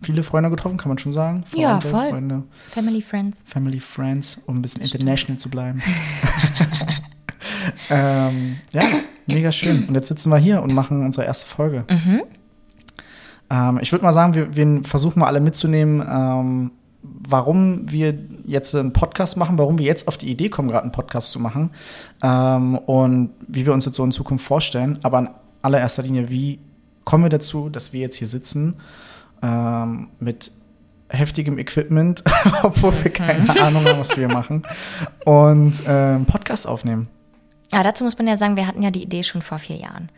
viele 0.02 0.24
Freunde 0.24 0.50
getroffen, 0.50 0.78
kann 0.78 0.90
man 0.90 0.98
schon 0.98 1.14
sagen. 1.14 1.44
Ja, 1.56 1.80
Freunde, 1.80 1.88
voll. 1.90 2.10
Freunde, 2.10 2.44
Family, 2.70 3.02
Friends. 3.02 3.40
Family, 3.46 3.80
Friends, 3.80 4.42
um 4.46 4.58
ein 4.58 4.62
bisschen 4.62 4.82
international 4.82 5.40
zu 5.40 5.50
bleiben. 5.50 5.82
ähm, 7.90 8.58
ja, 8.72 8.84
mega 9.26 9.52
schön. 9.52 9.88
Und 9.88 9.96
jetzt 9.96 10.08
sitzen 10.08 10.30
wir 10.30 10.38
hier 10.38 10.62
und 10.62 10.74
machen 10.74 11.04
unsere 11.04 11.26
erste 11.26 11.48
Folge. 11.48 11.86
Mhm. 11.90 12.22
Ähm, 13.50 13.80
ich 13.82 13.92
würde 13.92 14.04
mal 14.04 14.12
sagen, 14.12 14.34
wir, 14.34 14.56
wir 14.56 14.84
versuchen 14.84 15.20
mal 15.20 15.28
alle 15.28 15.40
mitzunehmen, 15.40 16.06
ähm, 16.08 16.72
warum 17.02 17.92
wir 17.92 18.18
jetzt 18.46 18.76
einen 18.76 18.94
Podcast 18.94 19.38
machen, 19.38 19.58
warum 19.58 19.78
wir 19.78 19.86
jetzt 19.86 20.08
auf 20.08 20.18
die 20.18 20.30
Idee 20.30 20.50
kommen, 20.50 20.70
gerade 20.70 20.84
einen 20.84 20.92
Podcast 20.92 21.32
zu 21.32 21.40
machen 21.40 21.70
ähm, 22.24 22.78
und 22.78 23.32
wie 23.48 23.66
wir 23.66 23.74
uns 23.74 23.86
jetzt 23.86 23.96
so 23.96 24.04
in 24.04 24.12
Zukunft 24.12 24.46
vorstellen. 24.46 25.00
Aber 25.04 25.20
in 25.20 25.30
allererster 25.62 26.04
Linie, 26.04 26.30
wie 26.30 26.60
kommen 27.04 27.24
wir 27.24 27.30
dazu, 27.30 27.70
dass 27.70 27.94
wir 27.94 28.02
jetzt 28.02 28.16
hier 28.16 28.28
sitzen 28.28 28.76
ähm, 29.42 30.10
mit 30.20 30.52
heftigem 31.10 31.58
Equipment, 31.58 32.24
obwohl 32.64 32.94
wir 33.04 33.12
keine 33.12 33.62
Ahnung 33.62 33.86
haben, 33.86 34.00
was 34.00 34.18
wir 34.18 34.28
machen, 34.28 34.64
und 35.26 35.74
ähm, 35.88 36.26
Podcast 36.26 36.68
aufnehmen. 36.68 37.08
Aber 37.72 37.84
dazu 37.84 38.04
muss 38.04 38.18
man 38.18 38.28
ja 38.28 38.38
sagen, 38.38 38.56
wir 38.56 38.68
hatten 38.68 38.82
ja 38.82 38.92
die 38.92 39.04
Idee 39.04 39.24
schon 39.24 39.42
vor 39.42 39.60
vier 39.60 39.78
Jahren. 39.78 40.10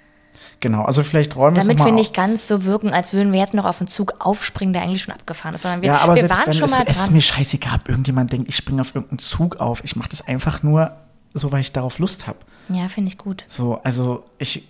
Genau, 0.60 0.84
also 0.84 1.04
vielleicht 1.04 1.36
räumen 1.36 1.56
wir 1.56 1.62
es 1.62 1.68
Damit 1.68 1.86
wir 1.86 1.92
nicht 1.92 2.14
ganz 2.14 2.48
so 2.48 2.64
wirken, 2.64 2.90
als 2.90 3.14
würden 3.14 3.32
wir 3.32 3.40
jetzt 3.40 3.54
noch 3.54 3.66
auf 3.66 3.80
einen 3.80 3.88
Zug 3.88 4.16
aufspringen, 4.20 4.74
der 4.74 4.82
eigentlich 4.82 5.04
schon 5.04 5.14
abgefahren 5.14 5.54
ist, 5.54 5.62
sondern 5.62 5.82
wir, 5.82 5.90
ja, 5.90 6.00
aber 6.00 6.16
wir 6.16 6.22
selbst 6.22 6.40
waren 6.40 6.46
dann 6.46 6.54
schon 6.56 6.66
ist, 6.66 6.72
mal 6.72 6.84
es 6.88 6.98
ist 6.98 7.06
dran. 7.08 7.14
mir 7.14 7.22
scheißegal, 7.22 7.76
ob 7.82 7.90
irgendjemand 7.90 8.34
denkt, 8.34 8.48
ich 8.48 8.56
springe 8.56 8.82
auf 8.82 8.96
irgendeinen 8.96 9.20
Zug 9.20 9.58
auf. 9.58 9.84
Ich 9.84 9.96
mache 9.96 10.10
das 10.10 10.28
einfach 10.28 10.64
nur 10.64 10.92
so, 11.34 11.52
weil 11.52 11.62
ich 11.62 11.74
darauf 11.74 12.00
Lust 12.00 12.26
habe. 12.28 12.40
Ja, 12.70 12.90
finde 12.90 13.10
ich 13.10 13.18
gut. 13.18 13.46
So, 13.48 13.80
also 13.84 14.26
ich, 14.40 14.68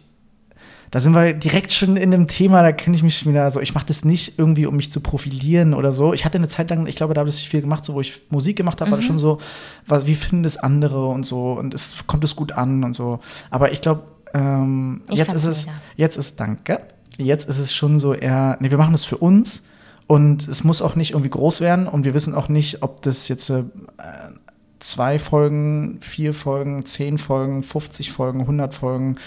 da 0.92 1.00
sind 1.02 1.14
wir 1.14 1.34
direkt 1.34 1.74
schon 1.74 1.98
in 1.98 2.12
dem 2.12 2.28
Thema, 2.28 2.62
da 2.62 2.72
kenne 2.72 2.96
ich 2.96 3.04
mich 3.04 3.18
schon 3.18 3.32
wieder, 3.32 3.50
so 3.52 3.60
ich 3.60 3.74
mache 3.74 3.86
das 3.86 4.06
nicht 4.06 4.40
irgendwie, 4.40 4.66
um 4.66 4.76
mich 4.78 4.92
zu 4.92 5.02
profilieren 5.02 5.74
oder 5.74 5.92
so. 5.92 6.14
Ich 6.14 6.24
hatte 6.26 6.38
eine 6.38 6.48
Zeit 6.48 6.70
lang, 6.70 6.88
ich 6.88 6.96
glaube, 6.96 7.14
da 7.14 7.20
habe 7.20 7.30
ich 7.30 7.50
viel 7.50 7.62
gemacht, 7.62 7.84
so 7.86 7.94
wo 7.94 8.02
ich 8.02 8.22
Musik 8.30 8.56
gemacht 8.58 8.80
habe, 8.80 8.92
war 8.92 8.98
das 8.98 9.06
Mhm. 9.06 9.08
schon 9.10 9.20
so, 9.20 9.38
was, 9.86 10.08
wie 10.08 10.16
finden 10.16 10.44
das 10.44 10.58
andere 10.58 11.08
und 11.08 11.26
so 11.26 11.52
und 11.52 11.74
es 11.74 12.06
kommt 12.08 12.24
es 12.24 12.36
gut 12.36 12.54
an 12.54 12.84
und 12.84 12.94
so. 12.96 13.20
Aber 13.50 13.72
ich 13.72 13.82
glaube, 13.82 14.04
ähm, 14.34 15.02
jetzt 15.12 15.34
ist 15.34 15.46
es, 15.46 15.66
mega. 15.66 15.78
jetzt 15.98 16.18
ist, 16.18 16.40
danke, 16.40 16.80
jetzt 17.18 17.50
ist 17.50 17.60
es 17.60 17.74
schon 17.74 18.00
so 18.00 18.14
eher, 18.14 18.58
nee, 18.60 18.72
wir 18.72 18.78
machen 18.78 18.92
das 18.94 19.04
für 19.06 19.18
uns 19.18 19.64
und 20.06 20.48
es 20.48 20.64
muss 20.64 20.82
auch 20.82 20.96
nicht 20.96 21.12
irgendwie 21.12 21.30
groß 21.30 21.60
werden 21.62 21.88
und 21.88 22.06
wir 22.06 22.14
wissen 22.14 22.34
auch 22.34 22.48
nicht, 22.48 22.82
ob 22.84 23.02
das 23.02 23.28
jetzt 23.28 23.50
äh, 23.50 23.64
zwei 24.80 25.20
Folgen, 25.20 25.98
vier 26.02 26.34
Folgen, 26.34 26.86
zehn 26.86 27.18
Folgen, 27.18 27.64
50 27.64 28.12
Folgen, 28.12 28.42
100 28.42 28.74
Folgen, 28.74 29.18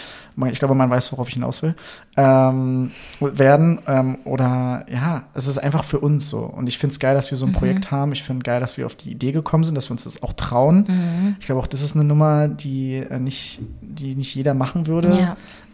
ich 0.50 0.58
glaube, 0.58 0.74
man 0.74 0.88
weiß, 0.88 1.12
worauf 1.12 1.28
ich 1.28 1.34
hinaus 1.34 1.62
will, 1.62 1.74
ähm, 2.16 2.92
werden. 3.20 3.80
Ähm, 3.86 4.18
oder 4.24 4.86
ja, 4.90 5.24
es 5.34 5.48
ist 5.48 5.58
einfach 5.58 5.84
für 5.84 6.00
uns 6.00 6.28
so. 6.28 6.40
Und 6.40 6.68
ich 6.68 6.78
finde 6.78 6.92
es 6.92 6.98
geil, 6.98 7.14
dass 7.14 7.30
wir 7.30 7.36
so 7.36 7.46
ein 7.46 7.50
mhm. 7.50 7.56
Projekt 7.56 7.90
haben. 7.90 8.12
Ich 8.12 8.22
finde 8.22 8.44
geil, 8.44 8.60
dass 8.60 8.76
wir 8.76 8.86
auf 8.86 8.94
die 8.94 9.10
Idee 9.10 9.32
gekommen 9.32 9.64
sind, 9.64 9.74
dass 9.74 9.88
wir 9.88 9.92
uns 9.92 10.04
das 10.04 10.22
auch 10.22 10.32
trauen. 10.32 10.86
Mhm. 10.88 11.36
Ich 11.40 11.46
glaube 11.46 11.60
auch, 11.60 11.66
das 11.66 11.82
ist 11.82 11.94
eine 11.94 12.04
Nummer, 12.04 12.48
die 12.48 12.96
äh, 12.96 13.18
nicht, 13.18 13.60
die 13.80 14.14
nicht 14.14 14.34
jeder 14.34 14.54
machen 14.54 14.86
würde. 14.86 15.10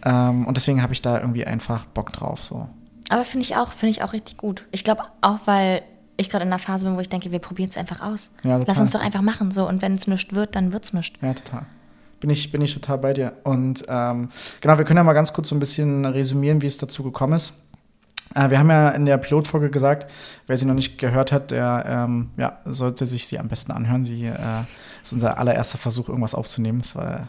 Ja. 0.05 0.31
Ähm, 0.31 0.47
und 0.47 0.57
deswegen 0.57 0.83
habe 0.83 0.93
ich 0.93 1.03
da 1.03 1.21
irgendwie 1.21 1.45
einfach 1.45 1.85
Bock 1.87 2.13
drauf. 2.13 2.43
So. 2.43 2.69
Aber 3.09 3.25
finde 3.25 3.45
ich 3.45 3.57
auch, 3.57 3.73
finde 3.73 3.91
ich 3.91 4.03
auch 4.03 4.13
richtig 4.13 4.37
gut. 4.37 4.65
Ich 4.73 4.85
glaube 4.85 5.03
auch, 5.21 5.39
weil 5.45 5.83
ich 6.17 6.31
gerade 6.31 6.45
in 6.45 6.49
einer 6.49 6.59
Phase 6.59 6.87
bin, 6.87 6.97
wo 6.97 7.01
ich 7.01 7.09
denke, 7.09 7.31
wir 7.31 7.39
probieren 7.39 7.71
es 7.71 7.77
einfach 7.77 8.01
aus. 8.01 8.31
Ja, 8.43 8.61
Lass 8.67 8.79
uns 8.79 8.91
doch 8.91 9.01
einfach 9.01 9.23
machen 9.23 9.51
so 9.51 9.69
und 9.69 9.83
wenn 9.83 9.95
es 9.95 10.07
nichts 10.07 10.35
wird, 10.35 10.55
dann 10.57 10.73
wird 10.73 10.85
es 10.85 10.93
nichts. 10.93 11.19
Ja, 11.21 11.35
total. 11.35 11.67
Bin 12.21 12.31
ich, 12.31 12.51
bin 12.51 12.63
ich 12.63 12.73
total 12.73 12.99
bei 12.99 13.13
dir. 13.13 13.35
Und 13.45 13.85
ähm, 13.89 14.31
genau, 14.61 14.79
wir 14.79 14.85
können 14.85 14.97
ja 14.97 15.05
mal 15.05 15.13
ganz 15.13 15.33
kurz 15.33 15.51
so 15.51 15.55
ein 15.55 15.61
bisschen 15.61 16.05
resümieren, 16.05 16.63
wie 16.63 16.67
es 16.67 16.79
dazu 16.79 17.03
gekommen 17.03 17.35
ist. 17.35 17.55
Äh, 18.35 18.51
wir 18.51 18.59
haben 18.59 18.71
ja 18.71 18.89
in 18.91 19.05
der 19.05 19.19
Pilotfolge 19.19 19.71
gesagt, 19.71 20.11
wer 20.47 20.57
sie 20.57 20.65
noch 20.65 20.75
nicht 20.75 20.99
gehört 20.99 21.31
hat, 21.31 21.51
der 21.51 21.85
ähm, 21.87 22.31
ja, 22.37 22.59
sollte 22.65 23.05
sich 23.05 23.27
sie 23.27 23.39
am 23.39 23.49
besten 23.49 23.73
anhören. 23.73 24.05
Sie 24.05 24.25
äh, 24.25 24.65
ist 25.03 25.13
unser 25.13 25.39
allererster 25.39 25.79
Versuch, 25.79 26.09
irgendwas 26.09 26.35
aufzunehmen. 26.35 26.81
Das 26.81 26.97
war 26.97 27.29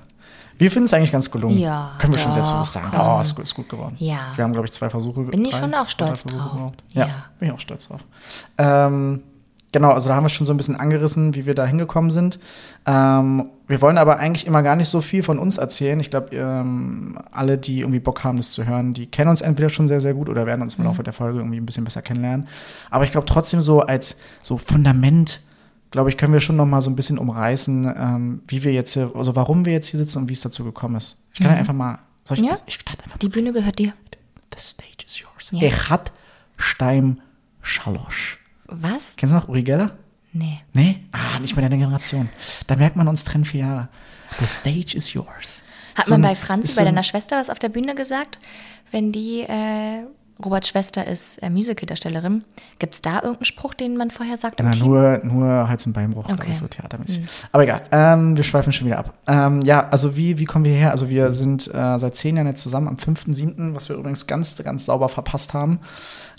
wir 0.57 0.71
finden 0.71 0.85
es 0.85 0.93
eigentlich 0.93 1.11
ganz 1.11 1.29
gelungen. 1.29 1.57
Ja. 1.57 1.91
Können 1.99 2.13
wir 2.13 2.17
doch, 2.17 2.25
schon 2.25 2.33
selbstbewusst 2.33 2.73
sagen. 2.73 2.91
Oh, 2.97 3.19
ist, 3.21 3.37
ist, 3.37 3.53
gut 3.53 3.69
geworden. 3.69 3.95
Ja. 3.99 4.31
Wir 4.35 4.43
haben, 4.43 4.53
glaube 4.53 4.65
ich, 4.65 4.71
zwei 4.71 4.89
Versuche 4.89 5.21
Bin 5.23 5.45
ich 5.45 5.55
schon 5.55 5.73
auch 5.73 5.87
stolz 5.87 6.23
drauf. 6.23 6.73
Ja, 6.93 7.07
ja, 7.07 7.25
bin 7.39 7.49
ich 7.49 7.53
auch 7.53 7.59
stolz 7.59 7.87
drauf. 7.87 8.01
Ähm, 8.57 9.21
genau, 9.71 9.91
also 9.91 10.09
da 10.09 10.15
haben 10.15 10.23
wir 10.23 10.29
schon 10.29 10.47
so 10.47 10.53
ein 10.53 10.57
bisschen 10.57 10.75
angerissen, 10.75 11.35
wie 11.35 11.45
wir 11.45 11.53
da 11.53 11.65
hingekommen 11.65 12.11
sind. 12.11 12.39
Ähm, 12.85 13.49
wir 13.67 13.81
wollen 13.81 13.97
aber 13.97 14.17
eigentlich 14.17 14.47
immer 14.47 14.63
gar 14.63 14.75
nicht 14.75 14.89
so 14.89 15.01
viel 15.01 15.21
von 15.21 15.37
uns 15.37 15.57
erzählen. 15.57 15.99
Ich 15.99 16.09
glaube, 16.09 16.35
ähm, 16.35 17.19
alle, 17.31 17.57
die 17.57 17.81
irgendwie 17.81 17.99
Bock 17.99 18.23
haben, 18.23 18.37
das 18.37 18.51
zu 18.51 18.65
hören, 18.65 18.93
die 18.93 19.07
kennen 19.07 19.29
uns 19.29 19.41
entweder 19.41 19.69
schon 19.69 19.87
sehr, 19.87 20.01
sehr 20.01 20.13
gut 20.13 20.29
oder 20.29 20.45
werden 20.45 20.61
uns 20.61 20.75
im 20.75 20.81
mhm. 20.81 20.87
Laufe 20.87 21.03
der 21.03 21.13
Folge 21.13 21.39
irgendwie 21.39 21.57
ein 21.57 21.65
bisschen 21.65 21.83
besser 21.83 22.01
kennenlernen. 22.01 22.47
Aber 22.89 23.03
ich 23.03 23.11
glaube 23.11 23.27
trotzdem 23.27 23.61
so 23.61 23.81
als 23.81 24.15
so 24.41 24.57
Fundament 24.57 25.41
glaube 25.91 26.09
ich, 26.09 26.17
können 26.17 26.33
wir 26.33 26.39
schon 26.39 26.55
noch 26.55 26.65
mal 26.65 26.81
so 26.81 26.89
ein 26.89 26.95
bisschen 26.95 27.17
umreißen, 27.17 27.93
ähm, 27.97 28.41
wie 28.47 28.63
wir 28.63 28.73
jetzt 28.73 28.93
hier, 28.93 29.11
also 29.15 29.35
warum 29.35 29.65
wir 29.65 29.73
jetzt 29.73 29.87
hier 29.87 29.97
sitzen 29.97 30.19
und 30.19 30.29
wie 30.29 30.33
es 30.33 30.41
dazu 30.41 30.63
gekommen 30.63 30.95
ist. 30.95 31.23
Ich 31.33 31.39
kann 31.39 31.51
mhm. 31.51 31.57
einfach 31.57 31.73
mal, 31.73 31.99
soll 32.23 32.37
ich, 32.37 32.45
ja? 32.45 32.55
ich 32.65 32.75
starte 32.75 33.03
einfach 33.05 33.17
Die 33.17 33.29
Bühne 33.29 33.53
gehört 33.53 33.79
dir. 33.79 33.93
The 34.55 34.59
stage 34.59 35.05
is 35.05 35.19
yours. 35.19 35.51
Ja. 35.51 35.61
Er 35.61 35.89
hat 35.89 36.11
Stein 36.57 37.21
Schalosch. 37.61 38.39
Was? 38.65 39.13
Kennst 39.15 39.33
du 39.33 39.39
noch 39.39 39.47
Uri 39.47 39.63
Geller? 39.63 39.91
Nee. 40.33 40.59
Nee? 40.73 40.99
Ah, 41.11 41.39
nicht 41.39 41.55
mehr 41.55 41.67
deine 41.67 41.81
Generation. 41.81 42.29
Da 42.67 42.75
merkt 42.75 42.95
man 42.95 43.07
uns 43.07 43.23
trennen 43.23 43.45
vier 43.45 43.61
Jahre. 43.61 43.89
The 44.39 44.45
stage 44.45 44.95
is 44.95 45.13
yours. 45.13 45.63
Hat 45.95 46.05
so 46.05 46.13
man 46.13 46.21
bei 46.21 46.35
Franzi, 46.35 46.75
bei 46.75 46.83
deiner 46.83 47.03
Schwester 47.03 47.39
was 47.39 47.49
auf 47.49 47.59
der 47.59 47.69
Bühne 47.69 47.95
gesagt? 47.95 48.39
Wenn 48.91 49.11
die 49.11 49.41
äh, 49.41 50.03
Roberts 50.43 50.69
Schwester 50.69 51.05
ist 51.05 51.41
äh, 51.41 51.49
Musical-Darstellerin. 51.49 52.43
Gibt 52.79 52.95
es 52.95 53.01
da 53.01 53.15
irgendeinen 53.15 53.45
Spruch, 53.45 53.73
den 53.73 53.97
man 53.97 54.11
vorher 54.11 54.37
sagt? 54.37 54.59
Na, 54.61 54.75
nur, 54.75 55.21
nur 55.23 55.69
Hals- 55.69 55.85
und 55.85 55.93
Beinbruch, 55.93 56.29
okay. 56.29 56.51
ich, 56.51 56.57
so 56.57 56.67
theatermäßig. 56.67 57.21
Mhm. 57.21 57.27
Aber 57.51 57.63
egal, 57.63 57.81
ähm, 57.91 58.37
wir 58.37 58.43
schweifen 58.43 58.71
schon 58.71 58.87
wieder 58.87 58.99
ab. 58.99 59.13
Ähm, 59.27 59.61
ja, 59.61 59.87
also 59.89 60.15
wie, 60.15 60.37
wie 60.39 60.45
kommen 60.45 60.65
wir 60.65 60.71
hierher? 60.71 60.91
Also 60.91 61.09
wir 61.09 61.31
sind 61.31 61.67
äh, 61.73 61.97
seit 61.97 62.15
zehn 62.15 62.35
Jahren 62.35 62.47
jetzt 62.47 62.61
zusammen 62.61 62.87
am 62.87 62.95
5.7., 62.95 63.75
was 63.75 63.89
wir 63.89 63.95
übrigens 63.95 64.27
ganz, 64.27 64.55
ganz 64.55 64.85
sauber 64.85 65.09
verpasst 65.09 65.53
haben. 65.53 65.79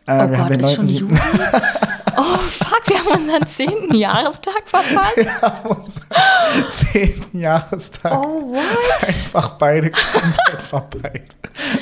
Äh, 0.08 0.24
oh 0.24 0.28
Gott, 0.28 0.56
ist 0.56 0.74
schon 0.74 0.88
Juli? 0.88 1.14
oh 2.16 2.38
fuck, 2.48 2.82
wir 2.86 2.98
haben 2.98 3.20
unseren 3.20 3.46
zehnten 3.46 3.94
Jahrestag 3.94 4.62
verpasst. 4.64 5.16
Wir 5.16 5.42
haben 5.42 5.68
unseren 5.68 6.70
zehnten 6.70 7.40
Jahrestag 7.40 8.12
oh, 8.12 8.54
what? 8.54 9.08
einfach 9.08 9.58
beide 9.58 9.90
komplett 9.90 10.62
verpeilt. 10.62 11.36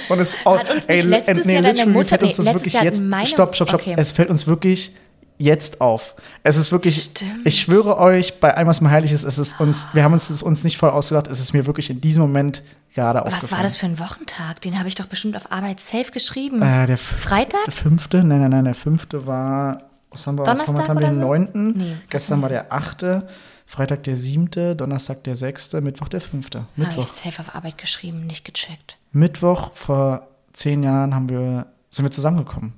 Und 0.08 0.18
es 0.18 0.36
auch, 0.44 0.58
Hat 0.58 0.70
uns 0.70 0.86
ey, 0.86 1.02
letztes 1.02 1.44
nee, 1.44 1.54
Jahr 1.54 1.62
deine 1.62 1.86
Mutter, 1.86 2.18
fällt 2.18 2.22
uns 2.22 2.38
nee, 2.38 2.44
das 2.46 2.54
wirklich 2.54 2.74
jetzt, 2.74 3.02
stopp, 3.28 3.54
stopp, 3.54 3.68
stopp, 3.68 3.80
okay. 3.80 3.94
es 3.96 4.10
fällt 4.10 4.30
uns 4.30 4.48
wirklich 4.48 4.92
jetzt 5.38 5.80
auf. 5.80 6.14
Es 6.42 6.56
ist 6.56 6.72
wirklich, 6.72 7.02
Stimmt. 7.02 7.46
ich 7.46 7.60
schwöre 7.60 7.98
euch, 7.98 8.40
bei 8.40 8.54
allem, 8.56 8.68
was 8.68 8.80
mir 8.80 8.90
heilig 8.90 9.12
ist, 9.12 9.24
es 9.24 9.38
ist 9.38 9.60
uns, 9.60 9.86
wir 9.92 10.02
haben 10.02 10.12
uns 10.12 10.30
es 10.30 10.42
uns 10.42 10.64
nicht 10.64 10.78
voll 10.78 10.90
ausgedacht, 10.90 11.26
es 11.28 11.40
ist 11.40 11.52
mir 11.52 11.66
wirklich 11.66 11.90
in 11.90 12.00
diesem 12.00 12.22
Moment 12.22 12.62
gerade 12.94 13.20
aufgefallen. 13.20 13.42
Was 13.42 13.52
war 13.52 13.62
das 13.62 13.76
für 13.76 13.86
ein 13.86 13.98
Wochentag? 13.98 14.60
Den 14.62 14.78
habe 14.78 14.88
ich 14.88 14.94
doch 14.94 15.06
bestimmt 15.06 15.36
auf 15.36 15.52
Arbeit 15.52 15.80
safe 15.80 16.10
geschrieben. 16.12 16.62
Äh, 16.62 16.86
der 16.86 16.98
Freitag? 16.98 17.64
Der 17.64 17.72
fünfte? 17.72 18.24
Nein, 18.24 18.40
nein, 18.40 18.50
nein, 18.50 18.64
der 18.64 18.74
fünfte 18.74 19.26
war, 19.26 19.82
was 20.10 20.26
haben 20.26 20.38
wir, 20.38 20.44
Donnerstag 20.44 20.76
was 20.76 20.88
haben 20.88 21.00
wir, 21.00 21.06
den 21.06 21.14
so? 21.16 21.20
neunten? 21.20 21.74
Nee, 21.76 21.96
Gestern 22.08 22.40
war 22.42 22.48
der 22.48 22.72
achte. 22.72 23.28
Freitag 23.68 24.04
der 24.04 24.16
siebte, 24.16 24.76
Donnerstag 24.76 25.24
der 25.24 25.34
sechste, 25.34 25.80
Mittwoch 25.80 26.08
der 26.08 26.20
fünfte. 26.20 26.66
Mittwoch. 26.76 26.92
Habe 26.92 27.00
ich 27.02 27.08
safe 27.08 27.40
auf 27.42 27.54
Arbeit 27.54 27.78
geschrieben, 27.78 28.24
nicht 28.24 28.44
gecheckt. 28.44 28.96
Mittwoch 29.10 29.72
vor 29.74 30.28
zehn 30.52 30.84
Jahren 30.84 31.14
haben 31.14 31.28
wir, 31.28 31.66
sind 31.90 32.04
wir 32.04 32.12
zusammengekommen. 32.12 32.74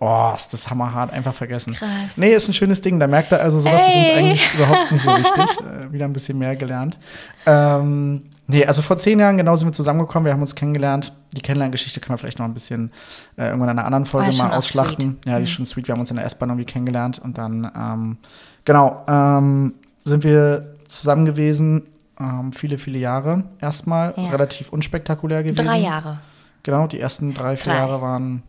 Oh, 0.00 0.32
ist 0.34 0.52
das 0.52 0.70
hammerhart, 0.70 1.12
einfach 1.12 1.34
vergessen. 1.34 1.74
Krass. 1.74 1.90
Nee, 2.16 2.32
ist 2.32 2.48
ein 2.48 2.54
schönes 2.54 2.80
Ding. 2.80 3.00
Da 3.00 3.08
merkt 3.08 3.32
er 3.32 3.40
also, 3.40 3.58
sowas 3.58 3.82
hey. 3.84 4.02
ist 4.02 4.08
uns 4.08 4.16
eigentlich 4.16 4.54
überhaupt 4.54 4.92
nicht 4.92 5.02
so 5.02 5.10
wichtig. 5.10 5.58
Äh, 5.60 5.92
wieder 5.92 6.04
ein 6.04 6.12
bisschen 6.12 6.38
mehr 6.38 6.54
gelernt. 6.54 6.98
Ähm, 7.46 8.22
nee, 8.46 8.64
also 8.64 8.80
vor 8.80 8.96
zehn 8.96 9.18
Jahren 9.18 9.36
genau 9.36 9.56
sind 9.56 9.66
wir 9.66 9.72
zusammengekommen. 9.72 10.26
Wir 10.26 10.32
haben 10.32 10.40
uns 10.40 10.54
kennengelernt. 10.54 11.12
Die 11.36 11.40
Kennenlerngeschichte 11.40 11.98
können 11.98 12.14
wir 12.14 12.18
vielleicht 12.18 12.38
noch 12.38 12.46
ein 12.46 12.54
bisschen 12.54 12.92
äh, 13.36 13.46
irgendwann 13.46 13.70
in 13.70 13.78
einer 13.78 13.86
anderen 13.86 14.06
Folge 14.06 14.30
oh, 14.32 14.42
mal 14.42 14.56
ausschlachten. 14.56 15.18
Ja, 15.26 15.38
die 15.38 15.44
ist 15.44 15.50
mhm. 15.50 15.54
schon 15.54 15.66
sweet. 15.66 15.88
Wir 15.88 15.94
haben 15.94 16.00
uns 16.00 16.10
in 16.10 16.16
der 16.16 16.26
S-Bahn 16.26 16.50
irgendwie 16.50 16.66
kennengelernt. 16.66 17.18
Und 17.18 17.36
dann, 17.36 17.70
ähm, 17.76 18.18
genau, 18.64 19.04
ähm, 19.08 19.74
sind 20.04 20.22
wir 20.22 20.76
zusammen 20.86 21.26
gewesen. 21.26 21.82
Ähm, 22.20 22.52
viele, 22.52 22.78
viele 22.78 22.98
Jahre 22.98 23.42
erstmal. 23.60 24.14
Ja. 24.16 24.30
Relativ 24.30 24.72
unspektakulär 24.72 25.42
gewesen. 25.42 25.66
Drei 25.66 25.78
Jahre. 25.78 26.20
Genau, 26.62 26.86
die 26.86 27.00
ersten 27.00 27.34
drei, 27.34 27.56
vier 27.56 27.72
drei. 27.72 27.80
Jahre 27.80 28.00
waren 28.00 28.42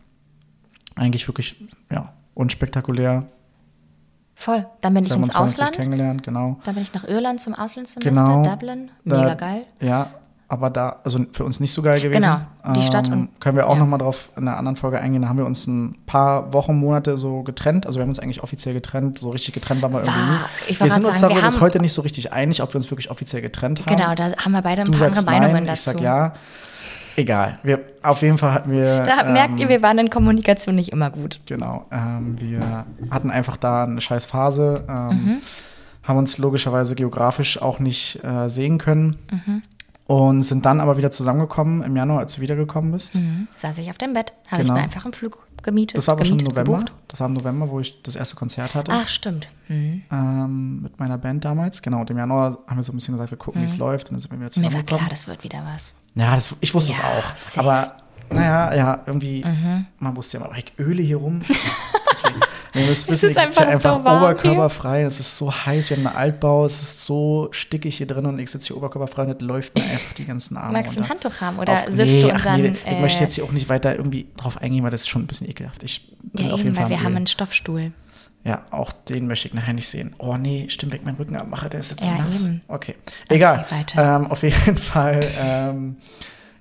eigentlich 1.00 1.26
wirklich 1.26 1.56
ja, 1.90 2.12
unspektakulär. 2.34 3.26
Voll. 4.34 4.66
Dann 4.80 4.94
bin 4.94 5.04
ich 5.04 5.14
ins 5.14 5.34
Ausland. 5.34 5.72
kennengelernt, 5.72 6.22
genau. 6.22 6.58
Dann 6.64 6.74
bin 6.74 6.82
ich 6.82 6.94
nach 6.94 7.04
Irland 7.04 7.40
zum 7.40 7.54
Auslandssemester, 7.54 8.24
genau, 8.24 8.42
Dublin. 8.42 8.90
Mega 9.04 9.26
da, 9.26 9.34
geil. 9.34 9.66
Ja, 9.80 10.08
aber 10.48 10.68
da, 10.70 11.00
also 11.04 11.20
für 11.32 11.44
uns 11.44 11.60
nicht 11.60 11.72
so 11.72 11.80
geil 11.80 12.00
gewesen. 12.00 12.22
Genau, 12.22 12.40
die 12.74 12.82
Stadt. 12.82 13.06
Ähm, 13.06 13.12
und, 13.12 13.40
können 13.40 13.56
wir 13.56 13.68
auch 13.68 13.74
ja. 13.74 13.80
nochmal 13.80 13.98
drauf 13.98 14.30
in 14.36 14.48
einer 14.48 14.56
anderen 14.56 14.76
Folge 14.76 14.98
eingehen. 14.98 15.22
Da 15.22 15.28
haben 15.28 15.38
wir 15.38 15.46
uns 15.46 15.66
ein 15.66 15.96
paar 16.06 16.52
Wochen, 16.52 16.76
Monate 16.76 17.16
so 17.16 17.42
getrennt. 17.42 17.86
Also 17.86 17.98
wir 17.98 18.02
haben 18.02 18.08
uns 18.08 18.18
eigentlich 18.18 18.42
offiziell 18.42 18.74
getrennt. 18.74 19.18
So 19.18 19.30
richtig 19.30 19.54
getrennt 19.54 19.82
waren 19.82 19.92
wir 19.92 20.00
irgendwie 20.00 20.20
nie. 20.20 20.38
Ich 20.68 20.80
wir 20.80 20.90
sind 20.90 21.04
uns 21.04 21.20
sagen, 21.20 21.34
darüber 21.34 21.46
bis 21.46 21.60
heute 21.60 21.80
nicht 21.80 21.92
so 21.92 22.02
richtig 22.02 22.32
einig, 22.32 22.62
ob 22.62 22.72
wir 22.72 22.78
uns 22.78 22.90
wirklich 22.90 23.10
offiziell 23.10 23.42
getrennt 23.42 23.86
haben. 23.86 23.96
Genau, 23.96 24.14
da 24.14 24.36
haben 24.36 24.52
wir 24.52 24.62
beide 24.62 24.82
ein 24.82 24.90
du 24.90 24.98
paar 24.98 25.06
andere 25.08 25.24
Meinungen 25.24 25.52
nein, 25.52 25.66
dazu. 25.66 25.90
Ich 25.90 25.96
sag 25.96 26.00
ja. 26.00 26.32
Egal. 27.20 27.58
Wir, 27.62 27.80
auf 28.02 28.22
jeden 28.22 28.38
Fall 28.38 28.54
hatten 28.54 28.72
wir. 28.72 29.02
Da 29.04 29.26
ähm, 29.26 29.34
merkt 29.34 29.60
ihr, 29.60 29.68
wir 29.68 29.82
waren 29.82 29.98
in 29.98 30.08
Kommunikation 30.08 30.74
nicht 30.74 30.90
immer 30.90 31.10
gut. 31.10 31.40
Genau. 31.44 31.84
Ähm, 31.92 32.40
wir 32.40 32.86
hatten 33.10 33.30
einfach 33.30 33.58
da 33.58 33.84
eine 33.84 34.00
scheiß 34.00 34.24
Phase, 34.24 34.84
ähm, 34.88 35.08
mhm. 35.08 35.36
haben 36.02 36.18
uns 36.18 36.38
logischerweise 36.38 36.94
geografisch 36.94 37.60
auch 37.60 37.78
nicht 37.78 38.24
äh, 38.24 38.48
sehen 38.48 38.78
können. 38.78 39.16
Mhm. 39.30 39.62
Und 40.06 40.42
sind 40.42 40.64
dann 40.64 40.80
aber 40.80 40.96
wieder 40.96 41.10
zusammengekommen 41.12 41.82
im 41.82 41.94
Januar, 41.94 42.20
als 42.20 42.34
du 42.34 42.40
wiedergekommen 42.40 42.90
bist. 42.90 43.16
Mhm. 43.16 43.46
Saß 43.54 43.78
ich 43.78 43.90
auf 43.90 43.98
dem 43.98 44.14
Bett, 44.14 44.32
habe 44.48 44.62
genau. 44.62 44.74
ich 44.74 44.80
mir 44.80 44.84
einfach 44.84 45.04
einen 45.04 45.12
Flug 45.12 45.46
gemietet. 45.62 45.96
Das 45.96 46.06
war 46.06 46.12
aber 46.12 46.24
schon 46.24 46.38
im 46.38 46.46
November. 46.46 46.78
Gebucht. 46.78 46.92
Das 47.08 47.20
war 47.20 47.28
im 47.28 47.34
November, 47.34 47.68
wo 47.70 47.80
ich 47.80 48.02
das 48.02 48.16
erste 48.16 48.36
Konzert 48.36 48.74
hatte. 48.74 48.92
Ach, 48.92 49.08
stimmt. 49.08 49.48
Mhm. 49.68 50.02
Ähm, 50.10 50.82
mit 50.82 50.98
meiner 50.98 51.18
Band 51.18 51.44
damals. 51.44 51.82
Genau. 51.82 52.00
Und 52.00 52.10
im 52.10 52.18
Januar 52.18 52.58
haben 52.66 52.76
wir 52.76 52.82
so 52.82 52.92
ein 52.92 52.96
bisschen 52.96 53.14
gesagt, 53.14 53.30
wir 53.30 53.38
gucken, 53.38 53.60
mhm. 53.60 53.66
wie 53.66 53.70
es 53.70 53.78
läuft. 53.78 54.08
Und 54.08 54.14
dann 54.14 54.20
sind 54.20 54.30
wir 54.30 54.38
wieder 54.38 54.50
zusammengekommen. 54.50 54.86
Mir 54.86 54.92
war 54.92 54.98
klar, 54.98 55.08
das 55.10 55.26
wird 55.26 55.44
wieder 55.44 55.62
was. 55.64 55.92
Ja, 56.14 56.34
das, 56.34 56.56
ich 56.60 56.74
wusste 56.74 56.92
es 56.92 56.98
ja, 56.98 57.04
auch. 57.04 57.36
Safe. 57.36 57.60
Aber 57.60 57.96
naja, 58.32 58.74
ja, 58.74 59.02
irgendwie, 59.06 59.44
mhm. 59.44 59.86
man 59.98 60.16
wusste 60.16 60.38
ja 60.38 60.46
mal, 60.46 60.62
Öle 60.78 61.02
hier 61.02 61.16
rum. 61.16 61.42
Ihr 62.74 62.86
müsst 62.86 63.08
wissen, 63.08 63.26
es 63.26 63.32
ist 63.32 63.36
einfach, 63.36 63.66
einfach 63.66 63.94
so 63.94 64.00
oberkörperfrei. 64.00 65.02
Es 65.02 65.18
ist 65.18 65.36
so 65.36 65.52
heiß, 65.52 65.90
wir 65.90 65.96
haben 65.96 66.06
einen 66.06 66.16
Altbau, 66.16 66.64
es 66.64 66.80
ist 66.80 67.04
so 67.04 67.48
stickig 67.50 67.96
hier 67.96 68.06
drin 68.06 68.26
und 68.26 68.38
ich 68.38 68.50
sitze 68.50 68.68
hier 68.68 68.76
oberkörperfrei 68.76 69.24
und 69.24 69.30
es 69.30 69.40
läuft 69.40 69.74
mir 69.74 69.84
einfach 69.84 70.14
die 70.14 70.24
ganzen 70.24 70.56
Arme. 70.56 70.74
Magst 70.74 70.96
du 70.96 71.00
ein 71.00 71.08
Handtuch 71.08 71.40
haben 71.40 71.58
oder 71.58 71.72
auf, 71.72 71.88
nee, 71.88 72.20
du 72.20 72.30
unseren. 72.30 72.62
Nee, 72.62 72.76
ich 72.84 72.92
äh, 72.92 73.00
möchte 73.00 73.24
jetzt 73.24 73.34
hier 73.34 73.44
auch 73.44 73.52
nicht 73.52 73.68
weiter 73.68 73.96
irgendwie 73.96 74.28
drauf 74.36 74.58
eingehen, 74.58 74.84
weil 74.84 74.90
das 74.90 75.02
ist 75.02 75.08
schon 75.08 75.22
ein 75.22 75.26
bisschen 75.26 75.48
ekelhaft. 75.48 75.82
Ich 75.82 76.08
bin 76.22 76.46
ja, 76.46 76.52
auf 76.52 76.58
jeden 76.58 76.68
eben, 76.68 76.76
Fall 76.76 76.84
weil 76.84 76.90
wir 76.90 77.02
haben 77.02 77.16
einen 77.16 77.26
Stoffstuhl. 77.26 77.92
Ja, 78.44 78.64
auch 78.70 78.92
den 78.92 79.26
möchte 79.26 79.48
ich 79.48 79.54
nachher 79.54 79.74
nicht 79.74 79.88
sehen. 79.88 80.14
Oh 80.18 80.36
nee, 80.36 80.66
stimmt, 80.70 80.92
weg 80.94 81.02
mein 81.04 81.16
Rücken 81.16 81.36
abmache, 81.36 81.68
der 81.68 81.80
ist 81.80 81.90
jetzt 81.90 82.02
so 82.02 82.08
ja, 82.08 82.18
nass. 82.18 82.46
Eben. 82.46 82.62
Okay, 82.68 82.94
egal. 83.28 83.66
Okay, 83.70 83.98
ähm, 83.98 84.26
auf 84.28 84.42
jeden 84.42 84.76
Fall, 84.78 85.28
ähm, 85.38 85.96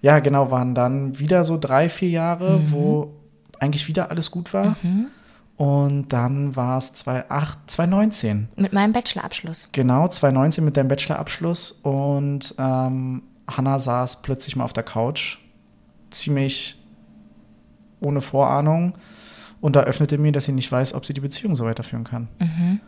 ja 0.02 0.19
genau, 0.19 0.52
waren 0.52 0.76
dann 0.76 1.17
wieder 1.19 1.45
so 1.45 1.58
drei, 1.58 1.88
vier 1.88 2.10
Jahre, 2.10 2.60
mhm. 2.60 2.72
wo 2.72 3.13
eigentlich 3.60 3.88
wieder 3.88 4.12
alles 4.12 4.32
gut 4.32 4.54
war. 4.54 4.76
Mhm. 4.82 5.08
Und 5.60 6.08
dann 6.13 6.56
war 6.56 6.78
es 6.78 6.93
2019. 6.93 8.48
Mit 8.56 8.72
meinem 8.72 8.93
Bachelorabschluss. 8.93 9.67
Genau, 9.74 10.08
2019 10.08 10.63
mit 10.63 10.78
deinem 10.78 10.88
Bachelorabschluss. 10.88 11.72
Und 11.84 12.56
ähm, 12.58 13.24
Hannah 13.45 13.78
saß 13.78 14.22
plötzlich 14.22 14.56
mal 14.56 14.63
auf 14.63 14.72
der 14.72 14.84
Couch, 14.84 15.39
ziemlich 16.12 16.82
ohne 18.00 18.22
Vorahnung 18.22 18.93
und 19.60 19.76
da 19.76 19.82
öffnete 19.82 20.17
mir, 20.17 20.32
dass 20.32 20.45
sie 20.45 20.54
nicht 20.54 20.72
weiß, 20.72 20.93
ob 20.93 21.06
sie 21.06 21.13
die 21.13 21.19
Beziehung 21.19 21.58
so 21.58 21.65
weiterführen 21.65 22.06
kann. 22.06 22.30
Mhm. 22.39 22.80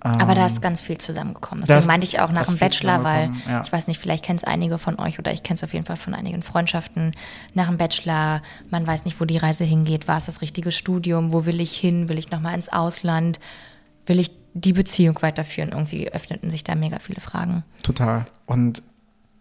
Aber 0.00 0.34
da 0.34 0.40
Ähm, 0.42 0.46
ist 0.46 0.62
ganz 0.62 0.80
viel 0.80 0.96
zusammengekommen. 0.98 1.60
Deswegen 1.62 1.78
ist- 1.80 1.86
meinte 1.86 2.06
ich 2.06 2.20
auch 2.20 2.32
nach 2.32 2.46
dem 2.46 2.56
Bachelor, 2.56 3.04
weil 3.04 3.30
ja. 3.46 3.62
ich 3.62 3.70
weiß 3.72 3.86
nicht, 3.86 4.00
vielleicht 4.00 4.24
kennt 4.24 4.40
es 4.40 4.44
einige 4.44 4.78
von 4.78 4.98
euch 4.98 5.18
oder 5.18 5.32
ich 5.32 5.42
kenne 5.42 5.56
es 5.56 5.64
auf 5.64 5.74
jeden 5.74 5.84
Fall 5.84 5.96
von 5.96 6.14
einigen 6.14 6.42
Freundschaften. 6.42 7.12
Nach 7.54 7.66
dem 7.68 7.76
Bachelor, 7.76 8.40
man 8.70 8.86
weiß 8.86 9.04
nicht, 9.04 9.20
wo 9.20 9.24
die 9.26 9.36
Reise 9.38 9.64
hingeht. 9.64 10.08
War 10.08 10.16
es 10.16 10.26
das 10.26 10.40
richtige 10.40 10.72
Studium? 10.72 11.32
Wo 11.32 11.44
will 11.44 11.60
ich 11.60 11.76
hin? 11.76 12.08
Will 12.08 12.18
ich 12.18 12.30
nochmal 12.30 12.54
ins 12.54 12.68
Ausland? 12.70 13.40
Will 14.06 14.18
ich 14.18 14.30
die 14.54 14.72
Beziehung 14.72 15.18
weiterführen? 15.20 15.70
Irgendwie 15.70 16.10
öffneten 16.10 16.48
sich 16.50 16.64
da 16.64 16.74
mega 16.74 16.98
viele 16.98 17.20
Fragen. 17.20 17.62
Total. 17.82 18.26
Und 18.46 18.82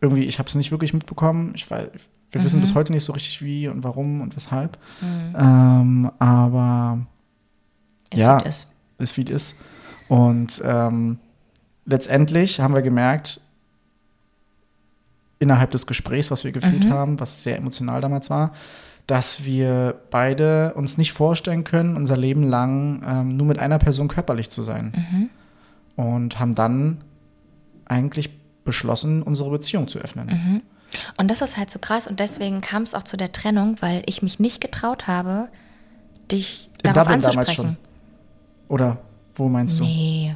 irgendwie, 0.02 0.24
ich 0.26 0.40
habe 0.40 0.50
es 0.50 0.56
nicht 0.56 0.72
wirklich 0.72 0.94
mitbekommen. 0.94 1.54
Ich 1.56 1.70
weiß, 1.72 1.88
wir 2.32 2.42
Mhm. 2.42 2.46
wissen 2.46 2.60
bis 2.60 2.76
heute 2.76 2.92
nicht 2.92 3.04
so 3.06 3.14
richtig 3.14 3.42
wie 3.42 3.68
und 3.70 3.84
warum 3.84 4.22
und 4.22 4.36
weshalb. 4.36 4.78
Ähm, 5.02 6.12
aber 6.20 7.00
Ist 8.12 8.20
Ja. 8.22 8.40
ist. 8.40 8.68
ist 8.98 9.18
wie 9.18 9.24
es 9.24 9.30
ist. 9.30 9.56
Und 10.10 10.62
ähm, 10.66 11.20
letztendlich 11.86 12.60
haben 12.60 12.74
wir 12.74 12.82
gemerkt, 12.82 13.40
innerhalb 15.40 15.72
des 15.72 15.88
Gesprächs, 15.88 16.32
was 16.32 16.44
wir 16.44 16.52
geführt 16.52 16.84
Mhm. 16.86 16.94
haben, 16.94 17.20
was 17.20 17.44
sehr 17.44 17.58
emotional 17.58 18.02
damals 18.02 18.30
war, 18.30 18.52
dass 19.08 19.46
wir 19.46 19.96
beide 20.12 20.74
uns 20.74 20.98
nicht 20.98 21.14
vorstellen 21.14 21.64
können, 21.64 21.96
unser 21.96 22.18
Leben 22.18 22.44
lang 22.44 23.02
ähm, 23.08 23.38
nur 23.38 23.48
mit 23.48 23.58
einer 23.58 23.80
Person 23.80 24.08
körperlich 24.10 24.50
zu 24.50 24.62
sein. 24.62 24.92
Mhm. 24.96 25.30
Und 25.96 26.40
haben 26.40 26.56
dann 26.56 27.02
eigentlich 27.86 28.30
beschlossen, 28.66 29.24
unsere 29.24 29.50
Beziehung 29.50 29.88
zu 29.88 30.00
öffnen. 30.00 30.28
Mhm. 30.28 30.62
Und 31.18 31.30
das 31.32 31.42
ist 31.42 31.58
halt 31.58 31.70
so 31.72 31.80
krass 31.80 32.08
und 32.08 32.20
deswegen 32.20 32.62
kam 32.62 32.84
es 32.84 32.94
auch 32.94 33.04
zu 33.04 33.16
der 33.16 33.32
Trennung, 33.32 33.78
weil 33.80 34.04
ich 34.08 34.22
mich 34.22 34.40
nicht 34.40 34.60
getraut 34.60 35.08
habe, 35.08 35.50
dich 36.32 36.70
In 36.84 36.94
darauf 36.94 37.04
Dublin 37.04 37.22
damals 37.22 37.38
anzusprechen. 37.38 37.78
schon. 37.78 37.78
Oder 38.68 38.98
wo 39.40 39.48
meinst 39.50 39.80
du? 39.80 39.84
Nee. 39.84 40.36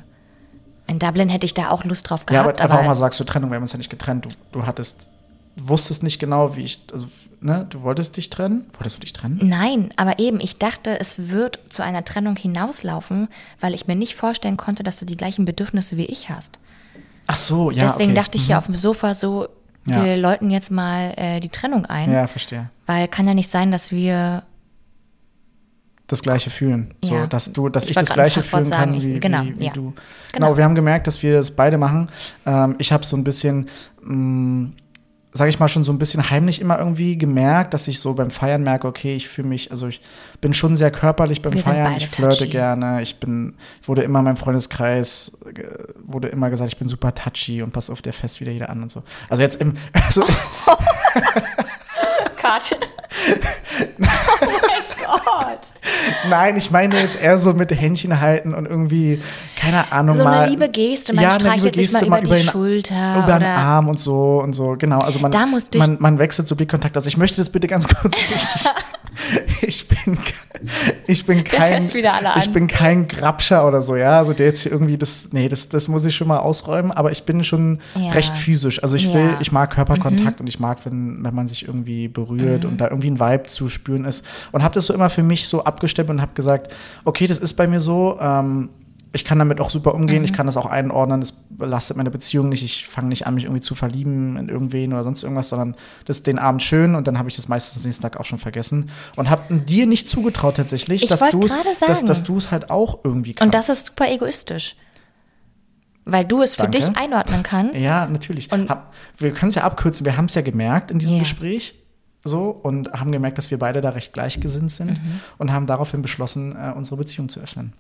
In 0.88 1.00
Dublin 1.00 1.30
hätte 1.30 1.46
ich 1.46 1.54
da 1.54 1.70
auch 1.70 1.84
Lust 1.84 2.10
drauf 2.10 2.22
Ja, 2.30 2.42
gehabt, 2.44 2.60
aber 2.60 2.64
einfach 2.64 2.76
aber, 2.76 2.84
auch 2.84 2.88
mal 2.88 2.96
sagst 2.96 3.20
du 3.20 3.24
Trennung, 3.24 3.50
wir 3.52 3.56
haben 3.56 3.64
uns 3.64 3.72
ja 3.72 3.78
nicht 3.78 3.90
getrennt. 3.90 4.26
Du, 4.26 4.30
du 4.52 4.66
hattest, 4.66 5.10
wusstest 5.56 6.04
nicht 6.04 6.20
genau, 6.20 6.56
wie 6.56 6.62
ich, 6.64 6.82
also, 6.92 7.08
ne, 7.40 7.66
du 7.70 7.82
wolltest 7.84 8.18
dich 8.18 8.30
trennen? 8.30 8.68
Wolltest 8.74 8.98
du 8.98 9.02
dich 9.02 9.14
trennen? 9.14 9.40
Nein, 9.42 9.92
aber 9.96 10.20
eben, 10.20 10.40
ich 10.42 10.58
dachte, 10.58 11.00
es 11.00 11.30
wird 11.30 11.60
zu 11.70 11.84
einer 11.84 12.04
Trennung 12.04 12.36
hinauslaufen, 12.36 13.30
weil 13.60 13.74
ich 13.74 13.88
mir 13.88 13.96
nicht 13.96 14.16
vorstellen 14.16 14.58
konnte, 14.58 14.84
dass 14.84 14.98
du 15.00 15.06
die 15.06 15.18
gleichen 15.18 15.46
Bedürfnisse 15.46 15.96
wie 15.98 16.06
ich 16.06 16.30
hast. 16.30 16.60
Ach 17.28 17.36
so, 17.38 17.72
ja. 17.72 17.84
Deswegen 17.84 18.12
okay. 18.12 18.22
dachte 18.22 18.38
ich 18.38 18.46
hier 18.48 18.58
auf 18.58 18.66
dem 18.66 18.76
Sofa 18.76 19.16
so, 19.16 19.48
Ja. 19.86 20.04
wir 20.04 20.18
läuten 20.18 20.52
jetzt 20.52 20.70
mal 20.72 21.14
äh, 21.16 21.40
die 21.40 21.50
Trennung 21.50 21.86
ein, 21.86 22.12
Ja, 22.12 22.28
verstehe. 22.28 22.70
weil 22.86 23.08
kann 23.08 23.26
ja 23.28 23.34
nicht 23.34 23.50
sein, 23.52 23.72
dass 23.72 23.92
wir 23.92 24.44
Das 26.14 26.22
Gleiche 26.22 26.50
fühlen. 26.50 26.94
So, 27.04 27.16
Ja. 27.16 27.28
dass 27.28 27.52
du, 27.52 27.70
dass 27.70 27.86
Ich 27.86 27.92
ich, 27.92 27.98
das 27.98 28.10
Gleiche 28.10 28.42
fühlen 28.44 28.70
kann, 28.70 28.94
wie, 29.02 29.20
Genau, 29.20 29.44
wie, 29.44 29.60
wie 29.60 29.66
ja. 29.66 29.74
du. 29.74 29.82
Genau. 29.92 29.94
Genau. 30.34 30.58
wir 30.58 30.64
haben 30.64 30.76
gemerkt, 30.76 31.08
dass 31.08 31.22
wir 31.24 31.34
das 31.36 31.52
beide 31.52 31.78
machen. 31.78 32.10
Ähm, 32.46 32.76
ich 32.78 32.92
habe 32.92 33.04
so 33.06 33.16
ein 33.18 33.24
bisschen, 33.24 33.68
mh, 34.02 34.70
sage 35.36 35.50
ich 35.50 35.60
mal, 35.60 35.68
schon 35.68 35.84
so 35.84 35.92
ein 35.92 35.98
bisschen 35.98 36.30
heimlich 36.30 36.62
immer 36.62 36.78
irgendwie 36.78 37.18
gemerkt, 37.18 37.74
dass 37.74 37.88
ich 37.88 38.00
so 38.00 38.14
beim 38.14 38.30
Feiern 38.30 38.62
merke, 38.64 38.88
okay, 38.88 39.16
ich 39.16 39.28
fühle 39.28 39.48
mich, 39.48 39.72
also 39.72 39.88
ich 39.88 40.00
bin 40.42 40.54
schon 40.54 40.76
sehr 40.76 40.92
körperlich 40.92 41.42
beim 41.42 41.54
Wir 41.54 41.64
Feiern, 41.64 41.96
ich 41.98 42.08
flirte 42.08 42.38
touchy. 42.40 42.52
gerne, 42.52 43.02
ich 43.02 43.20
bin, 43.20 43.56
ich 43.82 43.88
wurde 43.88 44.04
immer 44.04 44.20
in 44.20 44.26
meinem 44.26 44.38
Freundeskreis, 44.38 45.32
äh, 45.56 45.64
wurde 46.04 46.28
immer 46.28 46.52
gesagt, 46.52 46.72
ich 46.72 46.78
bin 46.78 46.88
super 46.88 47.16
touchy 47.16 47.64
und 47.64 47.72
pass 47.72 47.90
auf, 47.90 48.04
der 48.04 48.14
fest 48.14 48.40
wieder 48.42 48.52
jeder 48.52 48.70
an 48.70 48.84
und 48.84 48.92
so. 48.92 49.02
Also 49.28 49.42
jetzt 49.42 49.56
im, 49.60 49.74
also, 49.94 50.24
Karte. 52.38 52.76
oh 52.80 53.96
mein 53.98 54.73
Gott. 55.26 55.60
nein, 56.30 56.58
ich 56.58 56.72
meine 56.72 56.96
jetzt 57.00 57.22
eher 57.22 57.38
so 57.38 57.54
mit 57.54 57.72
Händchen 57.72 58.20
halten 58.20 58.54
und 58.54 58.66
irgendwie, 58.66 59.22
keine 59.60 59.92
Ahnung, 59.92 60.16
So 60.16 60.24
mal. 60.24 60.40
eine 60.42 60.50
liebe 60.50 60.70
Geste, 60.70 61.14
man 61.14 61.24
Ja, 61.24 61.32
streichelt 61.32 61.76
sich 61.76 61.92
mal 61.92 62.06
über, 62.06 62.22
die 62.22 62.28
über 62.28 62.36
den- 62.38 62.48
Schulter 62.48 63.18
über 63.24 63.40
den 63.40 63.48
Arm 63.48 63.88
und 63.88 64.00
so 64.00 64.42
und 64.44 64.54
so, 64.54 64.76
genau. 64.78 65.00
Also 65.00 65.20
man, 65.20 65.32
man, 65.76 65.98
man 66.00 66.20
wechselt 66.20 66.48
so 66.48 66.56
Blickkontakt. 66.56 66.96
Also 66.96 67.08
ich 67.08 67.18
möchte 67.18 67.38
das 67.38 67.50
bitte 67.50 67.68
ganz 67.68 67.88
kurz 67.88 68.16
richtig. 68.34 68.66
ich 69.62 69.88
bin, 69.88 70.18
ich 71.08 71.26
bin 71.26 71.44
kein, 71.44 71.86
ich 72.38 72.52
bin 72.52 72.68
kein 72.68 73.08
Grabscher 73.08 73.68
oder 73.68 73.82
so, 73.82 73.96
ja. 73.96 74.20
Also 74.20 74.34
der 74.34 74.46
jetzt 74.48 74.62
hier 74.62 74.72
irgendwie 74.72 74.98
das, 74.98 75.30
nee, 75.32 75.50
das, 75.50 75.70
das 75.70 75.88
muss 75.88 76.06
ich 76.06 76.16
schon 76.16 76.28
mal 76.28 76.40
ausräumen. 76.40 76.92
Aber 76.92 77.12
ich 77.12 77.24
bin 77.24 77.44
schon 77.44 77.80
Ja. 77.96 78.12
recht 78.12 78.36
physisch. 78.36 78.82
Also 78.84 78.96
ich 78.96 79.08
Ja. 79.08 79.14
will, 79.14 79.38
ich 79.40 79.52
mag 79.52 79.72
Körperkontakt 79.74 80.40
und 80.40 80.48
ich 80.48 80.60
mag, 80.60 80.80
wenn, 80.86 81.24
wenn 81.24 81.34
man 81.36 81.48
sich 81.48 81.66
irgendwie 81.68 82.08
berührt 82.08 82.64
Mhm. 82.64 82.70
und 82.72 82.82
da 82.82 82.86
irgendwie 82.90 83.12
ein 83.12 83.20
Vibe 83.20 83.44
zu 83.44 83.70
spüren 83.70 84.06
ist. 84.06 84.26
Und 84.52 84.64
habe 84.64 84.74
das 84.74 84.86
so 84.88 84.94
immer 84.94 85.10
für 85.10 85.24
mich 85.24 85.48
so 85.48 85.64
abgestimmt 85.64 86.10
und 86.10 86.22
habe 86.22 86.34
gesagt, 86.34 86.74
okay, 87.06 87.28
das 87.28 87.40
ist 87.40 87.54
bei 87.54 87.68
mir 87.68 87.80
so. 87.80 88.18
Ähm, 88.22 88.70
ich 89.16 89.24
kann 89.26 89.38
damit 89.40 89.62
auch 89.62 89.70
super 89.70 89.94
umgehen, 89.94 90.20
Mhm. 90.20 90.26
ich 90.26 90.34
kann 90.34 90.48
das 90.48 90.58
auch 90.58 90.66
einordnen, 90.66 91.22
das 91.22 91.32
belastet 91.52 91.98
meine 91.98 92.10
Beziehung 92.10 92.50
nicht, 92.50 92.64
ich 92.64 92.88
fange 92.88 93.10
nicht 93.10 93.28
an, 93.28 93.36
mich 93.36 93.44
irgendwie 93.44 93.62
zu 93.62 93.76
verlieben 93.76 94.38
in 94.38 94.50
irgendwen 94.50 94.92
oder 94.92 95.04
sonst 95.04 95.22
irgendwas, 95.24 95.50
sondern 95.50 95.76
das 96.06 96.18
ist 96.18 96.28
den 96.28 96.40
Abend 96.40 96.64
schön 96.64 96.96
und 96.96 97.08
dann 97.08 97.20
habe 97.20 97.30
ich 97.30 97.36
das 97.36 97.48
meistens 97.48 97.84
nächsten 97.86 98.02
Tag 98.02 98.20
auch 98.20 98.26
schon 98.26 98.40
vergessen 98.40 98.90
und 99.16 99.30
habe 99.30 99.56
dir 99.60 99.86
nicht 99.86 100.08
zugetraut 100.10 100.58
tatsächlich, 100.58 101.04
Ich 101.04 101.10
dass 101.10 101.20
du 101.30 101.40
es 101.42 101.58
dass, 101.80 102.04
dass 102.04 102.24
du 102.24 102.36
es 102.38 102.50
halt 102.52 102.70
auch 102.72 103.00
irgendwie 103.04 103.34
kannst. 103.34 103.46
Und 103.46 103.54
das 103.54 103.70
ist 103.70 103.86
super 103.88 104.10
egoistisch. 104.12 104.76
Weil 106.06 106.26
du 106.26 106.42
es 106.42 106.56
für 106.56 106.64
Danke. 106.64 106.80
dich 106.80 106.98
einordnen 106.98 107.44
kannst. 107.44 107.80
Ja, 107.82 108.08
natürlich. 108.08 108.52
Und- 108.52 108.70
Hab, 108.70 108.94
wir 109.18 109.32
können 109.32 109.50
es 109.50 109.56
ja 109.56 109.64
abkürzen, 109.64 110.06
wir 110.06 110.18
haben 110.18 110.26
es 110.26 110.36
ja 110.36 110.42
gemerkt 110.42 110.92
in 110.92 111.00
diesem 111.00 111.16
Ja. 111.16 111.22
Gespräch 111.22 111.76
so 112.26 112.50
und 112.50 112.92
haben 112.94 113.12
gemerkt, 113.14 113.38
dass 113.38 113.52
wir 113.52 113.60
beide 113.60 113.80
da 113.80 113.90
recht 113.92 114.12
gleichgesinnt 114.12 114.72
sind 114.72 114.92
Mhm. 115.02 115.20
und 115.38 115.52
haben 115.54 115.66
daraufhin 115.66 116.02
beschlossen, 116.02 116.56
äh, 116.58 116.74
unsere 116.76 116.98
Beziehung 116.98 117.30
zu 117.30 117.40
öffnen. 117.40 117.72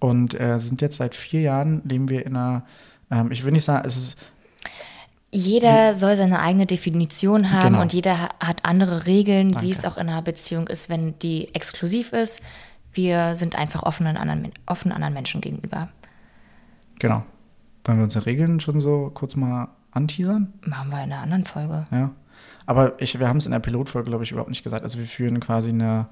Und 0.00 0.38
äh, 0.40 0.58
sind 0.60 0.80
jetzt 0.80 0.96
seit 0.98 1.14
vier 1.14 1.40
Jahren, 1.40 1.82
leben 1.84 2.08
wir 2.08 2.24
in 2.24 2.36
einer, 2.36 2.62
ähm, 3.10 3.30
ich 3.32 3.44
will 3.44 3.52
nicht 3.52 3.64
sagen, 3.64 3.86
es 3.86 3.96
ist 3.96 4.16
Jeder 5.30 5.94
soll 5.94 6.16
seine 6.16 6.40
eigene 6.40 6.66
Definition 6.66 7.50
haben 7.50 7.68
Genau. 7.70 7.82
und 7.82 7.92
jeder 7.92 8.18
ha- 8.22 8.28
hat 8.40 8.64
andere 8.64 9.06
Regeln, 9.06 9.50
Danke. 9.52 9.66
wie 9.66 9.70
es 9.72 9.84
auch 9.84 9.96
in 9.96 10.08
einer 10.08 10.22
Beziehung 10.22 10.68
ist, 10.68 10.88
wenn 10.88 11.18
die 11.18 11.54
exklusiv 11.54 12.12
ist. 12.12 12.40
Wir 12.92 13.36
sind 13.36 13.54
einfach 13.56 13.82
offenen 13.82 14.16
anderen, 14.16 14.52
offen 14.66 14.92
anderen 14.92 15.12
Menschen 15.14 15.40
gegenüber. 15.40 15.88
Genau. 16.98 17.24
Wollen 17.84 17.98
wir 17.98 18.04
unsere 18.04 18.26
Regeln 18.26 18.60
schon 18.60 18.80
so 18.80 19.10
kurz 19.12 19.36
mal 19.36 19.68
anteasern? 19.92 20.52
Machen 20.64 20.90
wir 20.90 21.02
in 21.04 21.12
einer 21.12 21.22
anderen 21.22 21.44
Folge. 21.44 21.86
Ja. 21.90 22.10
Aber 22.66 23.00
ich, 23.00 23.18
wir 23.18 23.28
haben 23.28 23.38
es 23.38 23.46
in 23.46 23.52
der 23.52 23.58
Pilotfolge, 23.60 24.08
glaube 24.10 24.24
ich, 24.24 24.30
überhaupt 24.30 24.50
nicht 24.50 24.62
gesagt. 24.64 24.82
Also 24.84 24.98
wir 24.98 25.06
führen 25.06 25.40
quasi 25.40 25.70
eine, 25.70 26.06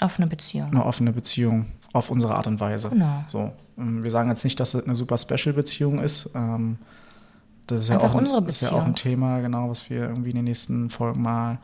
Offene 0.00 0.26
Beziehung. 0.26 0.70
eine 0.70 0.84
offene 0.84 1.12
Beziehung 1.12 1.66
auf 1.92 2.10
unsere 2.10 2.34
Art 2.34 2.46
und 2.46 2.58
Weise. 2.60 2.88
Genau. 2.90 3.24
So. 3.26 3.52
ähm, 3.78 4.02
Wir 4.02 4.10
sagen 4.10 4.28
jetzt 4.30 4.44
nicht, 4.44 4.58
dass 4.60 4.74
es 4.74 4.84
eine 4.84 4.94
super 4.94 5.18
Special-Beziehung 5.18 6.00
ist. 6.00 6.30
Ähm, 6.34 6.78
Das 7.66 7.82
ist 7.82 7.88
ja, 7.88 7.98
auch 8.00 8.14
ein, 8.14 8.26
ist 8.46 8.60
ja 8.62 8.72
auch 8.72 8.84
ein. 8.84 8.94
Thema, 8.96 9.40
genau, 9.40 9.70
was 9.70 9.88
wir 9.88 10.00
irgendwie 10.08 10.30
in 10.30 10.36
den 10.36 10.44
nächsten 10.46 10.90
Folgen 10.90 11.22
mal 11.22 11.58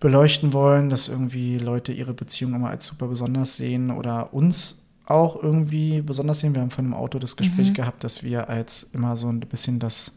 beleuchten 0.00 0.52
wollen, 0.52 0.90
dass 0.90 1.08
irgendwie 1.08 1.58
Leute 1.58 1.92
ihre 1.92 2.12
Beziehung 2.12 2.54
immer 2.54 2.68
als 2.68 2.86
super 2.86 3.06
besonders 3.08 3.56
sehen 3.56 3.90
oder 3.90 4.34
uns 4.34 4.82
auch 5.06 5.42
irgendwie 5.42 6.02
besonders 6.02 6.40
sehen. 6.40 6.54
Wir 6.54 6.60
haben 6.62 6.70
von 6.70 6.84
dem 6.84 6.94
Auto 6.94 7.18
das 7.18 7.36
Gespräch 7.36 7.70
Mhm. 7.70 7.74
gehabt, 7.74 8.04
dass 8.04 8.22
wir 8.22 8.48
als 8.50 8.86
immer 8.92 9.16
so 9.16 9.28
ein 9.28 9.40
bisschen 9.40 9.78
das 9.78 10.12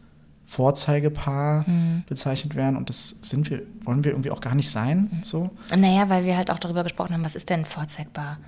Vorzeigepaar 0.46 1.64
Mhm. 1.68 2.02
bezeichnet 2.08 2.54
werden 2.56 2.76
und 2.76 2.88
das 2.88 3.16
sind 3.22 3.48
wir, 3.50 3.62
wollen 3.84 4.02
wir 4.04 4.12
irgendwie 4.12 4.30
auch 4.30 4.40
gar 4.40 4.54
nicht 4.54 4.70
sein, 4.70 5.20
so. 5.24 5.50
Naja, 5.76 6.08
weil 6.08 6.24
wir 6.24 6.36
halt 6.36 6.50
auch 6.50 6.58
darüber 6.58 6.82
gesprochen 6.82 7.12
haben, 7.14 7.24
was 7.24 7.34
ist 7.34 7.48
denn 7.50 7.64
vorzeigbar? 7.64 8.38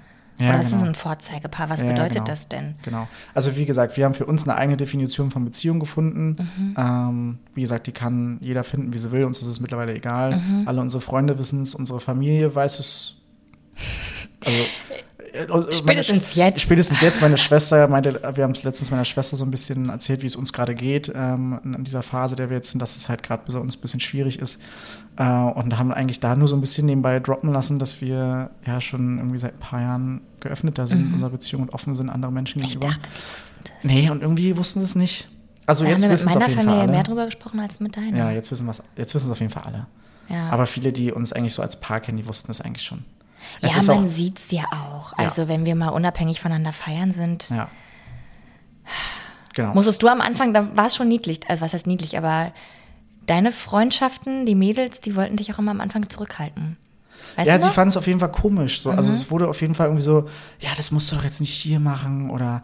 Ja, 0.40 0.48
Oder 0.50 0.60
ist 0.60 0.70
genau. 0.72 0.84
ein 0.86 0.94
Vorzeigepaar? 0.94 1.68
Was 1.68 1.80
Ja, 1.82 1.88
bedeutet 1.88 2.14
genau. 2.14 2.24
das 2.24 2.48
denn? 2.48 2.74
Genau. 2.82 3.06
Also 3.34 3.56
wie 3.56 3.66
gesagt, 3.66 3.96
wir 3.96 4.04
haben 4.06 4.14
für 4.14 4.26
uns 4.26 4.44
eine 4.48 4.56
eigene 4.56 4.76
Definition 4.76 5.30
von 5.30 5.44
Beziehung 5.44 5.78
gefunden. 5.80 6.36
Mhm. 6.56 6.74
Ähm, 6.78 7.38
wie 7.54 7.60
gesagt, 7.60 7.86
die 7.86 7.92
kann 7.92 8.38
jeder 8.40 8.64
finden, 8.64 8.92
wie 8.94 8.98
sie 8.98 9.12
will. 9.12 9.24
Uns 9.24 9.40
ist 9.42 9.48
es 9.48 9.60
mittlerweile 9.60 9.94
egal. 9.94 10.36
Mhm. 10.38 10.66
Alle 10.66 10.80
unsere 10.80 11.00
Freunde 11.00 11.38
wissen 11.38 11.62
es, 11.62 11.74
unsere 11.74 12.00
Familie 12.00 12.54
weiß 12.54 12.78
es. 12.78 13.16
Also, 14.44 14.58
Spätestens 15.72 16.36
meine, 16.36 16.48
jetzt. 16.50 16.60
Spätestens 16.60 17.00
jetzt. 17.00 17.20
Meine 17.20 17.38
Schwester 17.38 17.86
meinte, 17.88 18.20
wir 18.34 18.44
haben 18.44 18.52
es 18.52 18.62
letztens 18.62 18.90
meiner 18.90 19.04
Schwester 19.04 19.36
so 19.36 19.44
ein 19.44 19.50
bisschen 19.50 19.88
erzählt, 19.88 20.22
wie 20.22 20.26
es 20.26 20.36
uns 20.36 20.52
gerade 20.52 20.74
geht 20.74 21.10
ähm, 21.14 21.60
in 21.64 21.84
dieser 21.84 22.02
Phase, 22.02 22.36
der 22.36 22.50
wir 22.50 22.56
jetzt 22.56 22.70
sind, 22.70 22.80
dass 22.80 22.96
es 22.96 23.08
halt 23.08 23.22
gerade 23.22 23.42
bei 23.50 23.58
uns 23.58 23.76
ein 23.76 23.80
bisschen 23.80 24.00
schwierig 24.00 24.38
ist. 24.38 24.60
Äh, 25.16 25.24
und 25.24 25.78
haben 25.78 25.92
eigentlich 25.92 26.20
da 26.20 26.34
nur 26.36 26.48
so 26.48 26.56
ein 26.56 26.60
bisschen 26.60 26.86
nebenbei 26.86 27.20
droppen 27.20 27.52
lassen, 27.52 27.78
dass 27.78 28.00
wir 28.00 28.50
ja 28.66 28.80
schon 28.80 29.18
irgendwie 29.18 29.38
seit 29.38 29.54
ein 29.54 29.60
paar 29.60 29.80
Jahren 29.80 30.20
geöffneter 30.40 30.86
sind 30.86 31.00
in 31.08 31.12
unserer 31.14 31.30
Beziehung 31.30 31.62
und 31.62 31.74
offen 31.74 31.94
sind 31.94 32.10
anderen 32.10 32.34
Menschen 32.34 32.60
Mhm. 32.60 32.66
Ich 32.66 32.72
gegenüber. 32.74 32.94
dachte, 32.94 33.08
die 33.10 33.34
wussten 33.36 33.54
das. 33.64 33.84
Nee, 33.84 34.10
und 34.10 34.22
irgendwie 34.22 34.56
wussten 34.56 34.80
sie 34.80 34.86
es 34.86 34.94
nicht. 34.94 35.28
Also 35.66 35.84
Da 35.84 35.90
haben 35.90 35.92
jetzt 35.94 36.02
wir 36.02 36.08
mit 36.08 36.18
wissen 36.18 36.28
es 36.30 36.36
auf 36.36 36.42
jeden 36.42 36.54
Familie 36.54 36.72
Fall 36.74 36.82
alle. 36.82 36.92
mehr 36.92 37.02
drüber 37.04 37.24
gesprochen 37.26 37.60
als 37.60 37.78
mit 37.80 37.96
deiner. 37.96 38.16
Ja, 38.16 38.30
jetzt 38.32 38.50
wissen 38.50 38.66
wissen 39.14 39.26
es 39.26 39.30
auf 39.30 39.40
jeden 39.40 39.52
Fall 39.52 39.62
alle. 39.64 39.86
Ja. 40.28 40.48
Aber 40.50 40.66
viele, 40.66 40.92
die 40.92 41.12
uns 41.12 41.32
eigentlich 41.32 41.54
so 41.54 41.62
als 41.62 41.78
Paar 41.80 42.00
kennen, 42.00 42.18
die 42.18 42.26
wussten 42.26 42.50
es 42.50 42.60
eigentlich 42.60 42.84
schon. 42.84 43.04
Es 43.60 43.74
ja, 43.74 43.94
man 43.94 44.06
sieht 44.06 44.38
es 44.38 44.50
ja 44.50 44.64
auch. 44.70 45.12
Ja. 45.12 45.24
Also 45.24 45.48
wenn 45.48 45.64
wir 45.64 45.74
mal 45.74 45.90
unabhängig 45.90 46.40
voneinander 46.40 46.72
feiern 46.72 47.12
sind. 47.12 47.50
ja. 47.50 47.68
Genau. 49.54 49.74
Musstest 49.74 50.02
du 50.02 50.08
am 50.08 50.20
Anfang, 50.20 50.54
da 50.54 50.76
war 50.76 50.86
es 50.86 50.96
schon 50.96 51.08
niedlich, 51.08 51.40
also 51.48 51.62
was 51.62 51.72
heißt 51.72 51.86
niedlich, 51.86 52.16
aber 52.16 52.52
deine 53.26 53.52
Freundschaften, 53.52 54.46
die 54.46 54.54
Mädels, 54.54 55.00
die 55.00 55.16
wollten 55.16 55.36
dich 55.36 55.52
auch 55.52 55.58
immer 55.58 55.72
am 55.72 55.80
Anfang 55.80 56.08
zurückhalten. 56.08 56.76
Weißt 57.36 57.48
ja, 57.48 57.58
sie? 57.58 57.68
Mhm. 57.68 57.72
fanden 57.72 57.88
es 57.90 57.96
auf 57.96 58.06
jeden 58.06 58.20
Fall 58.20 58.30
komisch. 58.32 58.80
So. 58.80 58.90
Also 58.90 59.12
es 59.12 59.30
wurde 59.30 59.48
auf 59.48 59.60
jeden 59.60 59.74
Fall 59.74 59.86
irgendwie 59.86 60.02
so, 60.02 60.28
ja, 60.58 60.70
das 60.76 60.90
musst 60.90 61.10
du 61.10 61.16
doch 61.16 61.24
jetzt 61.24 61.40
nicht 61.40 61.52
hier 61.52 61.80
machen 61.80 62.30
oder 62.30 62.62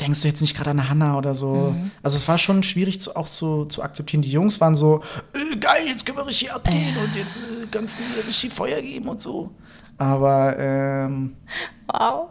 denkst 0.00 0.22
du 0.22 0.28
jetzt 0.28 0.40
nicht 0.40 0.56
gerade 0.56 0.70
an 0.70 0.88
Hannah 0.88 1.16
oder 1.18 1.34
so? 1.34 1.72
Mhm. 1.72 1.90
Also 2.02 2.16
es 2.16 2.28
war 2.28 2.38
schon 2.38 2.62
schwierig 2.62 3.00
zu, 3.00 3.16
auch 3.16 3.28
zu, 3.28 3.64
zu 3.64 3.82
akzeptieren. 3.82 4.22
Die 4.22 4.30
Jungs 4.30 4.60
waren 4.60 4.76
so, 4.76 5.02
äh, 5.34 5.56
geil, 5.56 5.86
jetzt 5.86 6.04
können 6.04 6.18
wir 6.18 6.26
richtig 6.26 6.52
abgehen 6.52 6.96
und 6.96 7.14
jetzt 7.14 7.38
äh, 7.38 7.66
kannst 7.70 8.00
du 8.00 8.02
richtig 8.26 8.52
Feuer 8.52 8.80
geben 8.82 9.08
und 9.08 9.20
so. 9.20 9.50
Aber 9.98 10.56
ähm, 10.58 11.36
Wow. 11.88 12.28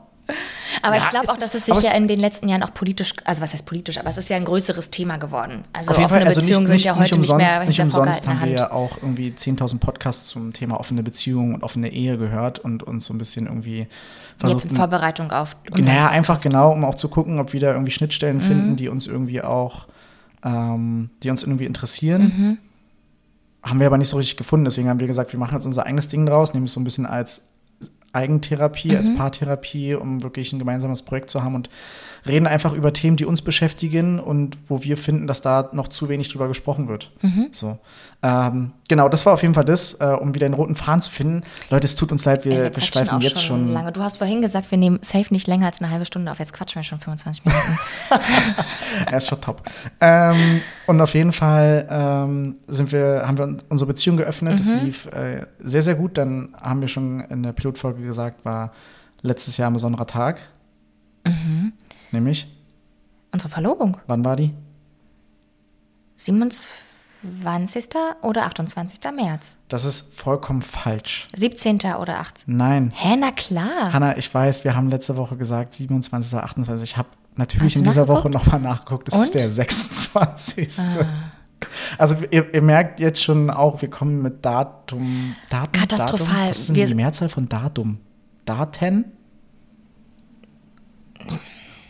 Aber 0.82 0.96
Ja, 0.96 1.04
ich 1.04 1.10
glaube 1.10 1.26
es 1.26 1.30
auch, 1.32 1.38
dass 1.38 1.54
es 1.54 1.66
sich 1.66 1.74
ja 1.76 1.92
es- 1.92 1.98
in 1.98 2.08
den 2.08 2.20
letzten 2.20 2.50
Jahren 2.50 2.64
auch 2.64 2.74
politisch, 2.74 3.14
also 3.24 3.42
was 3.42 3.54
heißt 3.54 3.66
politisch, 3.66 3.98
aber 4.00 4.10
es 4.10 4.18
ist 4.18 4.28
ja 4.30 4.38
ein 4.38 4.46
größeres 4.46 4.90
Thema 4.90 5.18
geworden. 5.18 5.64
Also 5.74 5.92
auf 5.92 5.98
jeden 5.98 6.10
Fall, 6.10 6.18
offene 6.18 6.28
also 6.28 6.40
nicht, 6.42 6.48
Beziehungen 6.50 6.70
nicht, 6.72 6.82
sind 6.82 6.86
ja 6.86 6.94
nicht 6.94 7.02
heute 7.12 7.20
nicht, 7.22 7.32
umsonst, 7.32 7.56
mehr 7.58 7.66
nicht 7.68 7.80
umsonst 7.82 8.28
haben 8.28 8.40
wir 8.42 8.52
ja 8.52 8.72
auch 8.72 8.98
irgendwie 8.98 9.30
10.000 9.32 9.80
Podcasts 9.80 10.28
zum 10.28 10.52
Thema 10.54 10.80
offene 10.80 11.04
Beziehungen 11.04 11.54
und 11.54 11.64
offene 11.64 11.92
Ehe 11.92 12.18
gehört 12.18 12.60
und 12.60 12.82
uns 12.84 13.06
so 13.06 13.14
ein 13.14 13.18
bisschen 13.18 13.46
irgendwie 13.46 13.80
Jetzt 13.80 13.90
versucht, 14.40 14.66
in 14.66 14.76
Vorbereitung 14.76 15.32
auf 15.32 15.56
Naja, 15.72 16.08
einfach 16.10 16.36
Podcast. 16.36 16.46
Mhm. 16.46 16.50
genau, 16.50 16.72
um 16.72 16.86
auch 16.86 16.96
zu 16.96 17.08
gucken, 17.10 17.40
ob 17.40 17.54
wir 17.54 17.60
da 17.60 17.72
irgendwie 17.72 17.92
Schnittstellen 17.92 18.42
finden, 18.42 18.76
die 18.76 18.90
uns 18.90 19.06
irgendwie 19.08 19.42
auch, 19.42 19.88
ähm, 20.44 21.10
die 21.24 21.30
uns 21.30 21.44
irgendwie 21.44 21.66
interessieren. 21.66 22.22
Mhm. 22.24 22.58
Haben 23.64 23.80
wir 23.80 23.88
aber 23.88 23.98
nicht 23.98 24.10
so 24.10 24.18
richtig 24.18 24.38
gefunden. 24.38 24.66
Deswegen 24.66 24.90
haben 24.90 25.00
wir 25.00 25.08
gesagt, 25.08 25.32
wir 25.34 25.40
machen 25.40 25.56
jetzt 25.56 25.66
unser 25.66 25.86
eigenes 25.86 26.08
Ding 26.08 26.26
draus, 26.26 26.54
nämlich 26.54 26.72
so 26.72 26.80
ein 26.80 26.84
bisschen 26.84 27.06
als 27.06 27.44
Eigentherapie, 28.15 28.95
als 28.95 29.10
Mhm. 29.10 29.15
Paartherapie, 29.17 29.95
um 29.95 30.23
wirklich 30.23 30.54
ein 30.54 30.60
gemeinsames 30.60 31.01
Projekt 31.01 31.30
zu 31.30 31.43
haben 31.43 31.56
und 31.56 31.69
reden 32.28 32.48
einfach 32.48 32.74
über 32.74 32.94
Themen, 32.94 33.18
die 33.18 33.26
uns 33.26 33.42
beschäftigen 33.42 34.20
und 34.20 34.58
wo 34.68 34.84
wir 34.84 34.98
finden, 34.98 35.28
dass 35.28 35.42
da 35.42 35.70
noch 35.74 35.88
zu 35.88 36.10
wenig 36.10 36.30
drüber 36.30 36.48
gesprochen 36.48 36.88
wird. 36.88 37.12
Mhm. 37.22 37.48
So. 37.52 37.78
Ähm, 38.24 38.72
genau, 38.88 39.10
das 39.10 39.26
war 39.26 39.34
auf 39.34 39.42
jeden 39.42 39.54
Fall 39.54 39.66
das, 39.66 39.94
äh, 40.00 40.06
um 40.06 40.34
wieder 40.34 40.48
den 40.48 40.54
roten 40.54 40.76
Faden 40.76 41.02
zu 41.02 41.12
finden. 41.12 41.44
Leute, 41.70 41.86
es 41.86 41.96
tut 41.96 42.12
uns 42.12 42.26
leid, 42.26 42.46
wir, 42.46 42.66
Ey, 42.66 42.76
wir, 42.76 42.82
schweifen 42.82 43.22
jetzt 43.22 43.44
schon. 43.44 43.72
lange. 43.72 43.92
Du 43.92 44.02
hast 44.02 44.18
vorhin 44.18 44.42
gesagt, 44.42 44.72
wir 44.72 44.78
nehmen 44.78 45.00
safe 45.02 45.32
nicht 45.32 45.48
länger 45.48 45.68
als 45.68 45.82
eine 45.82 45.92
halbe 45.92 46.06
Stunde 46.06 46.32
auf. 46.32 46.40
Jetzt 46.40 46.54
quatschen 46.54 46.80
wir 46.80 46.84
schon 46.84 47.00
25 47.00 47.46
Minuten. 47.46 47.80
Er 49.06 49.18
ist 49.18 49.28
schon 49.28 49.42
top. 49.42 49.64
Ähm, 50.00 50.62
und 50.88 51.02
auf 51.02 51.14
jeden 51.14 51.32
Fall 51.32 51.88
ähm, 51.90 52.58
sind 52.68 52.92
wir, 52.92 53.24
haben 53.26 53.38
wir 53.38 53.58
unsere 53.70 53.88
Beziehung 53.88 54.18
geöffnet. 54.18 54.60
Das 54.60 54.72
lief 54.82 55.06
äh, 55.08 55.46
sehr, 55.60 55.82
sehr 55.82 55.96
gut. 55.96 56.18
Dann 56.18 56.56
haben 56.60 56.82
wir 56.82 56.88
schon 56.88 57.20
in 57.20 57.44
der 57.44 57.52
Pilotfolge 57.54 58.02
gesagt, 58.02 58.46
war 58.46 58.72
letztes 59.22 59.58
Jahr 59.58 59.70
ein 59.70 59.74
besonderer 59.74 60.08
Tag. 60.08 60.40
Nämlich, 62.15 62.47
Unsere 63.34 63.49
Verlobung. 63.49 63.97
wann 64.08 64.23
war 64.23 64.38
die? 64.38 64.54
27. 66.15 66.71
oder 68.21 68.45
28. 68.45 68.99
März. 69.13 69.58
Das 69.67 69.84
ist 69.84 70.13
vollkommen 70.15 70.62
falsch. 70.62 71.28
17. 71.36 71.80
oder 71.99 72.19
18. 72.19 72.56
Nein. 72.56 72.91
Hä, 72.95 73.17
na 73.19 73.32
klar. 73.32 73.91
Hanna, 73.91 74.17
ich 74.17 74.34
weiß, 74.34 74.63
wir 74.63 74.75
haben 74.75 74.89
letzte 74.89 75.17
Woche 75.17 75.36
gesagt 75.36 75.73
27. 75.73 76.34
oder 76.34 76.43
28. 76.45 76.89
Ich 76.91 76.97
habe 76.97 77.10
natürlich 77.36 77.75
in 77.75 77.84
dieser? 77.84 78.08
Woche 78.08 78.30
nochmal 78.30 78.62
nachgeguckt. 78.62 79.10
Das 79.10 79.15
Und? 79.15 79.23
ist 79.25 79.34
der 79.36 79.49
26. 79.51 80.80
Ah. 80.80 81.06
Also 81.97 82.15
ihr, 82.32 82.54
ihr 82.54 82.62
merkt 82.62 82.99
jetzt 82.99 83.21
schon 83.23 83.49
auch, 83.49 83.82
wir 83.82 83.89
kommen 83.89 84.21
mit 84.21 84.45
Datum. 84.45 85.36
Datum 85.49 85.71
Katastrophal. 85.71 86.28
Datum? 86.28 86.49
Was 86.49 86.60
ist 86.60 86.75
Wir- 86.75 86.86
die 86.88 86.95
Mehrzahl 86.95 87.28
von 87.30 87.49
Datum? 87.49 87.97
Daten? 88.45 89.06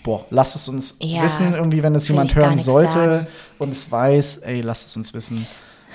Boah, 0.05 0.23
lasst 0.29 0.55
es 0.55 0.67
uns 0.69 0.95
Ja, 1.01 1.23
wissen, 1.23 1.53
irgendwie, 1.53 1.81
wenn 1.83 1.95
es 1.95 2.07
jemand 2.07 2.33
hören 2.35 2.57
sollte 2.57 2.91
sagen. 2.93 3.27
und 3.59 3.71
es 3.71 3.91
weiß, 3.91 4.37
ey, 4.37 4.61
lasst 4.61 4.87
es 4.87 4.95
uns 4.95 5.13
wissen. 5.13 5.45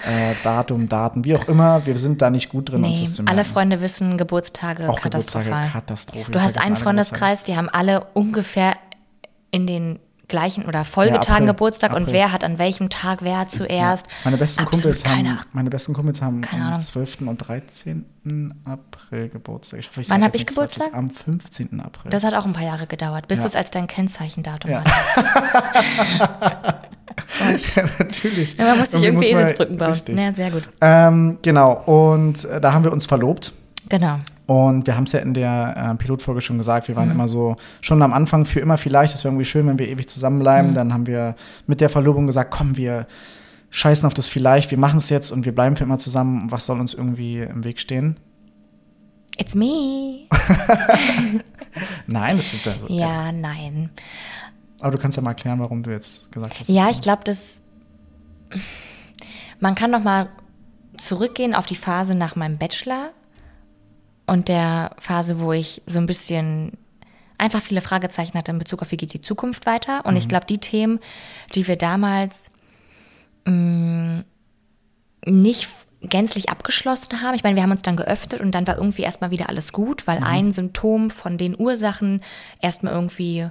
Äh, 0.07 0.35
Datum, 0.43 0.89
Daten, 0.89 1.25
wie 1.25 1.37
auch 1.37 1.47
immer, 1.47 1.85
wir 1.87 1.97
sind 1.99 2.21
da 2.23 2.29
nicht 2.31 2.49
gut 2.49 2.71
drin, 2.71 2.83
uns 2.83 2.99
Nee, 2.99 3.05
das 3.05 3.13
zu 3.15 3.23
merken. 3.23 3.39
alle 3.39 3.45
Freunde 3.47 3.81
wissen 3.83 4.17
Geburtstage 4.19 4.89
Auch 4.89 4.99
katastrophal. 5.01 5.45
Geburtstage, 5.45 5.73
Katastrophe. 5.73 6.33
Du 6.33 6.41
hast 6.43 6.59
einen 6.59 6.77
Freundeskreis, 6.77 7.45
die 7.45 7.55
haben 7.57 7.69
alle 7.69 8.07
ungefähr 8.15 8.77
in 9.53 9.67
den 9.67 9.99
gleichen 10.31 10.65
oder 10.65 10.87
Folgetagen 10.87 11.33
April. 11.35 11.47
Geburtstag 11.49 11.93
und 11.93 12.03
April. 12.05 12.15
wer 12.15 12.33
hat 12.33 12.43
an 12.45 12.59
welchem 12.59 12.89
Tag 12.89 13.19
wer 13.23 13.47
zuerst. 13.49 14.07
Meine 14.25 14.39
besten, 14.39 14.63
Absolut 14.63 14.83
Kumpels 14.85 15.05
haben, 15.05 15.39
meine 15.53 15.69
besten 15.69 15.93
Kumpels 15.93 16.23
haben 16.23 16.43
am 16.51 16.61
Ahnung. 16.63 16.81
12. 16.81 17.21
und 17.27 17.37
13. 17.37 18.05
April 18.65 19.29
Geburtstag. 19.29 19.81
Ich 19.81 19.89
hoffe, 19.89 20.01
ich 20.01 20.09
Wann 20.11 20.21
sag 20.21 20.27
hab 20.29 20.35
jetzt 20.35 20.43
ich 20.43 20.47
nichts 20.49 20.55
Falsches. 20.55 20.85
Geburtstag? 20.93 20.99
Am 20.99 21.11
15. 21.11 21.81
April. 21.81 22.11
Das 22.11 22.25
hat 22.25 22.33
auch 22.35 22.47
ein 22.47 22.53
paar 22.55 22.65
Jahre 22.65 22.87
gedauert, 22.87 23.29
bis 23.29 23.39
Ja. 23.39 23.43
du 23.45 23.49
es 23.49 23.57
als 23.57 23.71
dein 23.71 23.87
Kennzeichendatum 23.87 24.71
Ja. 24.71 24.85
hattest. 24.85 26.77
Natürlich. 27.99 28.57
Ja, 28.57 28.65
man 28.67 28.79
muss 28.81 28.91
sich 28.91 29.03
irgendwie 29.03 29.29
Eselsbrücken 29.31 29.77
bauen. 29.77 29.91
Richtig. 29.93 30.19
Ja, 30.19 30.33
sehr 30.33 30.51
gut. 30.51 30.65
Ähm, 30.81 31.39
genau, 31.43 31.73
und 31.87 32.45
äh, 32.45 32.61
da 32.61 32.73
haben 32.73 32.85
wir 32.85 32.93
uns 32.93 33.07
verlobt. 33.07 33.53
Genau. 33.89 34.19
Und 34.51 34.89
wir 34.89 34.97
haben 34.97 35.05
es 35.05 35.13
ja 35.13 35.21
in 35.21 35.33
der 35.33 35.77
äh, 35.77 35.95
Pilotfolge 35.95 36.41
schon 36.41 36.59
gesagt, 36.59 36.89
wir 36.89 36.97
waren 36.97 37.07
Mhm. 37.07 37.15
immer 37.15 37.29
so, 37.29 37.55
schon 37.83 38.03
am 38.03 38.13
Anfang 38.13 38.45
für 38.45 38.59
immer 38.59 38.79
vielleicht, 38.79 39.15
es 39.15 39.23
wäre 39.23 39.31
irgendwie 39.33 39.45
schön, 39.45 39.65
wenn 39.69 39.79
wir 39.79 39.87
ewig 39.87 40.09
zusammenbleiben. 40.09 40.73
Mhm. 40.73 40.75
Dann 40.75 40.93
haben 40.93 41.07
wir 41.07 41.37
mit 41.69 41.81
der 41.81 41.89
Verlobung 41.89 42.27
gesagt, 42.27 42.51
komm, 42.51 42.77
wir 42.77 43.07
scheißen 43.71 44.09
auf 44.09 44.15
das 44.15 44.27
vielleicht, 44.27 44.73
wir 44.73 44.79
machen 44.79 44.99
es 44.99 45.09
jetzt 45.09 45.31
und 45.31 45.45
wir 45.45 45.55
bleiben 45.55 45.77
für 45.77 45.85
immer 45.85 45.99
zusammen. 45.99 46.51
Was 46.51 46.67
soll 46.67 46.81
uns 46.81 46.95
irgendwie 46.95 47.39
im 47.39 47.63
Weg 47.63 47.79
stehen? 47.79 48.17
It's 49.39 49.55
me. 49.55 50.27
Nein, 52.09 52.39
das 52.39 52.47
stimmt 52.47 52.67
also. 52.67 52.89
Ja, 52.89 53.31
nein. 53.31 53.91
Aber 54.81 54.91
du 54.91 54.99
kannst 54.99 55.17
ja 55.17 55.23
mal 55.23 55.31
erklären, 55.31 55.61
warum 55.61 55.85
du 55.85 55.93
jetzt 55.93 56.33
gesagt 56.33 56.59
hast. 56.59 56.69
Ja, 56.69 56.91
ich 56.91 57.01
glaube, 57.01 57.23
dass 57.23 57.63
man 59.61 59.77
kann 59.77 59.93
noch 59.93 60.03
mal 60.03 60.29
zurückgehen 60.99 61.55
auf 61.55 61.67
die 61.67 61.77
Phase 61.77 62.17
nach 62.17 62.35
meinem 62.35 62.59
Bachelor 62.59 63.11
und 64.31 64.49
der 64.49 64.93
Phase, 64.99 65.41
wo 65.41 65.53
ich 65.53 65.83
so 65.87 65.99
ein 65.99 66.07
bisschen 66.07 66.73
einfach 67.37 67.61
viele 67.63 67.81
Fragezeichen 67.81 68.39
hatte 68.39 68.53
in 68.53 68.59
Bezug 68.59 68.81
auf, 68.83 68.91
wie 68.93 68.97
geht 68.97 69.13
die 69.13 69.21
Zukunft 69.21 69.67
weiter. 69.67 70.05
Und 70.07 70.17
ich 70.17 70.29
glaube, 70.29 70.47
die 70.47 70.59
Themen, 70.59 71.01
die 71.55 71.67
wir 71.67 71.77
damals 71.77 72.51
mh, 73.45 74.23
nicht 75.27 75.63
f- 75.63 75.87
gänzlich 76.03 76.49
abgeschlossen 76.49 77.23
haben. 77.23 77.35
Ich 77.35 77.43
meine, 77.43 77.57
wir 77.57 77.63
haben 77.63 77.73
uns 77.73 77.83
dann 77.83 77.97
geöffnet 77.97 78.41
und 78.41 78.55
dann 78.55 78.67
war 78.67 78.77
irgendwie 78.77 79.03
erstmal 79.03 79.31
wieder 79.31 79.49
alles 79.49 79.73
gut, 79.73 80.07
weil 80.07 80.23
ein 80.23 80.53
Symptom 80.53 81.11
von 81.11 81.37
den 81.39 81.59
Ursachen 81.59 82.21
erstmal 82.61 82.93
irgendwie 82.95 83.49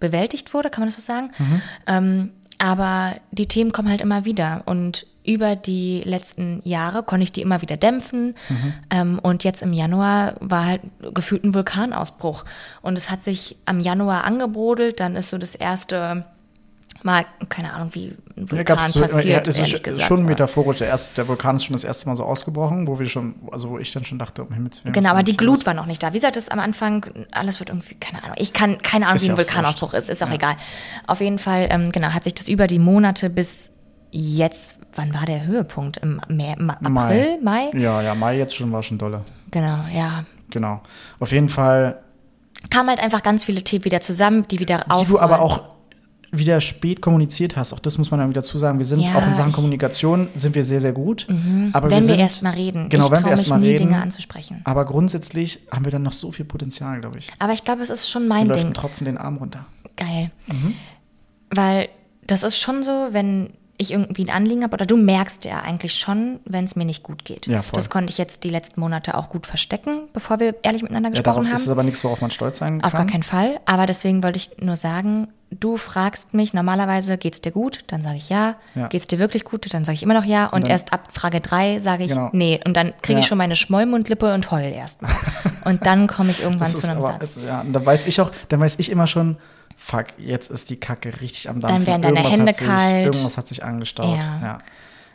bewältigt 0.00 0.54
wurde, 0.54 0.70
kann 0.70 0.82
man 0.82 0.88
das 0.88 0.96
so 0.96 1.00
sagen. 1.06 1.30
Ähm, 1.86 2.30
aber 2.62 3.16
die 3.32 3.48
Themen 3.48 3.72
kommen 3.72 3.88
halt 3.88 4.00
immer 4.00 4.24
wieder 4.24 4.62
und 4.66 5.04
über 5.24 5.56
die 5.56 6.02
letzten 6.04 6.60
Jahre 6.62 7.02
konnte 7.02 7.24
ich 7.24 7.32
die 7.32 7.42
immer 7.42 7.60
wieder 7.60 7.76
dämpfen. 7.76 8.36
Ähm, 8.88 9.18
und 9.20 9.42
jetzt 9.42 9.62
im 9.62 9.72
Januar 9.72 10.34
war 10.38 10.66
halt 10.66 10.82
gefühlt 11.12 11.42
ein 11.42 11.54
Vulkanausbruch. 11.54 12.44
Und 12.80 12.96
es 12.96 13.10
hat 13.10 13.24
sich 13.24 13.56
am 13.64 13.80
Januar 13.80 14.22
angebrodelt. 14.22 15.00
Dann 15.00 15.16
ist 15.16 15.30
so 15.30 15.38
das 15.38 15.56
erste 15.56 16.24
Mal, 17.04 17.24
keine 17.48 17.72
Ahnung, 17.72 17.90
wie 17.92 18.16
ein 18.36 18.46
Ja, 18.46 18.50
Vulkan 18.52 18.92
so, 18.92 19.00
passiert, 19.00 19.24
ja, 19.24 19.40
das 19.40 19.56
ehrlich 19.56 19.74
ist 19.74 19.82
gesagt. 19.84 20.06
schon 20.06 20.24
metaphorisch. 20.24 20.78
Der, 20.78 20.86
erste, 20.88 21.16
der 21.16 21.28
Vulkan 21.28 21.56
ist 21.56 21.64
schon 21.64 21.74
das 21.74 21.82
erste 21.84 22.08
Mal 22.08 22.14
so 22.14 22.24
ausgebrochen, 22.24 22.86
wo 22.86 22.98
wir 22.98 23.08
schon, 23.08 23.34
also 23.50 23.70
wo 23.70 23.78
ich 23.78 23.90
dann 23.92 24.04
schon 24.04 24.18
dachte, 24.18 24.44
um 24.44 24.52
Himmels 24.52 24.84
Willen. 24.84 24.92
Genau, 24.92 25.10
aber 25.10 25.22
die 25.24 25.36
Glut 25.36 25.66
war 25.66 25.74
noch 25.74 25.86
nicht 25.86 26.02
da. 26.02 26.10
Wie 26.12 26.18
gesagt, 26.18 26.36
das 26.36 26.48
am 26.48 26.60
Anfang, 26.60 27.04
alles 27.32 27.58
wird 27.58 27.70
irgendwie, 27.70 27.96
keine 27.96 28.22
Ahnung. 28.22 28.36
Ich 28.38 28.52
kann 28.52 28.78
keine 28.78 29.06
Ahnung, 29.06 29.16
Ist 29.16 29.22
wie 29.22 29.26
ja 29.26 29.32
ein 29.34 29.38
Vulkanausbruch 29.38 29.94
ist, 29.94 30.08
ist 30.10 30.22
auch 30.22 30.30
egal. 30.30 30.54
Auf 31.06 31.20
jeden 31.20 31.38
Fall, 31.38 31.66
ähm, 31.70 31.90
genau, 31.92 32.08
hat 32.08 32.24
sich 32.24 32.34
das 32.34 32.46
über 32.48 32.66
die 32.68 32.78
Monate 32.78 33.30
bis 33.30 33.70
jetzt, 34.12 34.76
wann 34.94 35.12
war 35.14 35.24
der 35.26 35.44
Höhepunkt? 35.44 35.96
Im 35.98 36.20
Mai, 36.28 36.54
Ma- 36.58 36.74
April, 36.82 37.38
Mai? 37.42 37.70
Ja, 37.74 38.02
ja, 38.02 38.14
Mai 38.14 38.38
jetzt 38.38 38.54
schon 38.54 38.70
war 38.72 38.82
schon 38.82 38.98
dolle. 38.98 39.22
Genau, 39.50 39.78
ja. 39.92 40.24
Genau. 40.50 40.82
Auf 41.18 41.32
jeden 41.32 41.48
Fall, 41.48 41.98
Kamen 42.70 42.90
halt 42.90 43.00
einfach 43.00 43.22
ganz 43.22 43.42
viele 43.44 43.64
Themen 43.64 43.84
wieder 43.84 44.00
zusammen, 44.00 44.46
die 44.48 44.60
wieder 44.60 44.84
die 44.86 44.90
aufrollen. 44.90 45.08
du 45.08 45.18
aber 45.18 45.40
auch 45.40 45.72
wieder 46.34 46.60
spät 46.62 47.02
kommuniziert 47.02 47.56
hast. 47.56 47.74
Auch 47.74 47.78
das 47.78 47.98
muss 47.98 48.10
man 48.10 48.18
dann 48.18 48.30
wieder 48.30 48.42
zusagen. 48.42 48.78
Wir 48.78 48.86
sind 48.86 49.00
Ja, 49.00 49.14
auch 49.16 49.26
in 49.26 49.34
Sachen 49.34 49.50
Mhm. 49.50 49.54
Kommunikation 49.54 50.28
sind 50.34 50.54
wir 50.54 50.64
sehr, 50.64 50.80
sehr 50.80 50.92
gut. 50.92 51.26
Aber 51.72 51.90
wenn 51.90 51.98
wir, 51.98 52.02
sind, 52.02 52.18
erst 52.18 52.42
mal 52.42 52.54
reden. 52.54 52.88
Genau, 52.88 53.04
ich 53.04 53.10
wenn 53.10 53.18
wir 53.18 53.22
traue 53.22 53.30
erst 53.32 53.42
mich 53.44 53.50
mal 53.50 53.60
nie, 53.60 53.68
reden. 53.68 53.88
Dinge 53.88 54.00
anzusprechen. 54.02 54.62
Aber 54.64 54.86
grundsätzlich 54.86 55.60
haben 55.70 55.84
wir 55.84 55.92
dann 55.92 56.02
noch 56.02 56.12
so 56.12 56.32
viel 56.32 56.46
Potenzial, 56.46 57.00
glaube 57.00 57.18
ich. 57.18 57.28
Aber 57.38 57.52
ich 57.52 57.64
glaube, 57.64 57.82
es 57.82 57.90
ist 57.90 58.08
schon 58.08 58.26
mein 58.28 58.46
läuft 58.48 58.60
Ding. 58.60 58.68
ein 58.70 58.74
Tropfen 58.74 59.04
den 59.04 59.18
Arm 59.18 59.36
runter. 59.36 59.66
Geil. 59.96 60.30
Mhm. 60.46 60.74
Weil 61.50 61.88
das 62.26 62.42
ist 62.44 62.56
schon 62.58 62.82
so, 62.82 63.08
wenn 63.10 63.50
ich 63.78 63.90
irgendwie 63.90 64.24
ein 64.24 64.30
Anliegen 64.30 64.62
habe, 64.62 64.74
oder 64.74 64.86
du 64.86 64.96
merkst 64.96 65.44
ja 65.44 65.60
eigentlich 65.62 65.94
schon, 65.94 66.40
wenn 66.44 66.64
es 66.64 66.76
mir 66.76 66.84
nicht 66.84 67.02
gut 67.02 67.24
geht. 67.24 67.46
Ja, 67.46 67.62
voll. 67.62 67.78
Das 67.78 67.90
konnte 67.90 68.10
ich 68.12 68.18
jetzt 68.18 68.44
die 68.44 68.50
letzten 68.50 68.80
Monate 68.80 69.16
auch 69.16 69.28
gut 69.30 69.46
verstecken, 69.46 70.02
bevor 70.12 70.38
wir 70.40 70.54
ehrlich 70.62 70.82
miteinander 70.82 71.08
Ja, 71.08 71.12
gesprochen 71.12 71.34
darauf 71.36 71.46
haben. 71.46 71.54
ist 71.54 71.62
es 71.62 71.68
aber 71.68 71.82
nichts, 71.82 72.04
worauf 72.04 72.20
man 72.20 72.30
stolz 72.30 72.58
sein 72.58 72.84
Auf 72.84 72.92
kann. 72.92 73.06
gar 73.06 73.12
keinen 73.12 73.22
Fall. 73.22 73.58
Aber 73.64 73.86
deswegen 73.86 74.22
wollte 74.22 74.36
ich 74.36 74.50
nur 74.60 74.76
sagen, 74.76 75.28
du 75.50 75.78
fragst 75.78 76.32
mich 76.34 76.54
normalerweise, 76.54 77.16
geht's 77.18 77.40
dir 77.40 77.50
gut? 77.50 77.80
Dann 77.88 78.02
sage 78.02 78.16
ich 78.18 78.28
ja. 78.28 78.56
Ja. 78.74 78.88
Geht's 78.88 79.06
dir 79.06 79.18
wirklich 79.18 79.44
gut? 79.44 79.72
Dann 79.72 79.84
sage 79.84 79.94
ich 79.94 80.02
immer 80.02 80.14
noch 80.14 80.24
ja. 80.24 80.46
Und 80.46 80.64
dann- 80.64 80.70
erst 80.70 80.92
ab 80.92 81.08
Frage 81.12 81.40
drei 81.40 81.78
sage 81.78 82.04
ich 82.04 82.10
Genau. 82.10 82.28
nee. 82.32 82.60
Und 82.64 82.76
dann 82.76 82.92
kriege 83.02 83.18
ich 83.18 83.24
Ja. 83.24 83.28
schon 83.30 83.38
meine 83.38 83.56
Schmollmundlippe 83.56 84.32
und 84.34 84.50
heul 84.50 84.62
erstmal. 84.64 85.10
und 85.64 85.84
dann 85.86 86.06
komme 86.06 86.30
ich 86.30 86.40
irgendwann 86.42 86.66
Das 86.70 86.72
zu 86.72 86.78
ist 86.78 86.84
einem 86.84 86.98
aber, 87.02 87.12
Satz. 87.14 87.36
es- 87.36 87.42
ja, 87.42 87.62
und 87.62 87.72
dann 87.72 87.84
weiß 87.84 88.06
ich 88.06 88.20
auch, 88.20 88.30
dann 88.48 88.60
weiß 88.60 88.76
ich 88.78 88.90
immer 88.90 89.06
schon, 89.06 89.38
fuck, 89.84 90.06
jetzt 90.18 90.50
ist 90.50 90.70
die 90.70 90.76
Kacke 90.76 91.20
richtig 91.20 91.48
am 91.50 91.60
Dampfen. 91.60 91.86
werden 91.86 92.02
deine 92.02 92.16
Irgendwas 92.18 92.32
Hände 92.32 92.54
sich, 92.54 92.66
kalt. 92.66 93.04
Irgendwas 93.06 93.36
hat 93.38 93.48
sich 93.48 93.64
angestaut. 93.64 94.16
Ja. 94.16 94.40
Ja. 94.42 94.58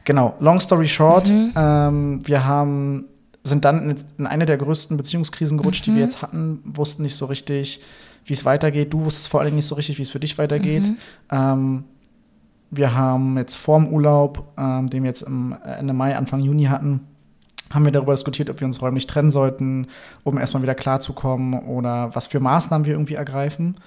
Genau. 0.04 0.36
Long 0.40 0.60
story 0.60 0.88
short, 0.88 1.30
Mhm. 1.30 1.54
ähm, 1.56 2.28
wir 2.28 2.46
haben 2.46 3.06
sind 3.44 3.64
dann 3.64 3.90
in, 3.92 3.96
in 4.18 4.28
eine 4.28 4.46
der 4.46 4.58
größten 4.58 4.98
Beziehungskrisen 4.98 5.58
gerutscht, 5.58 5.86
die 5.86 5.92
Mhm. 5.92 5.96
wir 5.96 6.04
jetzt 6.04 6.22
hatten, 6.22 6.60
wussten 6.66 7.04
nicht 7.04 7.16
so 7.16 7.26
richtig, 7.28 7.82
wie 8.26 8.34
es 8.34 8.44
weitergeht. 8.44 8.92
Du 8.94 9.06
wusstest 9.06 9.30
vor 9.30 9.40
allen 9.40 9.48
Dingen 9.48 9.56
nicht 9.58 9.68
so 9.68 9.76
richtig, 9.76 9.98
wie 9.98 10.02
es 10.02 10.10
für 10.10 10.20
dich 10.20 10.38
weitergeht. 10.38 10.92
Ähm, 11.32 11.86
wir 12.72 12.94
haben 12.94 13.38
jetzt 13.38 13.56
vorm 13.56 13.88
Urlaub, 13.88 14.52
ähm, 14.58 14.90
den 14.90 15.04
wir 15.04 15.08
jetzt 15.10 15.22
im 15.22 15.56
Ende 15.64 15.94
Mai, 15.94 16.18
Anfang 16.18 16.42
Juni 16.42 16.66
hatten, 16.66 17.08
haben 17.74 17.86
wir 17.86 17.92
darüber 17.94 18.12
diskutiert, 18.14 18.50
ob 18.50 18.60
wir 18.60 18.68
uns 18.68 18.82
räumlich 18.82 19.08
trennen 19.08 19.32
sollten, 19.32 19.88
um 20.26 20.38
erstmal 20.38 20.64
wieder 20.64 20.76
klarzukommen 20.76 21.54
oder 21.54 22.14
was 22.16 22.28
für 22.28 22.42
Maßnahmen 22.42 22.86
wir 22.86 22.94
irgendwie 22.94 23.14
ergreifen. 23.16 23.78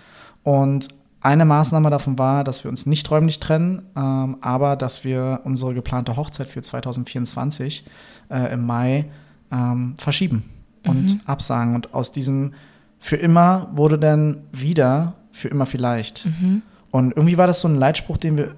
Und 0.43 0.89
eine 1.21 1.45
Maßnahme 1.45 1.91
davon 1.91 2.19
war, 2.19 2.45
dass 2.45 2.65
wir 2.65 2.71
uns 2.71 2.87
nicht 2.87 3.11
räumlich 3.11 3.41
trennen, 3.41 3.83
ähm, 3.97 4.39
aber 4.41 4.77
dass 4.77 5.05
wir 5.05 5.41
unsere 5.45 5.75
geplante 5.75 6.17
Hochzeit 6.17 6.49
für 6.49 6.63
2024 6.63 7.85
äh, 8.31 8.53
im 8.55 8.65
Mai 8.67 9.07
ähm, 9.53 9.95
verschieben 9.99 10.45
und 10.87 11.15
Mhm. 11.15 11.21
absagen. 11.27 11.75
Und 11.75 11.93
aus 11.93 12.11
diesem 12.13 12.55
für 12.99 13.17
immer 13.17 13.69
wurde 13.75 13.99
dann 13.99 14.39
wieder 14.53 15.15
für 15.33 15.49
immer 15.49 15.67
vielleicht. 15.67 16.25
Mhm. 16.27 16.63
Und 16.91 17.13
irgendwie 17.17 17.37
war 17.39 17.47
das 17.47 17.61
so 17.61 17.69
ein 17.69 17.75
Leitspruch, 17.77 18.17
den 18.17 18.37
wir 18.39 18.55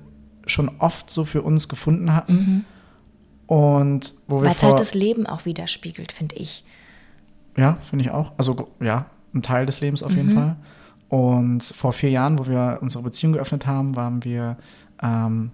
schon 0.47 0.71
oft 0.79 1.11
so 1.11 1.25
für 1.25 1.43
uns 1.43 1.69
gefunden 1.69 2.15
hatten. 2.15 2.65
Und 3.47 4.15
wo 4.29 4.37
wir 4.41 4.47
Weil 4.47 4.53
es 4.57 4.63
halt 4.63 4.81
das 4.81 4.95
Leben 4.95 5.27
auch 5.27 5.45
widerspiegelt, 5.45 6.13
finde 6.13 6.37
ich. 6.37 6.65
ja, 7.57 7.77
finde 7.83 8.05
ich 8.05 8.11
auch. 8.11 8.33
Also 8.39 8.69
ja, 8.81 9.07
ein 9.35 9.43
Teil 9.43 9.67
des 9.67 9.81
Lebens 9.81 10.03
auf 10.03 10.15
jeden 10.15 10.29
Mhm. 10.29 10.33
Fall. 10.33 10.57
Und 11.13 11.63
vor 11.63 11.93
vier 11.93 12.09
Jahren, 12.09 12.39
wo 12.39 12.47
wir 12.47 12.79
unsere 12.81 13.05
Beziehung 13.05 13.35
geöffnet 13.35 13.67
haben, 13.67 13.97
waren 13.97 14.25
wir 14.25 14.57
ähm, 15.03 15.51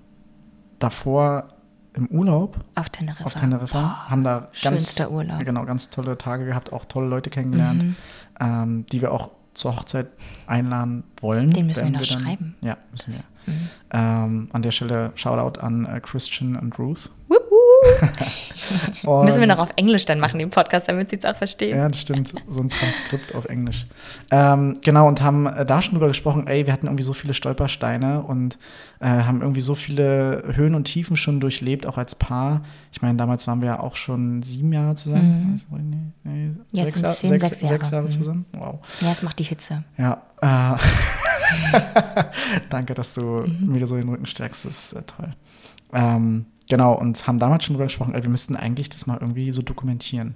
davor 0.78 1.48
im 1.94 2.06
Urlaub 2.06 2.58
Auf 2.76 2.90
Teneriffa. 2.90 3.24
auf 3.24 3.34
Teneriffa, 3.34 4.08
haben 4.08 4.22
da 4.22 4.50
ganz, 4.62 4.94
genau, 5.40 5.64
ganz 5.64 5.90
tolle 5.90 6.16
Tage 6.16 6.44
gehabt, 6.44 6.72
auch 6.72 6.84
tolle 6.84 7.08
Leute 7.08 7.28
kennengelernt, 7.28 7.82
Mhm. 7.82 7.96
ähm, 8.38 8.86
die 8.92 9.00
wir 9.02 9.10
auch 9.10 9.30
zur 9.54 9.74
Hochzeit 9.74 10.06
einladen 10.46 11.02
wollen. 11.20 11.50
Den 11.50 11.66
müssen 11.66 11.86
wir 11.86 11.90
noch 11.90 12.06
dann- 12.06 12.22
schreiben. 12.22 12.54
Ja, 12.60 12.76
müssen 12.92 13.10
Das- 13.10 13.26
wir. 13.46 13.54
Ähm, 13.90 14.48
an 14.52 14.62
der 14.62 14.70
Stelle 14.70 15.10
Shoutout 15.16 15.58
an 15.60 15.86
äh, 15.86 15.98
Christian 16.00 16.54
und 16.54 16.78
Ruth. 16.78 17.10
Wupp. 17.26 17.37
Müssen 19.24 19.40
wir 19.40 19.46
noch 19.46 19.58
auf 19.58 19.70
Englisch 19.76 20.04
dann 20.04 20.20
machen, 20.20 20.38
den 20.38 20.50
Podcast, 20.50 20.88
damit 20.88 21.08
sie 21.10 21.16
es 21.16 21.24
auch 21.24 21.36
verstehen. 21.36 21.76
Ja, 21.78 21.88
das 21.88 22.00
stimmt. 22.00 22.34
So 22.48 22.60
ein 22.60 22.68
Transkript 22.68 23.34
auf 23.34 23.46
Englisch. 23.46 23.86
Ähm, 24.30 24.78
genau, 24.84 25.08
und 25.08 25.22
haben 25.22 25.46
äh, 25.46 25.64
da 25.64 25.80
schon 25.80 25.94
drüber 25.94 26.08
gesprochen, 26.08 26.46
ey, 26.46 26.66
wir 26.66 26.72
hatten 26.72 26.86
irgendwie 26.86 27.04
so 27.04 27.14
viele 27.14 27.32
Stolpersteine 27.34 28.22
und 28.22 28.58
äh, 29.00 29.06
haben 29.06 29.40
irgendwie 29.40 29.60
so 29.62 29.74
viele 29.74 30.42
Höhen 30.54 30.74
und 30.74 30.84
Tiefen 30.84 31.16
schon 31.16 31.40
durchlebt, 31.40 31.86
auch 31.86 31.96
als 31.96 32.14
Paar. 32.14 32.62
Ich 32.92 33.00
meine, 33.00 33.16
damals 33.16 33.46
waren 33.46 33.60
wir 33.60 33.68
ja 33.68 33.80
auch 33.80 33.96
schon 33.96 34.42
sieben 34.42 34.72
Jahre 34.72 34.94
zusammen. 34.96 35.62
Nee, 35.70 35.78
nee, 35.80 35.96
Mhm. 36.24 36.60
Jetzt 36.72 36.98
sechs, 36.98 37.20
sind 37.20 37.30
zehn, 37.30 37.38
sechs 37.38 37.60
Jahre. 37.62 37.74
Sechs 37.74 37.90
Jahre 37.90 38.04
Mhm. 38.04 38.10
zusammen. 38.10 38.44
Wow. 38.52 38.80
Ja, 39.00 39.12
es 39.12 39.22
macht 39.22 39.38
die 39.38 39.44
Hitze. 39.44 39.82
Ja. 39.96 40.20
Äh, 40.42 40.76
Danke, 42.68 42.92
dass 42.94 43.14
du 43.14 43.22
Mhm. 43.46 43.72
mir 43.72 43.86
so 43.86 43.96
den 43.96 44.08
Rücken 44.08 44.26
stärkst. 44.26 44.64
Das 44.66 44.74
ist 44.74 44.92
äh, 44.92 45.02
toll. 45.02 45.30
Ähm, 45.94 46.46
genau, 46.68 46.94
und 46.94 47.26
haben 47.26 47.38
damals 47.38 47.64
schon 47.64 47.74
drüber 47.74 47.86
gesprochen, 47.86 48.14
ey, 48.14 48.22
wir 48.22 48.30
müssten 48.30 48.56
eigentlich 48.56 48.90
das 48.90 49.06
mal 49.06 49.18
irgendwie 49.20 49.50
so 49.52 49.62
dokumentieren. 49.62 50.34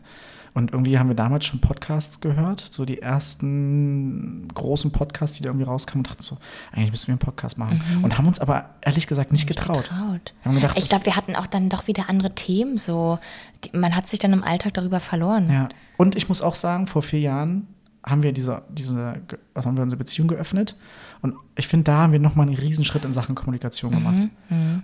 Und 0.54 0.72
irgendwie 0.72 0.98
haben 0.98 1.08
wir 1.08 1.16
damals 1.16 1.46
schon 1.46 1.60
Podcasts 1.60 2.20
gehört, 2.20 2.66
so 2.70 2.84
die 2.84 3.00
ersten 3.00 4.48
großen 4.48 4.92
Podcasts, 4.92 5.38
die 5.38 5.42
da 5.42 5.48
irgendwie 5.48 5.64
rauskamen 5.64 6.00
und 6.00 6.10
dachten 6.10 6.22
so, 6.22 6.36
eigentlich 6.72 6.90
müssen 6.90 7.06
wir 7.06 7.12
einen 7.12 7.20
Podcast 7.20 7.56
machen. 7.56 7.82
Und 8.02 8.18
haben 8.18 8.26
uns 8.26 8.38
aber 8.38 8.66
ehrlich 8.82 9.06
gesagt 9.06 9.32
nicht 9.32 9.46
getraut. 9.46 9.84
Getraut. 9.84 10.34
Haben 10.44 10.56
gedacht, 10.56 10.78
ich 10.78 10.90
glaube, 10.90 11.06
wir 11.06 11.16
hatten 11.16 11.36
auch 11.36 11.46
dann 11.46 11.70
doch 11.70 11.86
wieder 11.86 12.10
andere 12.10 12.34
Themen. 12.34 12.76
So, 12.76 13.18
die, 13.64 13.74
man 13.74 13.96
hat 13.96 14.08
sich 14.08 14.18
dann 14.18 14.34
im 14.34 14.44
Alltag 14.44 14.74
darüber 14.74 15.00
verloren. 15.00 15.50
Ja. 15.50 15.70
Und 15.96 16.16
ich 16.16 16.28
muss 16.28 16.42
auch 16.42 16.54
sagen, 16.54 16.86
vor 16.86 17.00
vier 17.00 17.20
Jahren 17.20 17.66
haben 18.04 18.22
wir 18.22 18.32
diese, 18.32 18.62
diese, 18.68 19.22
also 19.54 19.68
haben 19.68 19.76
wir 19.76 19.84
unsere 19.84 19.98
Beziehung 19.98 20.28
geöffnet. 20.28 20.76
Und 21.22 21.34
ich 21.56 21.68
finde, 21.68 21.84
da 21.84 21.98
haben 21.98 22.12
wir 22.12 22.18
nochmal 22.18 22.48
einen 22.48 22.56
Riesenschritt 22.56 23.04
in 23.04 23.14
Sachen 23.14 23.34
Kommunikation 23.36 23.92
gemacht. 23.92 24.28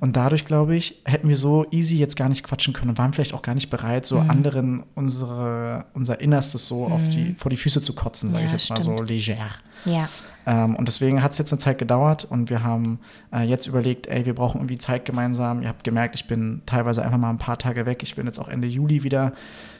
Und 0.00 0.16
dadurch, 0.16 0.44
glaube 0.44 0.76
ich, 0.76 1.02
hätten 1.04 1.28
wir 1.28 1.36
so 1.36 1.66
easy 1.72 1.96
jetzt 1.98 2.16
gar 2.16 2.28
nicht 2.28 2.44
quatschen 2.44 2.72
können 2.72 2.90
und 2.90 2.98
waren 2.98 3.12
vielleicht 3.12 3.34
auch 3.34 3.42
gar 3.42 3.54
nicht 3.54 3.70
bereit, 3.70 4.06
so 4.06 4.20
anderen 4.20 4.84
unsere, 4.94 5.86
unser 5.94 6.20
Innerstes 6.20 6.66
so 6.66 6.86
auf 6.86 7.08
die, 7.08 7.34
vor 7.34 7.50
die 7.50 7.56
Füße 7.56 7.82
zu 7.82 7.92
kotzen, 7.92 8.30
sage 8.30 8.42
Ja, 8.42 8.46
ich 8.46 8.52
jetzt 8.52 8.70
mal 8.70 8.80
so 8.80 8.94
stimmt. 8.94 9.10
leger. 9.10 9.36
Ja. 9.84 10.08
Ähm, 10.46 10.76
und 10.76 10.86
deswegen 10.88 11.22
hat 11.22 11.32
es 11.32 11.38
jetzt 11.38 11.52
eine 11.52 11.58
Zeit 11.58 11.78
gedauert 11.78 12.24
und 12.24 12.50
wir 12.50 12.62
haben 12.62 13.00
äh, 13.34 13.42
jetzt 13.42 13.66
überlegt, 13.66 14.06
ey, 14.06 14.24
wir 14.24 14.34
brauchen 14.34 14.58
irgendwie 14.58 14.78
Zeit 14.78 15.04
gemeinsam. 15.04 15.60
Ihr 15.62 15.68
habt 15.68 15.82
gemerkt, 15.84 16.14
ich 16.14 16.26
bin 16.26 16.62
teilweise 16.66 17.04
einfach 17.04 17.18
mal 17.18 17.30
ein 17.30 17.38
paar 17.38 17.58
Tage 17.58 17.84
weg. 17.84 18.02
Ich 18.02 18.14
bin 18.14 18.26
jetzt 18.26 18.38
auch 18.38 18.48
Ende 18.48 18.68
Juli 18.68 19.02
wieder 19.02 19.32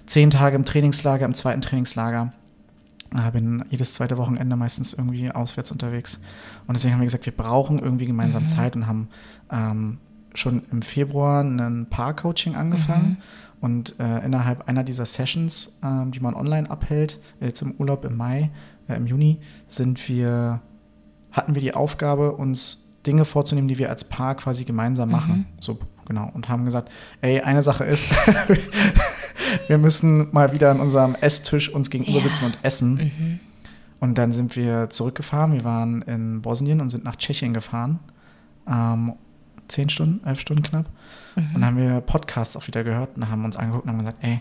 zehn 0.06 0.30
Tage 0.30 0.56
im 0.56 0.64
Trainingslager, 0.64 1.24
im 1.24 1.34
zweiten 1.34 1.60
Trainingslager. 1.60 2.32
Äh, 3.14 3.30
bin 3.30 3.64
jedes 3.70 3.94
zweite 3.94 4.18
Wochenende 4.18 4.56
meistens 4.56 4.92
irgendwie 4.92 5.30
auswärts 5.30 5.70
unterwegs. 5.70 6.20
Und 6.66 6.76
deswegen 6.76 6.94
haben 6.94 7.00
wir 7.00 7.06
gesagt, 7.06 7.26
wir 7.26 7.36
brauchen 7.36 7.78
irgendwie 7.78 8.06
gemeinsam 8.06 8.46
Zeit 8.46 8.76
und 8.76 8.86
haben 8.86 9.08
ähm, 9.50 9.98
schon 10.34 10.62
im 10.70 10.82
Februar 10.82 11.42
ein 11.42 11.86
Paar-Coaching 11.88 12.54
angefangen. 12.54 13.18
Und 13.60 13.98
äh, 13.98 14.24
innerhalb 14.24 14.68
einer 14.68 14.84
dieser 14.84 15.06
Sessions, 15.06 15.78
ähm, 15.82 16.12
die 16.12 16.20
man 16.20 16.34
online 16.34 16.70
abhält, 16.70 17.18
jetzt 17.40 17.60
im 17.62 17.72
Urlaub 17.72 18.04
im 18.04 18.16
Mai, 18.16 18.50
äh, 18.88 18.94
im 18.94 19.06
Juni, 19.06 19.40
sind 19.68 20.08
wir, 20.08 20.60
hatten 21.32 21.54
wir 21.54 21.62
die 21.62 21.74
Aufgabe, 21.74 22.32
uns 22.32 22.88
Dinge 23.06 23.24
vorzunehmen, 23.24 23.68
die 23.68 23.78
wir 23.78 23.90
als 23.90 24.04
Paar 24.04 24.34
quasi 24.36 24.64
gemeinsam 24.64 25.10
machen. 25.10 25.46
So, 25.60 25.78
genau. 26.06 26.30
Und 26.34 26.48
haben 26.48 26.64
gesagt, 26.64 26.92
ey, 27.20 27.40
eine 27.40 27.62
Sache 27.62 27.84
ist, 27.84 28.06
wir 29.66 29.78
müssen 29.78 30.28
mal 30.32 30.52
wieder 30.52 30.70
an 30.70 30.80
unserem 30.80 31.14
Esstisch 31.14 31.68
uns 31.68 31.90
gegenüber 31.90 32.18
Ja. 32.18 32.24
sitzen 32.24 32.44
und 32.46 32.58
essen. 32.62 33.40
Und 34.00 34.16
dann 34.18 34.32
sind 34.32 34.54
wir 34.56 34.90
zurückgefahren. 34.90 35.52
Wir 35.52 35.64
waren 35.64 36.02
in 36.02 36.42
Bosnien 36.42 36.80
und 36.80 36.90
sind 36.90 37.04
nach 37.04 37.16
Tschechien 37.16 37.52
gefahren. 37.54 37.98
Ähm, 38.68 39.14
zehn 39.68 39.88
Stunden, 39.88 40.26
elf 40.26 40.40
Stunden 40.40 40.62
knapp. 40.62 40.86
Und 41.36 41.54
dann 41.54 41.64
haben 41.64 41.76
wir 41.76 42.00
Podcasts 42.00 42.56
auch 42.56 42.66
wieder 42.66 42.84
gehört 42.84 43.16
und 43.16 43.28
haben 43.28 43.44
uns 43.44 43.56
angeguckt 43.56 43.84
und 43.84 43.90
haben 43.90 43.98
gesagt, 43.98 44.18
ey, 44.22 44.40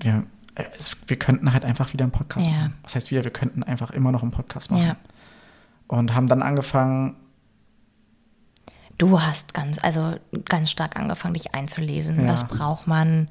wir, 0.00 0.24
äh, 0.54 0.64
es, 0.78 0.96
wir 1.06 1.18
könnten 1.18 1.52
halt 1.52 1.64
einfach 1.64 1.92
wieder 1.92 2.04
einen 2.04 2.12
Podcast 2.12 2.46
Ja. 2.46 2.52
machen. 2.52 2.74
Was 2.82 2.94
heißt 2.94 3.10
wieder, 3.10 3.24
wir 3.24 3.30
könnten 3.32 3.62
einfach 3.62 3.90
immer 3.90 4.12
noch 4.12 4.22
einen 4.22 4.30
Podcast 4.32 4.70
machen. 4.70 4.86
Ja. 4.86 4.96
Und 5.88 6.14
haben 6.14 6.28
dann 6.28 6.42
angefangen, 6.42 7.16
Du 8.98 9.20
hast 9.20 9.52
ganz, 9.52 9.78
also 9.82 10.14
ganz 10.46 10.70
stark 10.70 10.96
angefangen, 10.96 11.34
dich 11.34 11.54
einzulesen. 11.54 12.18
Ja. 12.24 12.32
Was 12.32 12.48
braucht 12.48 12.86
man? 12.86 13.28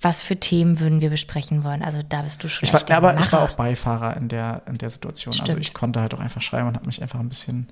Was 0.00 0.22
für 0.22 0.36
Themen 0.36 0.78
würden 0.78 1.00
wir 1.00 1.10
besprechen 1.10 1.64
wollen? 1.64 1.82
Also 1.82 2.00
da 2.06 2.22
bist 2.22 2.42
du 2.42 2.48
schon 2.48 2.66
ich 2.66 2.72
war, 2.72 2.90
aber 2.90 3.18
ich 3.18 3.32
war 3.32 3.42
auch 3.42 3.52
Beifahrer 3.52 4.16
in 4.16 4.28
der, 4.28 4.62
in 4.66 4.78
der 4.78 4.90
Situation. 4.90 5.32
Also 5.32 5.44
Stimmt. 5.44 5.60
ich 5.60 5.72
konnte 5.72 6.00
halt 6.00 6.12
auch 6.12 6.20
einfach 6.20 6.42
schreiben 6.42 6.68
und 6.68 6.74
habe 6.74 6.86
mich 6.86 7.00
einfach 7.00 7.18
ein 7.18 7.28
bisschen 7.28 7.68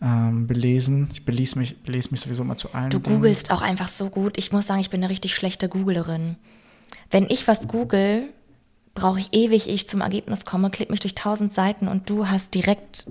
ähm, 0.00 0.46
belesen. 0.46 1.08
Ich 1.12 1.24
belese 1.24 1.58
mich, 1.58 1.82
belese 1.82 2.10
mich 2.10 2.20
sowieso 2.20 2.42
immer 2.42 2.56
zu 2.56 2.72
allen. 2.74 2.90
Du 2.90 2.98
Dingen. 2.98 3.16
googelst 3.16 3.50
auch 3.50 3.62
einfach 3.62 3.88
so 3.88 4.08
gut. 4.08 4.38
Ich 4.38 4.52
muss 4.52 4.66
sagen, 4.66 4.80
ich 4.80 4.90
bin 4.90 5.02
eine 5.02 5.10
richtig 5.10 5.34
schlechte 5.34 5.68
Googlerin. 5.68 6.36
Wenn 7.10 7.24
ich 7.28 7.46
was 7.48 7.68
google, 7.68 8.28
brauche 8.94 9.18
ich 9.18 9.32
ewig, 9.32 9.68
ehe 9.68 9.74
ich 9.74 9.88
zum 9.88 10.00
Ergebnis 10.00 10.44
komme, 10.44 10.70
klick 10.70 10.90
mich 10.90 11.00
durch 11.00 11.14
tausend 11.14 11.52
Seiten 11.52 11.88
und 11.88 12.08
du 12.10 12.28
hast 12.28 12.54
direkt 12.54 13.06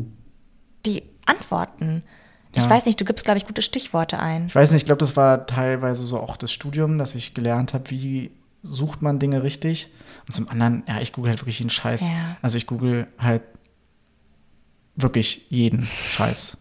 die 0.86 1.04
Antworten. 1.26 2.04
Ich 2.54 2.70
weiß 2.70 2.86
nicht, 2.86 3.00
du 3.00 3.06
gibst, 3.06 3.24
glaube 3.26 3.38
ich, 3.38 3.46
gute 3.48 3.62
Stichworte 3.62 4.20
ein. 4.20 4.48
Ich 4.48 4.56
weiß 4.56 4.72
nicht, 4.72 4.82
ich 4.82 4.86
glaube, 4.86 5.00
das 5.00 5.16
war 5.16 5.46
teilweise 5.48 6.06
so 6.06 6.20
auch 6.20 6.36
das 6.38 6.52
Studium, 6.52 6.98
dass 6.98 7.16
ich 7.16 7.34
gelernt 7.34 7.74
habe, 7.74 7.90
wie 7.90 8.32
sucht 8.64 9.02
man 9.02 9.20
Dinge 9.20 9.42
richtig. 9.44 9.90
Und 10.28 10.34
zum 10.34 10.50
anderen, 10.50 10.84
ja, 10.88 11.00
ich 11.00 11.14
google 11.14 11.30
halt 11.32 11.40
wirklich 11.42 11.60
jeden 11.60 11.70
Scheiß. 11.70 12.02
Ja. 12.02 12.38
Also 12.42 12.58
ich 12.58 12.68
google 12.68 13.08
halt 13.18 13.42
wirklich 14.96 15.46
jeden 15.50 15.86
Scheiß. 15.86 16.58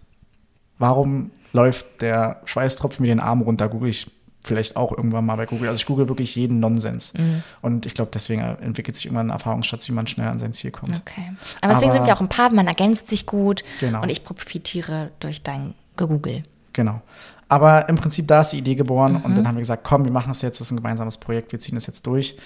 Warum 0.79 1.31
läuft 1.53 2.01
der 2.01 2.41
Schweißtropfen 2.45 3.03
mir 3.03 3.09
den 3.09 3.21
Arm 3.21 3.43
runter? 3.43 3.69
Google 3.69 3.91
ich 3.91 4.11
vielleicht 4.43 4.77
auch 4.77 4.93
irgendwann 4.93 5.27
mal 5.27 5.37
bei 5.37 5.45
Google. 5.45 5.69
Also 5.69 5.81
ich 5.81 5.87
google 5.87 6.09
wirklich 6.09 6.35
jeden 6.35 6.61
Nonsens. 6.61 7.13
Mhm. 7.13 7.43
Und 7.61 7.85
ich 7.85 7.93
glaube, 7.93 8.11
deswegen 8.15 8.41
entwickelt 8.41 8.97
sich 8.97 9.05
irgendwann 9.05 9.27
ein 9.27 9.35
Erfahrungsschatz, 9.35 9.87
wie 9.89 9.93
man 9.93 10.07
schnell 10.07 10.29
an 10.29 10.39
sein 10.39 10.55
Ziel 10.55 10.71
kommt. 10.71 10.97
Okay. 10.99 11.33
Aber 11.61 11.75
deswegen 11.75 11.91
Aber- 11.91 11.99
sind 11.99 12.07
wir 12.07 12.17
auch 12.17 12.21
ein 12.23 12.29
Paar, 12.31 12.51
man 12.51 12.67
ergänzt 12.67 13.09
sich 13.09 13.27
gut 13.27 13.63
Genau. 13.81 14.01
und 14.03 14.09
ich 14.09 14.25
profitiere 14.25 15.11
durch 15.21 15.43
dein 15.43 15.75
Gegoogle. 16.01 16.43
Genau. 16.73 17.01
Aber 17.49 17.89
im 17.89 17.97
Prinzip, 17.97 18.29
da 18.29 18.43
ist 18.43 18.51
die 18.53 18.59
Idee 18.59 18.75
geboren 18.77 19.15
Mhm. 19.15 19.21
und 19.25 19.35
dann 19.37 19.47
haben 19.49 19.57
wir 19.57 19.61
gesagt, 19.61 19.83
komm, 19.85 20.05
wir 20.05 20.13
machen 20.13 20.31
es 20.31 20.41
jetzt, 20.43 20.61
das 20.61 20.69
ist 20.69 20.73
ein 20.73 20.77
gemeinsames 20.77 21.17
Projekt, 21.19 21.51
wir 21.53 21.59
ziehen 21.61 21.75
das 21.75 21.87
jetzt 21.87 22.07
durch. 22.07 22.37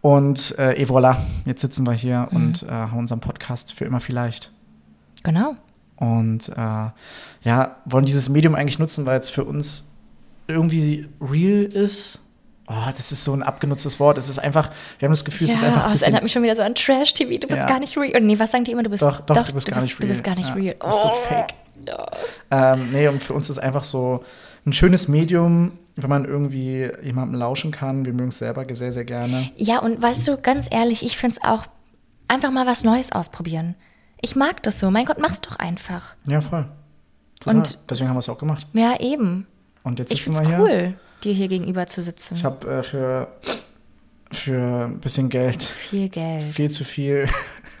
Und 0.00 0.56
äh, 0.58 0.80
et 0.80 0.88
voilà, 0.88 1.16
jetzt 1.46 1.60
sitzen 1.60 1.84
wir 1.86 1.92
hier 1.92 2.28
Mhm. 2.30 2.36
und 2.36 2.62
äh, 2.64 2.68
haben 2.70 2.98
unseren 2.98 3.20
Podcast 3.20 3.72
für 3.72 3.84
immer 3.84 4.00
vielleicht. 4.00 4.50
Genau. 5.24 5.54
Und 5.96 6.48
äh, 6.48 6.54
ja, 7.42 7.76
wollen 7.84 8.04
dieses 8.04 8.28
Medium 8.28 8.54
eigentlich 8.54 8.78
nutzen, 8.78 9.06
weil 9.06 9.20
es 9.20 9.28
für 9.30 9.44
uns 9.44 9.88
irgendwie 10.48 11.08
real 11.20 11.64
ist. 11.64 12.18
Oh, 12.68 12.90
das 12.96 13.12
ist 13.12 13.24
so 13.24 13.32
ein 13.34 13.42
abgenutztes 13.42 13.98
Wort. 14.00 14.16
Es 14.18 14.28
ist 14.28 14.38
einfach, 14.38 14.70
wir 14.98 15.06
haben 15.06 15.12
das 15.12 15.24
Gefühl, 15.24 15.48
es 15.48 15.54
ist 15.54 15.64
einfach 15.64 15.82
oh, 15.82 15.84
ein 15.84 15.86
es 15.88 15.92
bisschen 15.94 16.04
erinnert 16.06 16.22
mich 16.22 16.32
schon 16.32 16.42
wieder 16.42 16.56
so 16.56 16.62
an 16.62 16.74
Trash-TV. 16.74 17.38
Du 17.40 17.48
bist 17.48 17.60
Ja. 17.60 17.66
gar 17.66 17.80
nicht 17.80 17.96
real. 17.96 18.20
Und 18.20 18.26
nee, 18.26 18.38
was 18.38 18.50
sagen 18.52 18.64
die 18.64 18.72
immer? 18.72 18.82
Du 18.84 18.90
bist 18.90 19.02
Doch, 19.02 19.20
doch, 19.20 19.42
du 19.46 19.52
bist 19.52 19.66
gar 19.66 19.82
nicht 19.82 20.00
Du 20.02 20.06
bist 20.06 20.24
real. 20.24 20.34
gar 20.36 20.40
nicht 20.40 20.48
Ja, 20.48 20.54
real. 20.54 20.76
du 20.80 20.86
bist 20.86 21.02
so 21.02 21.08
Oh. 21.08 21.46
Fake. 21.86 22.16
Ähm, 22.50 22.90
nee, 22.92 23.08
und 23.08 23.22
für 23.22 23.34
uns 23.34 23.50
ist 23.50 23.58
einfach 23.58 23.84
so 23.84 24.24
ein 24.66 24.72
schönes 24.72 25.08
Medium, 25.08 25.78
wenn 25.96 26.08
man 26.10 26.24
irgendwie 26.24 26.90
jemandem 27.02 27.38
lauschen 27.38 27.70
kann. 27.70 28.06
Wir 28.06 28.12
mögen 28.12 28.28
es 28.30 28.38
selber 28.38 28.64
sehr, 28.74 28.92
sehr 28.92 29.04
gerne. 29.04 29.50
Ja, 29.56 29.80
und 29.80 30.00
weißt 30.00 30.26
du, 30.28 30.36
ganz 30.38 30.66
ehrlich, 30.70 31.02
ich 31.04 31.16
finde 31.16 31.36
es 31.40 31.44
auch 31.48 31.64
einfach 32.28 32.50
mal 32.50 32.66
was 32.66 32.84
Neues 32.84 33.12
ausprobieren. 33.12 33.74
Ich 34.20 34.36
mag 34.36 34.62
das 34.62 34.78
so. 34.78 34.90
Mein 34.90 35.04
Gott, 35.04 35.18
mach's 35.20 35.40
doch 35.40 35.56
einfach. 35.56 36.14
Ja, 36.26 36.40
voll. 36.40 36.66
Total. 37.40 37.56
Und- 37.58 37.78
Deswegen 37.90 38.08
haben 38.08 38.14
wir 38.16 38.20
es 38.20 38.28
auch 38.28 38.38
gemacht. 38.38 38.66
Ja, 38.72 38.98
eben. 39.00 39.46
Und 39.82 39.98
jetzt 39.98 40.12
Ich 40.12 40.24
sitzen 40.24 40.36
find's 40.36 40.50
wir 40.56 40.66
hier. 40.68 40.84
cool, 40.88 40.94
dir 41.24 41.32
hier 41.34 41.48
gegenüber 41.48 41.86
zu 41.88 42.00
sitzen. 42.02 42.36
Ich 42.36 42.44
habe 42.44 42.66
äh, 42.70 42.82
für, 42.84 43.28
für 44.30 44.84
ein 44.86 45.00
bisschen 45.00 45.28
Geld 45.28 45.62
viel 45.62 46.08
Geld. 46.08 46.42
viel 46.44 46.70
zu 46.70 46.84
viel 46.84 47.26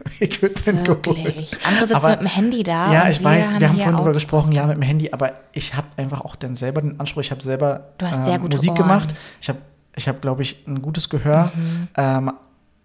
Equipment 0.20 0.84
geholt. 0.84 1.04
Wirklich. 1.24 1.50
Andere 1.66 1.86
sitzen 1.86 1.94
Aber- 1.96 2.10
mit 2.10 2.20
dem 2.20 2.26
Handy 2.28 2.62
da. 2.62 2.92
Ja, 2.92 3.08
ich 3.08 3.22
weiß, 3.22 3.58
wir 3.58 3.68
haben 3.68 3.76
vorhin 3.76 3.94
drüber 3.96 4.00
Autos. 4.10 4.16
gesprochen, 4.22 4.52
ja, 4.52 4.66
mit 4.66 4.76
dem 4.76 4.82
Handy, 4.82 5.10
aber 5.12 5.32
ich 5.52 5.74
habe 5.74 5.86
einfach 5.96 6.20
auch 6.22 6.36
dann 6.36 6.54
selber 6.54 6.80
den 6.80 6.98
Anspruch, 7.00 7.22
ich 7.22 7.30
habe 7.30 7.42
selber 7.42 7.88
Du 7.98 8.06
hast 8.06 8.26
ähm, 8.28 8.42
Musik 8.42 8.70
Ohren. 8.70 8.74
gemacht. 8.78 9.14
Ich 9.40 9.48
habe, 9.48 9.58
ich 9.96 10.08
hab, 10.08 10.20
glaube 10.22 10.42
ich, 10.42 10.64
ein 10.66 10.82
gutes 10.82 11.08
Gehör. 11.08 11.52
Mhm. 11.54 11.88
Ähm, 11.96 12.32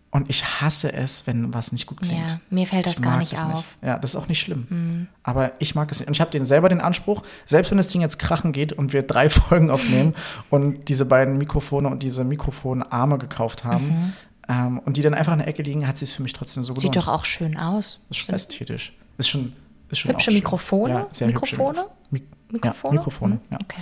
und 0.10 0.30
ich 0.30 0.44
hasse 0.62 0.92
es, 0.94 1.28
wenn 1.28 1.54
was 1.54 1.74
nicht 1.74 1.86
gut 1.86 2.00
klingt. 2.02 2.18
Ja, 2.18 2.40
mir 2.50 2.66
fällt 2.66 2.86
das 2.86 2.94
Ich 2.94 3.02
gar 3.02 3.18
nicht 3.18 3.34
auf. 3.38 3.44
Mhm. 3.46 3.52
Nicht. 3.54 3.66
Ja, 3.84 4.00
das 4.00 4.12
ist 4.12 4.16
auch 4.16 4.28
nicht 4.30 4.40
schlimm. 4.40 5.08
Aber 5.22 5.52
ich 5.60 5.76
mag 5.76 5.92
es 5.92 6.00
nicht. 6.00 6.08
Und 6.08 6.14
ich 6.16 6.22
habe 6.22 6.32
den 6.32 6.46
selber 6.46 6.70
den 6.70 6.80
Anspruch, 6.80 7.24
selbst 7.46 7.72
wenn 7.72 7.78
das 7.78 7.90
Ding 7.90 8.00
jetzt 8.02 8.18
krachen 8.18 8.54
geht 8.54 8.72
und 8.74 8.94
wir 8.94 9.04
drei 9.04 9.30
Folgen 9.30 9.70
aufnehmen 9.70 10.16
und 10.50 10.88
diese 10.88 11.06
beiden 11.06 11.38
Mikrofone 11.38 11.90
und 11.90 12.04
diese 12.04 12.24
Mikrofonarme 12.24 13.18
gekauft 13.18 13.66
haben 13.66 14.14
ähm, 14.50 14.80
und 14.80 14.98
die 14.98 15.02
dann 15.02 15.14
einfach 15.14 15.34
in 15.34 15.40
der 15.40 15.48
Ecke 15.48 15.62
liegen, 15.64 15.88
hat 15.88 15.98
sie 15.98 16.06
es 16.06 16.12
für 16.12 16.24
mich 16.24 16.34
trotzdem 16.34 16.64
so 16.64 16.74
Mhm. 16.74 16.78
Sieht 16.80 16.92
gelohnt. 16.94 17.08
doch 17.08 17.14
auch 17.14 17.26
schön 17.26 17.58
aus. 17.58 18.00
Ist 18.10 18.18
schon 18.18 18.36
ästhetisch. 18.36 18.94
Ist 19.18 19.30
schon, 19.30 19.54
ist 19.90 20.00
schon 20.00 20.12
Hübsche. 20.12 20.32
Mikrofone? 20.32 20.94
Ja, 20.94 21.08
sehr 21.12 21.28
Mikrofone? 21.28 21.80
Hübsche 21.80 21.92
Mik 22.12 22.24
Mikrofone? 22.52 22.94
Ja, 22.94 23.00
Mikrofone, 23.00 23.34
Mhm, 23.36 23.40
ja. 23.52 23.58
Okay. 23.64 23.82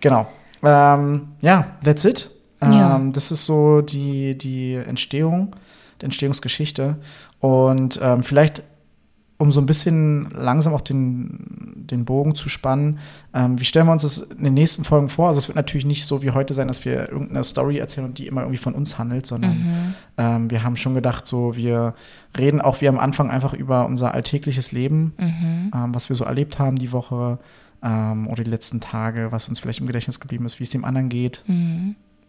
Genau. 0.00 0.26
Ähm, 0.62 1.28
ja, 1.40 1.76
that's 1.84 2.04
it. 2.04 2.30
Ähm, 2.60 2.72
Ja. 2.72 2.98
Das 3.12 3.30
ist 3.30 3.44
so 3.44 3.80
die, 3.82 4.38
die 4.38 4.74
Entstehung, 4.74 5.54
die 6.00 6.04
Entstehungsgeschichte. 6.06 6.96
Und 7.40 7.98
ähm, 8.02 8.22
vielleicht, 8.22 8.62
um 9.44 9.52
so 9.52 9.60
ein 9.60 9.66
bisschen 9.66 10.30
langsam 10.30 10.72
auch 10.72 10.80
den, 10.80 11.74
den 11.76 12.06
Bogen 12.06 12.34
zu 12.34 12.48
spannen, 12.48 12.98
ähm, 13.34 13.60
wie 13.60 13.64
stellen 13.64 13.86
wir 13.86 13.92
uns 13.92 14.02
das 14.02 14.18
in 14.18 14.42
den 14.42 14.54
nächsten 14.54 14.84
Folgen 14.84 15.10
vor? 15.10 15.28
Also 15.28 15.38
es 15.38 15.48
wird 15.48 15.56
natürlich 15.56 15.84
nicht 15.84 16.06
so 16.06 16.22
wie 16.22 16.30
heute 16.30 16.54
sein, 16.54 16.66
dass 16.66 16.84
wir 16.86 17.10
irgendeine 17.10 17.44
Story 17.44 17.76
erzählen 17.76 18.06
und 18.06 18.16
die 18.16 18.26
immer 18.26 18.40
irgendwie 18.40 18.56
von 18.56 18.74
uns 18.74 18.96
handelt, 18.96 19.26
sondern 19.26 19.94
ähm, 20.16 20.50
wir 20.50 20.64
haben 20.64 20.76
schon 20.76 20.94
gedacht, 20.94 21.26
so 21.26 21.56
wir 21.56 21.94
reden 22.36 22.62
auch 22.62 22.80
wie 22.80 22.88
am 22.88 22.98
Anfang 22.98 23.30
einfach 23.30 23.52
über 23.52 23.84
unser 23.84 24.14
alltägliches 24.14 24.72
Leben, 24.72 25.12
ähm, 25.74 25.94
was 25.94 26.08
wir 26.08 26.16
so 26.16 26.24
erlebt 26.24 26.58
haben 26.58 26.78
die 26.78 26.90
Woche 26.92 27.38
ähm, 27.82 28.26
oder 28.28 28.44
die 28.44 28.50
letzten 28.50 28.80
Tage, 28.80 29.30
was 29.30 29.48
uns 29.48 29.60
vielleicht 29.60 29.80
im 29.80 29.86
Gedächtnis 29.86 30.20
geblieben 30.20 30.46
ist, 30.46 30.58
wie 30.58 30.64
es 30.64 30.70
dem 30.70 30.86
anderen 30.86 31.10
geht. 31.10 31.42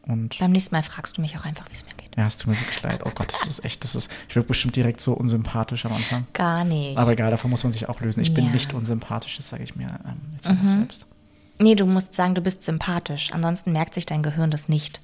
Und 0.08 0.38
Beim 0.40 0.52
nächsten 0.52 0.76
Mal 0.76 0.84
fragst 0.84 1.18
du 1.18 1.22
mich 1.22 1.36
auch 1.38 1.46
einfach, 1.46 1.66
wie 1.70 1.74
es 1.74 1.84
mir 1.86 1.94
geht. 1.98 2.16
ja, 2.16 2.28
es 2.28 2.38
tut 2.38 2.52
mir 2.54 2.60
wirklich 2.60 2.82
leid. 2.84 3.02
Oh 3.06 3.12
Gott, 3.16 3.32
das 3.34 3.48
ist 3.48 3.66
echt, 3.66 3.84
das 3.84 3.96
ist, 3.96 4.12
ich 4.30 4.36
wirke 4.36 4.50
bestimmt 4.50 4.76
direkt 4.76 5.02
so 5.02 5.14
unsympathisch 5.14 5.86
am 5.86 5.94
Anfang. 5.94 6.28
Gar 6.34 6.64
nicht. 6.64 6.98
Aber 6.98 7.12
egal, 7.14 7.32
davon 7.32 7.50
muss 7.50 7.64
man 7.64 7.74
sich 7.74 7.90
auch 7.90 8.00
lösen. 8.02 8.22
Ich 8.22 8.34
bin 8.34 8.44
Ja. 8.44 8.50
Mhm. 8.50 8.54
nicht 8.56 8.74
unsympathisch, 8.74 9.38
das 9.38 9.50
sage 9.50 9.64
ich 9.64 9.76
mir 9.76 9.88
ähm, 10.06 10.18
jetzt 10.34 10.48
einfach 10.48 10.70
selbst. 10.70 11.08
nee, 11.60 11.74
du 11.74 11.86
musst 11.88 12.14
sagen, 12.14 12.36
du 12.36 12.42
bist 12.42 12.62
sympathisch. 12.64 13.32
Ansonsten 13.34 13.72
merkt 13.72 13.96
sich 13.96 14.06
dein 14.06 14.22
Gehirn 14.22 14.52
das 14.52 14.70
nicht. 14.70 15.02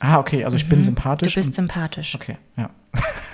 Ah, 0.00 0.18
okay, 0.18 0.44
also 0.44 0.56
ich 0.56 0.68
bin 0.68 0.78
Mhm. 0.78 0.82
Du 0.82 0.86
sympathisch. 0.86 1.34
bist 1.36 1.48
und- 1.50 1.54
sympathisch. 1.54 2.14
Okay, 2.16 2.36
ja. 2.56 2.70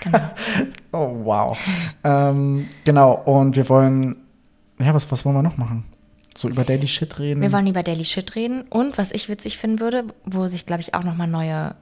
Genau. 0.03 0.21
Oh, 0.93 1.25
wow. 1.25 1.59
ähm, 2.05 2.67
genau, 2.85 3.13
und 3.13 3.57
wir 3.57 3.69
wollen, 3.69 4.17
ja, 4.79 4.93
was, 4.95 5.11
was 5.13 5.25
wollen 5.25 5.37
wir 5.37 5.43
noch 5.43 5.57
machen? 5.59 5.85
So 6.39 6.49
über 6.49 6.63
Daily 6.63 6.87
Shit 6.87 7.19
reden. 7.19 7.41
Wir 7.41 7.51
wollen 7.51 7.67
über 7.67 7.83
Daily 7.83 8.05
Shit 8.05 8.37
reden 8.37 8.63
und 8.71 8.97
was 8.97 9.11
ich 9.11 9.29
witzig 9.29 9.59
finden 9.59 9.81
würde, 9.81 10.05
wo 10.25 10.47
sich, 10.47 10.67
glaube 10.67 10.83
ich, 10.83 10.95
auch 10.95 11.03
nochmal 11.03 11.27
neue 11.27 11.75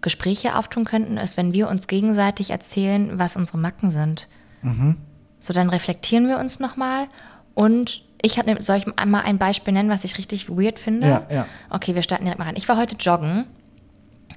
Gespräche 0.00 0.54
auftun 0.54 0.84
könnten, 0.84 1.16
ist, 1.16 1.36
wenn 1.36 1.52
wir 1.52 1.68
uns 1.68 1.88
gegenseitig 1.88 2.50
erzählen, 2.50 3.18
was 3.18 3.34
unsere 3.34 3.58
Macken 3.58 3.90
sind. 3.90 4.28
Mhm. 4.62 4.98
So, 5.40 5.52
dann 5.52 5.70
reflektieren 5.70 6.28
wir 6.28 6.38
uns 6.38 6.60
nochmal 6.60 7.08
und 7.54 8.04
ich 8.22 8.38
hatte, 8.38 8.62
soll 8.62 8.76
ich 8.76 8.86
mal 8.86 9.22
ein 9.22 9.38
Beispiel 9.38 9.74
nennen, 9.74 9.90
was 9.90 10.04
ich 10.04 10.18
richtig 10.18 10.48
weird 10.48 10.78
finde? 10.78 11.08
Ja, 11.08 11.26
ja. 11.28 11.46
Okay, 11.68 11.96
wir 11.96 12.02
starten 12.04 12.26
direkt 12.26 12.38
mal 12.38 12.44
rein. 12.44 12.56
Ich 12.56 12.68
war 12.68 12.76
heute 12.76 12.94
joggen 12.94 13.44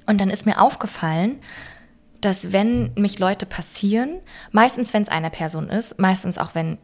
und 0.08 0.20
dann 0.20 0.32
ist 0.32 0.48
mir 0.48 0.60
aufgefallen, 0.60 1.36
dass 2.22 2.52
wenn 2.52 2.92
mich 2.96 3.20
Leute 3.20 3.46
passieren, 3.46 4.20
meistens 4.52 4.96
wenn 4.96 5.04
es 5.04 5.10
eine 5.10 5.30
Person 5.30 5.70
ist, 5.70 6.00
meistens 6.00 6.40
auch 6.40 6.56
wenn, 6.56 6.80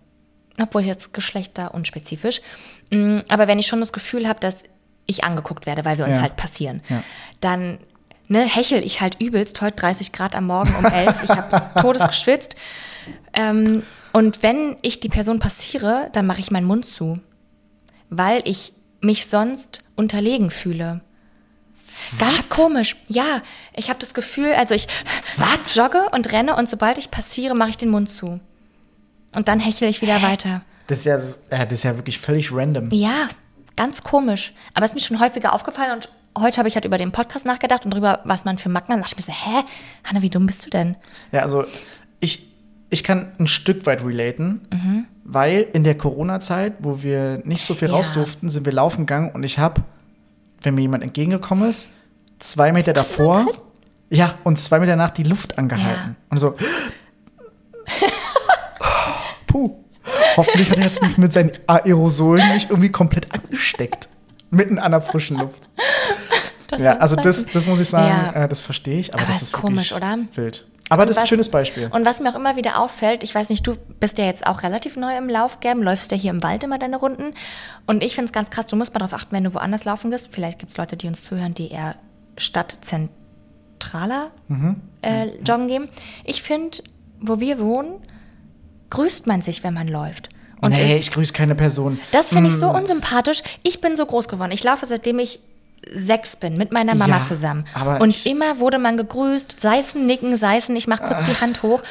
obwohl 0.59 0.81
jetzt 0.83 1.13
Geschlechter 1.13 1.73
unspezifisch, 1.73 2.41
mh, 2.91 3.23
aber 3.29 3.47
wenn 3.47 3.59
ich 3.59 3.67
schon 3.67 3.79
das 3.79 3.93
Gefühl 3.93 4.27
habe, 4.27 4.39
dass 4.39 4.57
ich 5.05 5.23
angeguckt 5.23 5.65
werde, 5.65 5.83
weil 5.85 5.97
wir 5.97 6.05
uns 6.05 6.15
Ja. 6.15 6.21
halt 6.21 6.35
passieren, 6.35 6.81
Ja. 6.89 7.03
dann 7.41 7.79
ne, 8.29 8.43
hechel 8.45 8.81
ich 8.83 9.01
halt 9.01 9.21
übelst, 9.21 9.61
heute 9.61 9.75
30 9.75 10.11
Grad 10.13 10.33
am 10.35 10.47
Morgen 10.47 10.73
um 10.75 10.85
11, 10.85 11.23
ich 11.23 11.29
habe 11.31 11.61
todes 11.81 12.07
geschwitzt. 12.07 12.55
Ähm, 13.33 13.83
und 14.13 14.41
wenn 14.43 14.77
ich 14.81 14.99
die 14.99 15.09
Person 15.09 15.39
passiere, 15.39 16.09
dann 16.13 16.25
mache 16.25 16.39
ich 16.39 16.49
meinen 16.51 16.65
Mund 16.67 16.85
zu, 16.85 17.19
weil 18.09 18.41
ich 18.45 18.73
mich 19.01 19.27
sonst 19.27 19.83
unterlegen 19.95 20.51
fühle. 20.51 21.01
Ganz 22.19 22.47
komisch. 22.49 22.95
Ja, 23.07 23.41
ich 23.75 23.89
habe 23.89 23.99
das 23.99 24.13
Gefühl, 24.13 24.53
also 24.53 24.73
ich 24.73 24.87
Was? 25.37 25.75
jogge 25.75 26.09
und 26.11 26.31
renne 26.31 26.55
und 26.55 26.69
sobald 26.69 26.97
ich 26.97 27.11
passiere, 27.11 27.55
mache 27.55 27.71
ich 27.71 27.77
den 27.77 27.89
Mund 27.89 28.09
zu. 28.09 28.39
Und 29.36 29.47
dann 29.47 29.59
hechle 29.59 29.88
ich 29.88 30.01
wieder 30.01 30.21
weiter. 30.21 30.61
Das 30.88 30.99
ist 30.99 31.05
ja, 31.05 31.17
ja, 31.51 31.65
das 31.65 31.73
ist 31.79 31.84
ja 31.84 31.95
wirklich 31.95 32.19
völlig 32.19 32.51
random. 32.53 32.89
Ja, 32.91 33.29
ganz 33.75 34.03
komisch. 34.03 34.53
Aber 34.73 34.86
es 34.86 34.91
ist 34.91 34.95
mir 34.95 35.01
schon 35.01 35.19
häufiger 35.19 35.53
aufgefallen 35.53 35.91
und 35.93 36.09
heute 36.41 36.57
habe 36.57 36.67
ich 36.67 36.75
halt 36.75 36.86
über 36.86 36.97
den 36.97 37.11
Podcast 37.11 37.45
nachgedacht 37.45 37.86
und 37.86 37.91
darüber, 37.93 38.19
was 38.25 38.43
man 38.45 38.57
für 38.57 38.69
Macken 38.69 38.93
hat. 38.93 38.99
Da 38.99 39.03
dachte 39.03 39.15
ich 39.19 39.27
mir 39.27 39.34
so, 39.34 39.39
hä, 39.39 39.63
Hanna, 40.03 40.21
wie 40.21 40.29
dumm 40.29 40.45
bist 40.45 40.65
du 40.65 40.69
denn? 40.69 40.95
Ja, 41.31 41.41
also 41.41 41.65
ich, 42.19 42.47
ich 42.89 43.03
kann 43.03 43.31
ein 43.39 43.47
Stück 43.47 43.86
weit 43.86 44.03
relaten, 44.05 44.67
Mhm. 44.71 45.05
weil 45.23 45.67
in 45.73 45.84
der 45.84 45.97
Corona-Zeit, 45.97 46.73
wo 46.79 47.01
wir 47.01 47.41
nicht 47.45 47.65
so 47.65 47.73
viel 47.75 47.88
Ja. 47.89 47.95
raus 47.95 48.13
durften, 48.13 48.49
sind 48.49 48.65
wir 48.65 48.73
laufen 48.73 49.05
gegangen 49.05 49.31
und 49.31 49.43
ich 49.43 49.57
habe, 49.59 49.81
wenn 50.61 50.75
mir 50.75 50.81
jemand 50.81 51.03
entgegengekommen 51.03 51.69
ist, 51.69 51.89
zwei 52.39 52.71
Meter 52.71 52.93
davor, 52.93 53.47
ja, 54.09 54.38
und 54.43 54.59
zwei 54.59 54.79
Meter 54.79 54.95
nach 54.95 55.11
die 55.11 55.23
Luft 55.23 55.57
angehalten. 55.57 56.09
Ja. 56.19 56.25
Und 56.29 56.38
so, 56.39 56.55
hoffentlich 60.38 60.69
hat 60.71 60.77
er 60.79 60.86
jetzt 60.86 61.01
mich 61.01 61.17
mit 61.17 61.34
seinen 61.34 61.51
Aerosolen 61.67 62.53
nicht 62.53 62.69
irgendwie 62.69 62.91
komplett 62.91 63.27
angesteckt. 63.34 64.07
Mitten 64.51 64.77
an 64.79 64.91
der 64.91 65.01
frischen 65.01 65.38
Luft. 65.38 65.67
Das 66.69 66.81
Ja, 66.81 66.97
also 66.97 67.15
das 67.15 67.45
das, 67.47 67.67
muss 67.67 67.79
ich 67.79 67.89
sagen, 67.89 68.34
Ja. 68.36 68.43
äh, 68.43 68.47
das 68.49 68.61
verstehe 68.61 68.99
ich, 68.99 69.13
aber, 69.13 69.23
Aber 69.23 69.31
das 69.31 69.38
ist 69.41 69.49
ist 69.49 69.53
komisch, 69.53 69.93
oder? 69.93 70.17
Wild. 70.36 70.65
Aber 70.89 71.05
das 71.05 71.15
ist 71.17 71.21
ein 71.23 71.27
schönes 71.27 71.49
Beispiel. 71.49 71.88
Und 71.91 72.05
was 72.05 72.19
mir 72.19 72.29
auch 72.31 72.36
immer 72.36 72.55
wieder 72.55 72.77
auffällt, 72.77 73.23
ich 73.23 73.34
weiß 73.34 73.49
nicht, 73.49 73.65
du 73.65 73.75
bist 73.99 74.17
ja 74.17 74.25
jetzt 74.25 74.45
auch 74.45 74.61
relativ 74.63 74.95
neu 74.95 75.17
im 75.17 75.27
Laufgame, 75.29 75.84
läufst 75.84 76.11
ja 76.11 76.17
hier 76.17 76.29
im 76.29 76.43
Wald 76.43 76.63
immer 76.63 76.77
deine 76.77 76.97
Runden. 76.97 77.34
Und 77.88 78.03
ich 78.03 78.13
finde 78.15 78.25
es 78.27 78.31
ganz 78.34 78.49
krass, 78.51 78.67
du 78.67 78.75
musst 78.75 78.93
mal 78.93 78.99
darauf 78.99 79.13
achten, 79.13 79.31
wenn 79.36 79.43
du 79.43 79.53
woanders 79.53 79.86
laufen 79.86 80.11
gehst. 80.11 80.29
Vielleicht 80.31 80.59
gibt 80.59 80.71
es 80.71 80.77
Leute, 80.77 80.97
die 80.97 81.07
uns 81.07 81.23
zuhören, 81.23 81.53
die 81.53 81.71
eher 81.71 81.95
stadtzentraler 82.38 84.31
Mhm. 84.47 84.75
äh, 85.01 85.27
joggen 85.45 85.67
gehen. 85.67 85.89
Ich 86.23 86.41
finde, 86.43 86.79
wo 87.19 87.39
wir 87.39 87.59
wohnen, 87.59 87.95
grüßt 88.93 89.27
man 89.27 89.41
sich, 89.41 89.63
wenn 89.63 89.73
man 89.73 89.87
läuft. 89.87 90.29
Und 90.61 90.71
nee, 90.71 90.93
ich, 90.95 91.07
ich 91.07 91.11
grüße 91.11 91.33
keine 91.33 91.55
Person. 91.55 91.99
das 92.11 92.29
finde 92.29 92.49
ich 92.49 92.55
so 92.55 92.69
Hm. 92.69 92.75
unsympathisch. 92.81 93.41
Ich 93.63 93.81
bin 93.81 93.95
so 93.97 94.05
groß 94.05 94.27
geworden. 94.29 94.51
Ich 94.53 94.63
laufe 94.63 94.85
seitdem 94.85 95.19
ich 95.19 95.39
sechs 95.93 96.37
bin, 96.37 96.55
mit 96.55 96.71
meiner 96.71 96.95
Mama 96.95 97.17
Ja, 97.17 97.23
zusammen. 97.23 97.65
Und 97.99 98.25
immer 98.25 98.59
wurde 98.59 98.79
man 98.79 98.95
gegrüßt, 98.95 99.59
sei 99.59 99.79
es 99.79 99.95
ein 99.95 100.05
Nicken, 100.05 100.37
sei 100.37 100.55
es 100.55 100.69
ein, 100.69 100.75
ich 100.77 100.87
mache 100.87 101.03
kurz 101.03 101.23
die 101.25 101.35
Hand 101.41 101.61
hoch. 101.63 101.81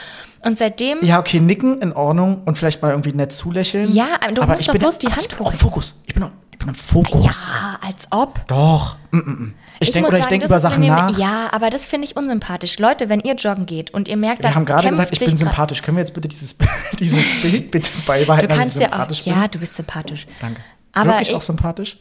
Und 0.44 0.57
seitdem, 0.57 1.00
Ja, 1.03 1.18
okay, 1.20 1.40
nicken 1.40 1.82
in 1.82 1.92
Ordnung 1.92 2.42
und 2.46 2.57
vielleicht 2.57 2.80
mal 2.80 2.90
irgendwie 2.90 3.12
nett 3.12 3.32
zulächeln. 3.32 3.92
Ja, 3.92 4.07
aber 4.20 4.32
du 4.32 4.40
aber 4.42 4.53
musst 4.53 4.61
ich 4.62 4.66
doch 4.68 4.72
bin, 4.72 4.80
bloß 4.80 4.98
die 4.98 5.09
Hand 5.09 5.22
ich 5.22 5.28
bin 5.28 5.38
auch 5.46 5.53
im 5.53 5.59
Fokus. 5.59 5.94
Ich 6.07 6.14
bin, 6.14 6.22
auch, 6.22 6.30
ich 6.50 6.59
bin 6.59 6.68
im 6.68 6.74
ja, 6.74 6.80
Fokus. 6.80 7.53
als 7.86 8.07
ob. 8.11 8.46
Doch. 8.48 8.96
Mm, 9.11 9.18
mm, 9.18 9.55
Ich, 9.83 9.93
denke 9.93 10.09
oder 10.09 10.18
ich 10.18 10.26
denke 10.26 10.47
über 10.47 10.61
Sachen 10.61 10.87
nach. 10.87 11.16
Ja, 11.18 11.49
aber 11.53 11.70
das 11.70 11.85
finde 11.85 12.07
ich 12.07 12.16
unsympathisch. 12.16 12.78
Leute, 12.78 13.09
wenn 13.09 13.20
ihr 13.20 13.35
joggen 13.35 13.66
geht 13.66 13.93
und 13.93 14.09
ihr 14.09 14.16
merkt, 14.16 14.45
da 14.45 14.49
Wir 14.49 14.55
haben 14.55 14.64
gerade 14.64 14.83
kämpft 14.85 14.99
gesagt, 15.11 15.12
ich 15.12 15.18
bin 15.28 15.37
sympathisch. 15.37 15.83
Können 15.83 15.97
wir 15.97 16.03
jetzt 16.03 16.14
bitte 16.14 16.28
dieses, 16.28 16.57
dieses 16.99 17.43
Bild 17.43 17.70
bitte 17.70 17.91
Du 17.95 18.03
beibehalten, 18.07 18.49
dass 18.49 18.57
ich 18.57 18.62
kannst 18.62 18.80
ja 18.80 18.87
auch, 18.89 18.91
sympathisch 18.93 19.24
bin? 19.24 19.33
ja, 19.35 19.49
du 19.49 19.59
bist 19.59 19.74
sympathisch. 19.74 20.26
Danke. 20.41 20.61
Aber 20.93 21.11
Wirklich 21.11 21.28
ich- 21.30 21.35
auch 21.35 21.43
sympathisch? 21.43 21.99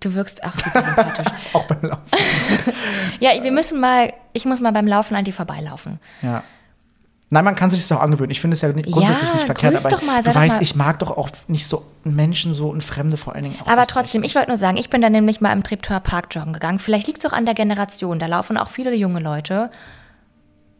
Du 0.00 0.14
wirkst 0.14 0.42
auch 0.42 0.56
super 0.56 0.82
sympathisch. 0.82 1.26
Auch 1.52 1.64
beim 1.66 1.82
Laufen. 1.82 2.02
ja, 3.20 3.30
wir 3.42 3.52
müssen 3.52 3.80
mal, 3.80 4.14
ich 4.32 4.46
muss 4.46 4.58
mal 4.58 4.72
beim 4.72 4.86
Laufen 4.86 5.14
an 5.14 5.24
dir 5.24 5.34
vorbeilaufen. 5.34 6.00
Ja. 6.22 6.42
Nein, 7.34 7.44
man 7.44 7.56
kann 7.56 7.68
sich 7.68 7.80
das 7.80 7.90
auch 7.90 8.00
angewöhnen. 8.00 8.30
Ich 8.30 8.40
finde 8.40 8.54
es 8.54 8.60
ja 8.62 8.70
grundsätzlich 8.70 9.28
Ja, 9.28 9.34
nicht 9.34 9.44
verkehrt, 9.44 9.74
aber 9.76 9.88
doch 9.90 10.02
mal, 10.02 10.22
du 10.22 10.32
weißt, 10.32 10.54
mal- 10.56 10.62
ich 10.62 10.76
mag 10.76 11.00
doch 11.00 11.10
auch 11.10 11.28
nicht 11.48 11.66
so 11.66 11.84
Menschen 12.04 12.52
so 12.52 12.68
und 12.68 12.84
Fremde 12.84 13.16
vor 13.16 13.34
allen 13.34 13.42
Dingen 13.42 13.56
auch. 13.60 13.66
Aber 13.66 13.86
trotzdem, 13.86 14.22
ich 14.22 14.36
wollte 14.36 14.48
nur 14.48 14.56
sagen, 14.56 14.76
ich 14.76 14.88
bin 14.88 15.00
da 15.00 15.10
nämlich 15.10 15.40
mal 15.40 15.52
im 15.52 15.64
Treptower 15.64 15.98
Park 15.98 16.28
joggen 16.30 16.52
gegangen. 16.52 16.78
Vielleicht 16.78 17.08
liegt 17.08 17.18
es 17.18 17.26
auch 17.30 17.36
an 17.36 17.44
der 17.44 17.54
Generation. 17.54 18.20
Da 18.20 18.26
laufen 18.26 18.56
auch 18.56 18.68
viele 18.68 18.94
junge 18.94 19.18
Leute. 19.20 19.70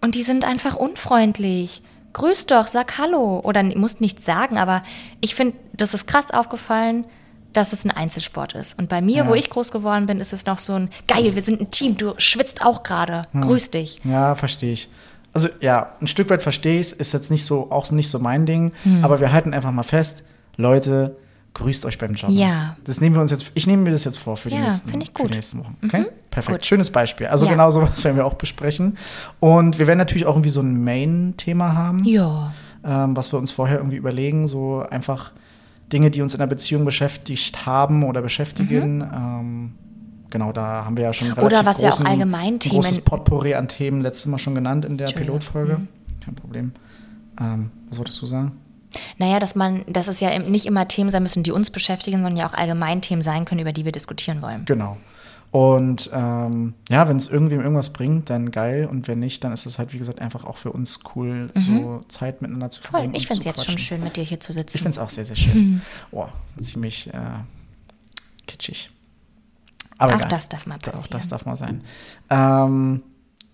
Und 0.01 0.15
die 0.15 0.23
sind 0.23 0.45
einfach 0.45 0.77
unfreundlich. 0.77 1.83
Grüß 2.13 2.47
doch, 2.47 2.69
sag 2.69 2.99
Hallo. 2.99 3.41
Oder 3.43 3.63
musst 3.65 4.01
nichts 4.01 4.25
sagen, 4.25 4.57
aber 4.57 4.83
ich 5.21 5.35
finde, 5.35 5.57
das 5.73 5.93
ist 5.93 6.07
krass 6.07 6.31
aufgefallen, 6.31 7.05
dass 7.53 7.73
es 7.73 7.85
ein 7.85 7.91
Einzelsport 7.91 8.55
ist. 8.55 8.79
Und 8.79 8.89
bei 8.89 9.01
mir, 9.03 9.25
Ja. 9.25 9.29
wo 9.29 9.35
ich 9.35 9.51
groß 9.51 9.73
geworden 9.73 10.07
bin, 10.07 10.21
ist 10.21 10.33
es 10.33 10.47
noch 10.47 10.59
so 10.59 10.75
ein, 10.75 10.91
geil, 11.09 11.35
wir 11.35 11.43
sind 11.43 11.61
ein 11.61 11.71
Team, 11.71 11.97
du 11.97 12.15
schwitzt 12.19 12.63
auch 12.63 12.83
gerade. 12.85 13.23
Hm. 13.33 13.43
Grüß 13.43 13.71
dich. 13.71 13.99
Ja, 14.05 14.35
verstehe 14.35 14.73
ich. 14.73 14.89
Also 15.35 15.49
ja, 15.61 15.91
ein 16.01 16.07
Stück 16.07 16.31
weit 16.31 16.43
verstehe 16.43 16.81
ich 16.81 16.87
es, 16.89 16.93
ist 16.95 17.13
jetzt 17.13 17.31
nicht 17.31 17.45
so, 17.45 17.71
auch 17.71 17.91
nicht 17.91 18.09
so 18.09 18.19
mein 18.19 18.47
Ding, 18.47 18.73
aber 19.03 19.21
wir 19.21 19.33
halten 19.33 19.53
einfach 19.53 19.73
mal 19.73 19.83
fest, 19.83 20.23
Leute, 20.57 21.17
grüßt 21.55 21.85
euch 21.87 21.99
beim 21.99 22.15
Joggen. 22.15 22.35
Ja. 22.37 22.77
Das 22.85 23.01
nehmen 23.01 23.15
wir 23.17 23.23
uns 23.23 23.31
jetzt, 23.31 23.51
ich 23.55 23.67
nehme 23.67 23.83
mir 23.83 23.91
das 23.91 24.05
jetzt 24.05 24.19
vor 24.19 24.37
für 24.37 24.49
die, 24.49 24.57
Ja, 24.57 24.63
nächsten, 24.63 24.89
finde 24.89 25.05
ich 25.05 25.11
für 25.15 25.23
gut. 25.23 25.31
die 25.31 25.37
nächsten 25.37 25.59
Wochen. 25.61 25.77
Okay? 25.85 26.07
Perfekt. 26.31 26.59
gut. 26.59 26.67
Schönes 26.67 26.91
Beispiel. 26.91 27.27
Also 27.29 27.47
Ja. 27.47 27.53
genau 27.53 27.71
sowas 27.71 28.03
werden 28.05 28.17
wir 28.17 28.27
auch 28.27 28.35
besprechen. 28.35 28.97
Und 29.41 29.79
wir 29.79 29.87
werden 29.87 29.99
natürlich 29.99 30.27
auch 30.27 30.35
irgendwie 30.35 30.51
so 30.51 30.61
ein 30.61 30.83
Main-Thema 30.83 31.75
haben 31.75 32.05
Ja. 32.05 32.53
ähm, 32.85 33.17
was 33.17 33.33
wir 33.33 33.39
uns 33.39 33.53
vorher 33.53 33.77
irgendwie 33.79 33.97
überlegen, 33.97 34.49
so 34.49 34.85
einfach 34.91 35.31
Dinge, 35.93 36.11
die 36.11 36.23
uns 36.23 36.35
in 36.35 36.39
der 36.41 36.47
Beziehung 36.49 36.85
beschäftigt 36.85 37.67
haben 37.67 38.03
oder 38.05 38.21
beschäftigen. 38.23 39.01
Ähm, 39.15 39.73
genau, 40.35 40.53
da 40.53 40.85
haben 40.85 40.97
wir 40.99 41.05
ja 41.05 41.13
schon 41.15 41.29
relativ 41.29 41.43
Mhm. 41.43 41.47
Oder 41.47 41.65
was 41.67 41.81
ja 41.81 41.89
auch 41.91 41.99
großen- 42.01 42.07
allgemein 42.07 42.55
ein 42.55 42.59
Themen- 42.61 42.75
großes 42.83 43.01
Potpourri 43.01 43.55
an 43.55 43.69
Themen 43.69 44.03
letztes 44.03 44.27
Mal 44.27 44.39
schon 44.39 44.55
genannt 44.55 44.85
in 44.85 44.99
der. 44.99 45.07
Pilotfolge. 45.07 45.79
Mhm. 45.79 45.89
Kein 46.23 46.35
Problem. 46.35 46.73
Ähm, 47.41 47.71
was 47.89 47.99
wolltest 47.99 48.21
du 48.21 48.27
sagen? 48.27 48.59
Naja, 49.19 49.39
dass 49.41 49.55
man, 49.55 49.85
dass 49.89 50.07
es 50.09 50.21
ja 50.21 50.39
nicht 50.39 50.67
immer 50.67 50.87
Themen 50.87 51.11
sein 51.11 51.23
müssen, 51.23 51.43
die 51.43 51.51
uns 51.53 51.71
beschäftigen, 51.71 52.19
sondern 52.23 52.37
ja 52.37 52.49
auch 52.49 52.55
allgemein 52.55 53.01
Themen 53.01 53.23
sein 53.23 53.45
können, 53.45 53.61
über 53.61 53.73
die 53.73 53.85
wir 53.85 53.93
diskutieren 53.93 54.41
wollen. 54.43 54.65
Genau. 54.67 54.97
Und 55.51 56.11
ähm, 56.13 56.75
ja, 56.91 57.07
wenn 57.09 57.17
es 57.17 57.29
irgendwem 57.29 57.61
irgendwas 57.61 57.93
bringt, 57.93 58.29
dann 58.31 58.51
geil. 58.51 58.89
Und 58.91 59.07
wenn 59.07 59.21
nicht, 59.21 59.45
dann 59.45 59.53
ist 59.53 59.67
es 59.67 59.79
halt, 59.79 59.93
wie 59.93 59.99
gesagt, 59.99 60.21
einfach 60.21 60.45
auch 60.45 60.57
für 60.57 60.73
uns 60.73 60.99
cool, 61.15 61.51
so 61.55 62.01
Zeit 62.09 62.43
miteinander 62.43 62.71
zu 62.71 62.81
Mhm. 62.81 62.85
Voll. 62.85 62.91
verbringen. 62.91 63.15
Ich 63.15 63.27
finde 63.29 63.39
es 63.41 63.45
jetzt 63.47 63.65
schon 63.65 63.79
schön, 63.79 64.03
mit 64.03 64.17
dir 64.17 64.25
hier 64.25 64.41
zu 64.41 64.53
sitzen. 64.53 64.77
Ich 64.77 64.83
finde 64.83 64.91
es 64.97 64.99
auch 64.99 65.11
sehr, 65.11 65.25
sehr 65.25 65.37
schön. 65.37 65.81
Oh, 66.13 66.27
ziemlich 66.61 67.09
äh, 67.15 67.19
kitschig. 68.47 68.91
Aber 69.99 70.13
Auch 70.15 70.17
egal. 70.19 70.29
das 70.29 70.49
darf 70.49 70.67
mal 70.67 70.75
Auch 70.77 70.79
passieren. 70.81 71.07
das 71.11 71.29
darf 71.29 71.47
mal 71.47 71.57
sein. 71.57 71.83
Ähm, 72.31 73.03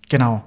genau. 0.09 0.43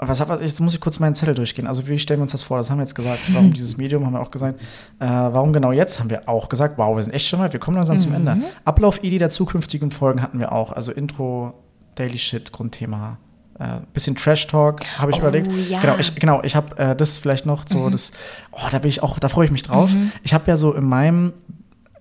Was, 0.00 0.20
hab- 0.20 0.40
jetzt 0.40 0.60
muss 0.60 0.74
ich 0.74 0.80
kurz 0.80 1.00
meinen 1.00 1.14
Zettel 1.16 1.34
durchgehen. 1.34 1.66
Also 1.66 1.88
wie 1.88 1.98
stellen 1.98 2.20
wir 2.20 2.22
uns 2.22 2.32
das 2.32 2.42
vor? 2.44 2.56
Das 2.56 2.70
haben 2.70 2.78
wir 2.78 2.84
jetzt 2.84 2.94
gesagt. 2.94 3.20
Warum 3.34 3.52
dieses 3.52 3.76
Medium 3.76 4.06
haben 4.06 4.12
wir 4.12 4.20
auch 4.20 4.30
gesagt. 4.30 4.60
Äh, 5.00 5.06
warum 5.06 5.52
genau 5.52 5.72
jetzt 5.72 5.98
haben 5.98 6.08
wir 6.08 6.28
auch 6.28 6.48
gesagt. 6.48 6.78
Wow, 6.78 6.94
wir 6.96 7.02
sind 7.02 7.12
echt 7.14 7.26
schon 7.26 7.40
weit. 7.40 7.52
Wir 7.52 7.58
kommen 7.60 7.76
langsam 7.76 7.98
zum 7.98 8.10
Mhm. 8.10 8.28
Ende. 8.28 8.46
Ablauf-Idee 8.64 9.18
der 9.18 9.30
zukünftigen 9.30 9.90
Folgen 9.90 10.22
hatten 10.22 10.38
wir 10.38 10.52
auch. 10.52 10.70
Also 10.72 10.92
Intro, 10.92 11.54
Daily 11.96 12.16
Shit, 12.18 12.52
Grundthema. 12.52 13.18
Äh, 13.58 13.80
bisschen 13.92 14.14
Trash 14.14 14.46
Talk 14.46 14.82
habe 14.98 15.10
ich 15.10 15.16
Oh, 15.16 15.20
überlegt. 15.20 15.50
ja. 15.68 15.80
Genau, 15.80 15.96
ich, 15.98 16.14
genau, 16.14 16.42
ich 16.44 16.54
habe 16.54 16.78
äh, 16.78 16.94
das 16.94 17.18
vielleicht 17.18 17.44
noch 17.44 17.64
so, 17.66 17.90
das, 17.90 18.12
oh, 18.52 18.68
da 18.70 18.78
bin 18.78 18.88
ich 18.90 19.02
auch, 19.02 19.18
da 19.18 19.28
freue 19.28 19.46
ich 19.46 19.50
mich 19.50 19.64
drauf. 19.64 19.90
Ich 20.22 20.32
habe 20.32 20.44
ja 20.48 20.56
so 20.56 20.74
in 20.74 20.84
meinem, 20.84 21.32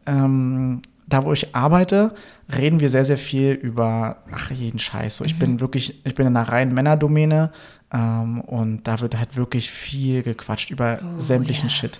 ähm, 0.05 0.83
da 1.07 1.23
wo 1.23 1.31
ich 1.33 1.55
arbeite, 1.55 2.13
reden 2.55 2.79
wir 2.79 2.89
sehr, 2.89 3.05
sehr 3.05 3.17
viel 3.17 3.51
über, 3.53 4.17
ach, 4.31 4.51
jeden 4.51 4.77
Scheiß. 4.79 5.15
So, 5.17 5.25
ich 5.25 5.39
bin 5.39 5.59
wirklich, 5.61 6.01
ich 6.05 6.15
bin 6.15 6.27
in 6.27 6.35
einer 6.35 6.47
reinen 6.49 6.73
Männerdomäne 6.73 7.51
ähm, 7.93 8.41
und 8.41 8.85
da 8.87 8.99
wird 8.99 9.17
halt 9.17 9.35
wirklich 9.37 9.71
viel 9.71 10.21
gequatscht 10.23 10.69
über 10.69 10.99
sämtlichen 11.17 11.69
ja. 11.69 11.75
Shit. 11.75 11.99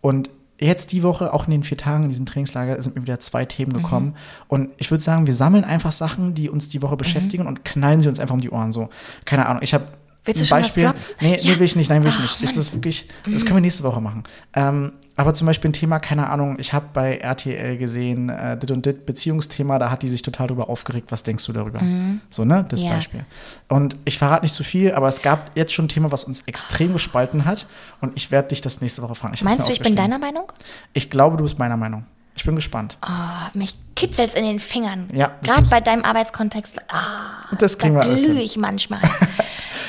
Und 0.00 0.30
jetzt 0.60 0.90
die 0.90 1.04
Woche, 1.04 1.32
auch 1.32 1.44
in 1.46 1.52
den 1.52 1.62
vier 1.62 1.76
Tagen 1.76 2.02
in 2.02 2.08
diesem 2.08 2.26
Trainingslager, 2.26 2.82
sind 2.82 2.96
mir 2.96 3.02
wieder 3.02 3.20
zwei 3.20 3.44
Themen 3.44 3.70
Mhm. 3.72 3.76
gekommen. 3.82 4.14
Und 4.48 4.70
ich 4.78 4.90
würde 4.90 5.04
sagen, 5.04 5.26
wir 5.28 5.34
sammeln 5.34 5.62
einfach 5.64 5.92
Sachen, 5.92 6.34
die 6.34 6.50
uns 6.50 6.68
die 6.68 6.82
Woche 6.82 6.94
Mhm. 6.94 6.98
beschäftigen 6.98 7.46
und 7.46 7.64
knallen 7.64 8.00
sie 8.00 8.08
uns 8.08 8.18
einfach 8.18 8.34
um 8.34 8.40
die 8.40 8.50
Ohren. 8.50 8.72
So, 8.72 8.88
keine 9.24 9.46
Ahnung, 9.46 9.62
ich 9.62 9.72
habe 9.74 9.84
Willst 10.24 10.40
du 10.50 10.54
ein 10.54 10.62
Beispiel. 10.62 10.92
nee, 11.20 11.36
Ja. 11.36 11.42
nee, 11.44 11.58
will 11.58 11.62
ich 11.64 11.76
nicht, 11.76 11.88
nein, 11.88 12.02
will 12.02 12.10
ich 12.10 12.16
Ach, 12.16 12.22
nicht. 12.22 12.42
Ist 12.42 12.50
Mann. 12.50 12.56
das 12.56 12.72
wirklich, 12.74 13.08
das 13.32 13.44
können 13.44 13.56
wir 13.56 13.60
nächste 13.62 13.82
Woche 13.84 14.00
machen. 14.00 14.24
Ähm, 14.52 14.92
aber 15.18 15.34
zum 15.34 15.46
Beispiel 15.48 15.70
ein 15.70 15.72
Thema, 15.72 15.98
keine 15.98 16.30
Ahnung, 16.30 16.56
ich 16.60 16.72
habe 16.72 16.86
bei 16.94 17.16
RTL 17.18 17.76
gesehen, 17.76 18.28
äh, 18.28 18.56
dit 18.56 18.70
und 18.70 18.86
dit, 18.86 19.04
Beziehungsthema, 19.04 19.78
da 19.80 19.90
hat 19.90 20.02
die 20.02 20.08
sich 20.08 20.22
total 20.22 20.46
drüber 20.46 20.70
aufgeregt. 20.70 21.10
Was 21.10 21.24
denkst 21.24 21.44
du 21.44 21.52
darüber? 21.52 21.80
So, 22.30 22.44
ne? 22.44 22.64
Das 22.68 22.82
Ja. 22.82 22.90
Beispiel. 22.94 23.24
Und 23.68 23.96
ich 24.04 24.16
verrate 24.16 24.44
nicht 24.44 24.54
zu 24.54 24.62
viel, 24.62 24.92
aber 24.92 25.08
es 25.08 25.20
gab 25.20 25.50
jetzt 25.56 25.74
schon 25.74 25.86
ein 25.86 25.88
Thema, 25.88 26.12
was 26.12 26.22
uns 26.22 26.42
extrem 26.42 26.92
gespalten 26.92 27.44
hat. 27.44 27.66
Und 28.00 28.12
ich 28.16 28.30
werde 28.30 28.48
dich 28.48 28.60
das 28.60 28.80
nächste 28.80 29.02
Woche 29.02 29.16
fragen. 29.16 29.34
Ich 29.34 29.42
Meinst 29.42 29.68
du, 29.68 29.72
ich 29.72 29.80
bin 29.80 29.96
deiner 29.96 30.20
Meinung? 30.20 30.52
Ich 30.92 31.10
glaube, 31.10 31.36
du 31.36 31.42
bist 31.42 31.58
meiner 31.58 31.76
Meinung. 31.76 32.06
Ich 32.36 32.44
bin 32.44 32.54
gespannt. 32.54 32.96
Oh, 33.04 33.08
mich 33.58 33.74
kitzelt's 33.96 34.34
in 34.34 34.44
den 34.44 34.60
Fingern. 34.60 35.10
Ja, 35.12 35.32
Gerade 35.42 35.68
bei 35.68 35.80
deinem 35.80 36.04
Arbeitskontext. 36.04 36.78
Ah, 36.86 37.54
Das 37.58 37.76
kriegen 37.76 37.96
da 37.96 38.08
wir 38.08 38.14
glühe 38.14 38.40
ich 38.40 38.56
manchmal. 38.56 39.00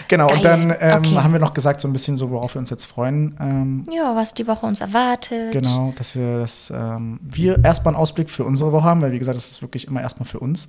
Genau, 0.10 0.26
und 0.28 0.42
Geil. 0.42 0.70
dann 0.70 0.76
ähm, 0.80 0.98
Okay. 1.00 1.16
haben 1.16 1.32
wir 1.32 1.40
noch 1.40 1.54
gesagt, 1.54 1.80
so 1.80 1.88
ein 1.88 1.94
bisschen 1.94 2.18
so, 2.18 2.30
worauf 2.32 2.56
wir 2.56 2.60
uns 2.60 2.70
jetzt 2.72 2.86
freuen. 2.86 3.36
Ähm, 3.40 3.84
ja, 3.90 4.16
was 4.16 4.34
die 4.34 4.48
Woche 4.48 4.66
uns 4.66 4.82
erwartet. 4.82 5.52
Genau, 5.54 5.94
dass 5.96 6.16
wir, 6.18 6.40
das, 6.40 6.74
ähm, 6.76 7.20
wir 7.24 7.64
erstmal 7.64 7.94
einen 7.94 8.02
Ausblick 8.02 8.30
für 8.30 8.44
unsere 8.44 8.72
Woche 8.72 8.84
haben, 8.84 9.02
weil 9.02 9.12
wie 9.12 9.20
gesagt, 9.20 9.38
das 9.38 9.48
ist 9.50 9.62
wirklich 9.62 9.88
immer 9.88 10.02
erstmal 10.02 10.26
für 10.28 10.40
uns. 10.40 10.68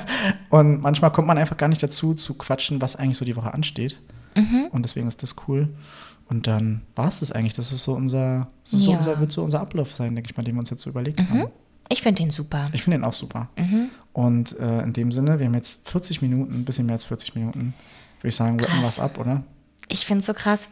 und 0.50 0.82
manchmal 0.82 1.10
kommt 1.10 1.26
man 1.26 1.38
einfach 1.38 1.56
gar 1.56 1.68
nicht 1.68 1.82
dazu, 1.82 2.14
zu 2.14 2.34
quatschen, 2.34 2.80
was 2.82 2.94
eigentlich 2.96 3.18
so 3.18 3.24
die 3.24 3.34
Woche 3.34 3.52
ansteht. 3.52 3.98
Mhm. 4.36 4.66
Und 4.70 4.82
deswegen 4.82 5.08
ist 5.08 5.22
das 5.22 5.34
cool. 5.48 5.68
Und 6.28 6.46
dann 6.46 6.82
war 6.94 7.08
es 7.08 7.20
das 7.20 7.32
eigentlich. 7.32 7.52
Das 7.54 7.72
ist 7.72 7.82
so 7.84 7.92
unser, 7.94 8.48
so 8.62 8.76
Ja. 8.90 8.96
unser, 8.96 9.20
wird 9.20 9.32
so 9.32 9.42
unser 9.42 9.60
Ablauf 9.60 9.92
sein, 9.94 10.14
denke 10.14 10.30
ich 10.30 10.36
mal, 10.36 10.42
den 10.42 10.54
wir 10.54 10.60
uns 10.60 10.70
jetzt 10.70 10.82
so 10.82 10.90
überlegt 10.90 11.20
haben. 11.28 11.46
Ich 11.88 12.00
finde 12.02 12.22
den 12.22 12.30
super. 12.30 12.68
Ich 12.72 12.82
finde 12.84 12.98
den 12.98 13.04
auch 13.04 13.12
super. 13.12 13.48
Mhm. 13.56 13.88
Und 14.12 14.58
äh, 14.58 14.82
in 14.82 14.92
dem 14.92 15.12
Sinne, 15.12 15.38
wir 15.38 15.46
haben 15.46 15.54
jetzt 15.54 15.88
40 15.88 16.22
Minuten, 16.22 16.54
ein 16.54 16.64
bisschen 16.64 16.86
mehr 16.86 16.94
als 16.94 17.04
40 17.04 17.34
Minuten, 17.34 17.74
würde 18.22 18.28
ich 18.28 18.36
sagen, 18.36 18.58
rappen 18.60 18.82
was 18.82 19.00
ab, 19.00 19.18
oder? 19.18 19.42
Ich 19.88 20.06
finde 20.06 20.20
es 20.20 20.26
so 20.26 20.34
krass. 20.34 20.68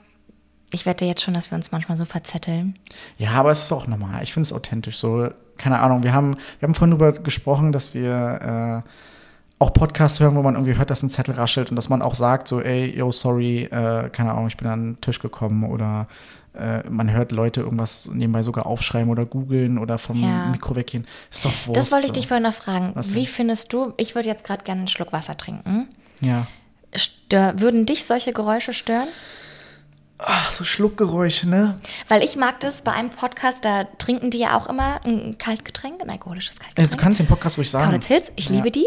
Ich 0.72 0.86
wette 0.86 1.04
jetzt 1.04 1.22
schon, 1.22 1.34
dass 1.34 1.50
wir 1.50 1.56
uns 1.56 1.72
manchmal 1.72 1.96
so 1.96 2.04
verzetteln. 2.04 2.78
Ja, 3.18 3.32
aber 3.32 3.50
es 3.50 3.62
ist 3.64 3.72
auch 3.72 3.86
normal. 3.88 4.22
Ich 4.22 4.32
finde 4.32 4.46
es 4.46 4.52
authentisch. 4.52 4.96
So, 4.98 5.28
keine 5.58 5.80
Ahnung, 5.80 6.04
wir 6.04 6.12
haben, 6.12 6.36
wir 6.60 6.66
haben 6.68 6.74
vorhin 6.74 6.96
darüber 6.96 7.18
gesprochen, 7.20 7.72
dass 7.72 7.92
wir 7.92 8.84
äh, 8.86 8.90
auch 9.58 9.72
Podcasts 9.72 10.20
hören, 10.20 10.36
wo 10.36 10.42
man 10.42 10.54
irgendwie 10.54 10.76
hört, 10.76 10.90
dass 10.90 11.02
ein 11.02 11.10
Zettel 11.10 11.34
raschelt 11.34 11.70
und 11.70 11.76
dass 11.76 11.88
man 11.88 12.02
auch 12.02 12.14
sagt, 12.14 12.48
so, 12.48 12.60
ey, 12.60 12.96
yo, 12.96 13.10
sorry, 13.12 13.64
äh, 13.64 14.08
keine 14.10 14.30
Ahnung, 14.32 14.46
ich 14.46 14.56
bin 14.56 14.68
an 14.68 14.92
den 14.94 15.00
Tisch 15.00 15.18
gekommen 15.18 15.64
oder 15.64 16.06
äh, 16.54 16.88
man 16.88 17.10
hört 17.10 17.32
Leute 17.32 17.60
irgendwas 17.60 18.08
nebenbei 18.12 18.42
sogar 18.42 18.66
aufschreiben 18.66 19.10
oder 19.10 19.26
googeln 19.26 19.76
oder 19.76 19.98
vom 19.98 20.16
Ja. 20.22 20.46
Mikro 20.50 20.76
weggehen. 20.76 21.06
Ist 21.30 21.44
doch 21.44 21.52
Wurst. 21.66 21.76
Das 21.76 21.92
wollte 21.92 22.06
ich 22.06 22.12
dich 22.12 22.26
vorhin 22.28 22.44
noch 22.44 22.54
fragen. 22.54 22.92
Was 22.94 23.10
Wie 23.14 23.24
denn? 23.24 23.26
findest 23.26 23.72
du, 23.72 23.92
ich 23.96 24.14
würde 24.14 24.28
jetzt 24.28 24.44
gerade 24.44 24.64
gerne 24.64 24.80
einen 24.80 24.88
Schluck 24.88 25.12
Wasser 25.12 25.36
trinken. 25.36 25.88
Ja. 26.20 26.46
Stör, 26.94 27.60
würden 27.60 27.86
dich 27.86 28.04
solche 28.04 28.32
Geräusche 28.32 28.72
stören? 28.72 29.08
Ach, 30.18 30.50
so 30.50 30.64
Schluckgeräusche, 30.64 31.48
ne? 31.48 31.80
Weil 32.08 32.22
ich 32.22 32.36
mag 32.36 32.60
das 32.60 32.82
bei 32.82 32.92
einem 32.92 33.08
Podcast, 33.08 33.64
da 33.64 33.84
trinken 33.96 34.30
die 34.30 34.38
ja 34.38 34.54
auch 34.58 34.66
immer 34.68 35.00
ein 35.04 35.38
Kaltgetränk, 35.38 36.02
ein 36.02 36.10
alkoholisches 36.10 36.56
Also, 36.56 36.62
du 36.68 36.74
Kaltgetränk. 36.74 37.00
kannst 37.02 37.20
den 37.20 37.26
Podcast 37.26 37.56
ruhig 37.56 37.70
sagen. 37.70 37.86
Kaulitz 37.86 38.06
Hills, 38.06 38.32
ich 38.36 38.48
Ja. 38.50 38.56
liebe 38.56 38.70
die. 38.70 38.86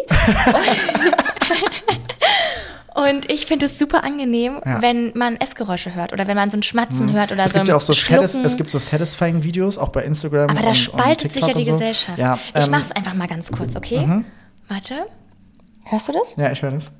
Und 2.93 3.31
ich 3.31 3.45
finde 3.47 3.65
es 3.65 3.79
super 3.79 4.03
angenehm, 4.03 4.61
Ja. 4.63 4.81
Wenn 4.81 5.11
man 5.17 5.37
Essgeräusche 5.37 5.95
hört 5.95 6.13
oder 6.13 6.27
wenn 6.27 6.35
man 6.35 6.49
so 6.51 6.57
ein 6.57 6.63
Schmatzen 6.63 7.11
hört 7.13 7.31
oder 7.31 7.45
Es 7.45 7.51
so 7.53 7.57
gibt 7.59 7.69
ja 7.69 7.75
auch 7.77 7.81
so 7.81 7.93
Schlucken. 7.93 8.45
es 8.45 8.55
gibt 8.57 8.69
so 8.69 8.77
satisfying 8.77 9.41
Videos, 9.43 9.77
auch 9.79 9.89
bei 9.89 10.03
Instagram. 10.03 10.49
Aber 10.51 10.61
da 10.61 10.67
und, 10.69 10.75
spaltet 10.75 11.25
und 11.25 11.31
sich 11.33 11.41
ja 11.47 11.53
die 11.53 11.63
so. 11.63 11.71
Gesellschaft. 11.71 12.19
Ja, 12.19 12.35
ich 12.53 12.55
ähm, 12.59 12.65
Mhm. 12.65 12.71
mach's 12.71 12.91
einfach 12.91 13.13
mal 13.15 13.27
ganz 13.27 13.51
kurz, 13.51 13.75
okay? 13.75 14.23
Warte. 14.67 15.07
Hörst 15.85 16.07
du 16.09 16.11
das? 16.13 16.35
Ja, 16.37 16.51
ich 16.51 16.61
höre 16.61 16.71
das. 16.71 16.91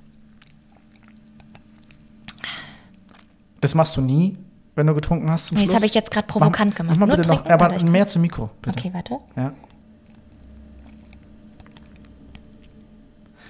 Das 3.63 3.73
machst 3.75 3.95
du 3.95 4.01
nie, 4.01 4.37
wenn 4.75 4.87
du 4.87 4.93
getrunken 4.93 5.29
hast 5.31 5.45
zum 5.47 5.55
Nee, 5.57 5.61
das 5.63 5.67
Schluss? 5.69 5.75
habe 5.77 5.85
ich 5.85 5.93
jetzt 5.93 6.11
gerade 6.11 6.27
provokant 6.27 6.71
mach, 6.71 6.77
gemacht. 6.77 6.97
Mach 6.99 7.07
mal 7.07 7.15
bitte 7.15 7.29
noch, 7.29 7.45
aber 7.45 7.81
mehr 7.85 8.07
zum 8.07 8.21
Mikro, 8.21 8.49
bitte. 8.61 8.77
Okay, 8.77 8.91
warte. 8.93 9.17
Ja. 9.37 9.53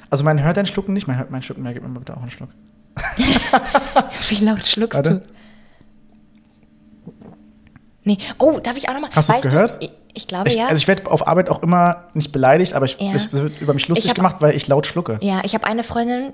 Also 0.10 0.24
man 0.24 0.42
hört 0.44 0.58
dein 0.58 0.68
Schlucken 0.68 0.94
nicht, 0.94 1.08
man 1.08 1.18
hört 1.18 1.32
meinen 1.32 1.42
Schlucken 1.42 1.64
mehr. 1.64 1.74
Gib 1.74 1.82
mir 1.82 1.90
mal 1.90 1.98
bitte 2.00 2.16
auch 2.16 2.22
einen 2.22 2.30
Schluck. 2.30 2.50
Wie 4.30 4.36
laut 4.46 4.68
schluckst 4.68 4.96
Warte. 4.96 5.24
du? 7.06 7.14
Nee. 8.04 8.18
Oh, 8.38 8.60
darf 8.60 8.78
ich 8.78 8.88
auch 8.90 8.94
nochmal? 8.94 9.10
Hast 9.16 9.30
du's 9.30 9.42
gehört? 9.42 9.84
Ich, 9.84 9.92
ich 10.14 10.28
glaube 10.28 10.50
Ich, 10.50 10.56
ja. 10.56 10.66
Also 10.68 10.78
ich 10.78 10.88
werde 10.88 11.10
auf 11.10 11.28
Arbeit 11.28 11.50
auch 11.50 11.64
immer 11.64 12.10
nicht 12.14 12.32
beleidigt, 12.32 12.74
aber 12.76 12.86
ich, 12.86 12.98
Ja. 13.02 13.14
es 13.16 13.34
wird 13.34 13.60
über 13.62 13.74
mich 13.74 13.88
lustig 13.88 14.10
hab- 14.10 14.16
gemacht, 14.16 14.36
weil 14.42 14.56
ich 14.56 14.68
laut 14.68 14.86
schlucke. 14.86 15.18
ja, 15.22 15.42
ich 15.44 15.56
habe 15.56 15.66
eine 15.66 15.82
Freundin, 15.84 16.34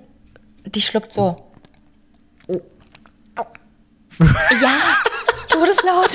die 0.66 0.82
schluckt 0.82 1.14
so. 1.14 1.46
Ja, 4.20 4.70
todeslaut. 5.50 6.12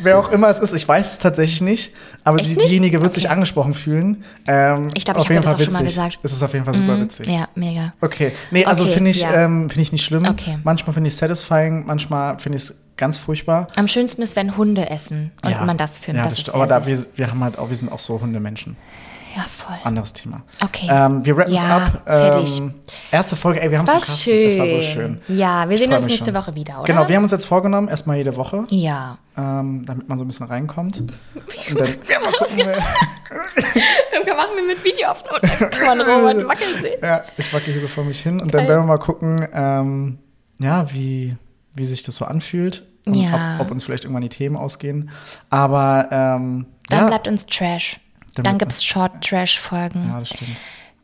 Wer 0.00 0.18
auch 0.18 0.30
immer 0.30 0.48
es 0.48 0.58
ist, 0.58 0.72
ich 0.74 0.86
weiß 0.86 1.10
es 1.12 1.18
tatsächlich 1.18 1.60
nicht, 1.60 1.92
aber 2.22 2.38
Echt 2.40 2.56
nicht? 2.56 2.64
diejenige 2.68 3.00
wird 3.00 3.10
Okay. 3.12 3.20
sich 3.20 3.30
angesprochen 3.30 3.74
fühlen. 3.74 4.24
Ähm, 4.46 4.88
Ich 4.96 5.04
glaube, 5.04 5.20
ich 5.20 5.26
habe 5.28 5.40
das 5.40 5.54
auch 5.54 5.60
schon 5.60 5.72
mal 5.72 5.80
witzig. 5.80 5.96
gesagt. 5.96 6.18
Es 6.22 6.32
ist 6.32 6.42
auf 6.42 6.52
jeden 6.52 6.64
Fall 6.64 6.74
super 6.74 7.00
witzig. 7.00 7.26
Ja, 7.26 7.48
mega. 7.56 7.92
Okay, 8.00 8.32
nee, 8.52 8.64
also 8.64 8.84
Okay, 8.84 8.92
finde 8.92 9.10
ich, 9.10 9.22
ja. 9.22 9.34
ähm, 9.44 9.68
finde 9.70 9.82
ich 9.82 9.92
nicht 9.92 10.04
schlimm. 10.04 10.24
Okay. 10.24 10.58
Manchmal 10.62 10.94
finde 10.94 11.08
ich 11.08 11.14
es 11.14 11.18
satisfying, 11.18 11.84
manchmal 11.86 12.38
finde 12.38 12.58
ich 12.58 12.64
es 12.64 12.74
ganz 12.96 13.16
furchtbar. 13.16 13.66
Am 13.76 13.88
schönsten 13.88 14.22
ist, 14.22 14.36
wenn 14.36 14.56
Hunde 14.56 14.88
essen 14.88 15.32
und 15.44 15.50
Ja. 15.50 15.64
man 15.64 15.76
das 15.76 15.98
filmt. 15.98 16.18
Ja, 16.18 16.24
das 16.24 16.36
das 16.36 16.48
ist 16.48 16.54
aber 16.54 16.66
da, 16.68 16.86
wir, 16.86 16.98
wir 17.16 17.30
haben 17.30 17.42
halt 17.42 17.58
auch, 17.58 17.68
wir 17.68 17.76
sind 17.76 17.90
auch 17.90 17.98
so 18.00 18.20
Hundemenschen. 18.20 18.76
Ja, 19.36 19.44
voll. 19.48 19.76
Anderes 19.84 20.12
Thema. 20.12 20.42
Okay. 20.62 20.88
Ähm, 20.90 21.24
wir 21.24 21.36
rappen 21.36 21.54
es 21.54 21.60
Ja, 21.62 21.76
ab. 21.76 22.02
fertig. 22.06 22.58
Ähm, 22.58 22.74
erste 23.10 23.36
Folge, 23.36 23.60
ey, 23.62 23.70
wir 23.70 23.78
haben 23.78 23.86
Das 23.86 23.94
war 24.08 24.14
es 24.16 24.22
schön. 24.22 24.46
Es 24.46 24.58
war 24.58 24.66
so 24.66 24.80
schön. 24.82 25.20
Ja, 25.28 25.68
wir 25.68 25.74
Ich 25.74 25.80
sehen 25.80 25.92
uns 25.92 26.06
nächste 26.06 26.26
schon. 26.26 26.34
Woche 26.34 26.54
wieder, 26.54 26.76
oder? 26.78 26.84
Genau, 26.84 27.08
wir 27.08 27.14
haben 27.16 27.22
uns 27.22 27.32
jetzt 27.32 27.44
vorgenommen, 27.46 27.88
erstmal 27.88 28.16
jede 28.16 28.34
Woche, 28.36 28.64
Ja. 28.70 29.18
ähm, 29.36 29.84
damit 29.86 30.08
man 30.08 30.18
so 30.18 30.24
ein 30.24 30.28
bisschen 30.28 30.46
reinkommt. 30.46 30.98
Und 31.00 31.12
dann 31.78 31.88
mal 32.22 32.32
gucken, 32.32 32.56
wir- 32.56 32.66
Wir 34.24 34.34
machen 34.34 34.50
wir 34.56 34.66
mit 34.66 34.82
Videoaufnahme. 34.84 35.40
Kann 35.70 35.98
man 35.98 36.00
Robert 36.00 36.48
wackeln 36.48 36.74
sehen. 36.80 36.98
Ja, 37.02 37.22
ich 37.36 37.52
wackel 37.52 37.72
hier 37.72 37.82
so 37.82 37.88
vor 37.88 38.04
mich 38.04 38.20
hin 38.20 38.40
und 38.40 38.52
dann 38.54 38.60
Geil. 38.62 38.68
werden 38.68 38.82
wir 38.82 38.86
mal 38.86 38.98
gucken, 38.98 39.46
ähm, 39.52 40.18
ja, 40.58 40.90
wie, 40.92 41.36
wie 41.74 41.84
sich 41.84 42.02
das 42.02 42.16
so 42.16 42.24
anfühlt. 42.24 42.84
Und 43.06 43.14
Ja. 43.14 43.56
ob, 43.56 43.66
ob 43.66 43.70
uns 43.70 43.84
vielleicht 43.84 44.04
irgendwann 44.04 44.22
die 44.22 44.28
Themen 44.28 44.56
ausgehen. 44.56 45.10
Aber 45.50 46.08
ähm, 46.10 46.66
Dann 46.88 47.00
ja, 47.00 47.06
bleibt 47.06 47.28
uns 47.28 47.46
Trash. 47.46 48.00
Dann 48.42 48.58
gibt 48.58 48.72
es 48.72 48.84
Short-Trash-Folgen. 48.84 50.08
Ja, 50.08 50.20
das 50.20 50.28
stimmt. 50.28 50.56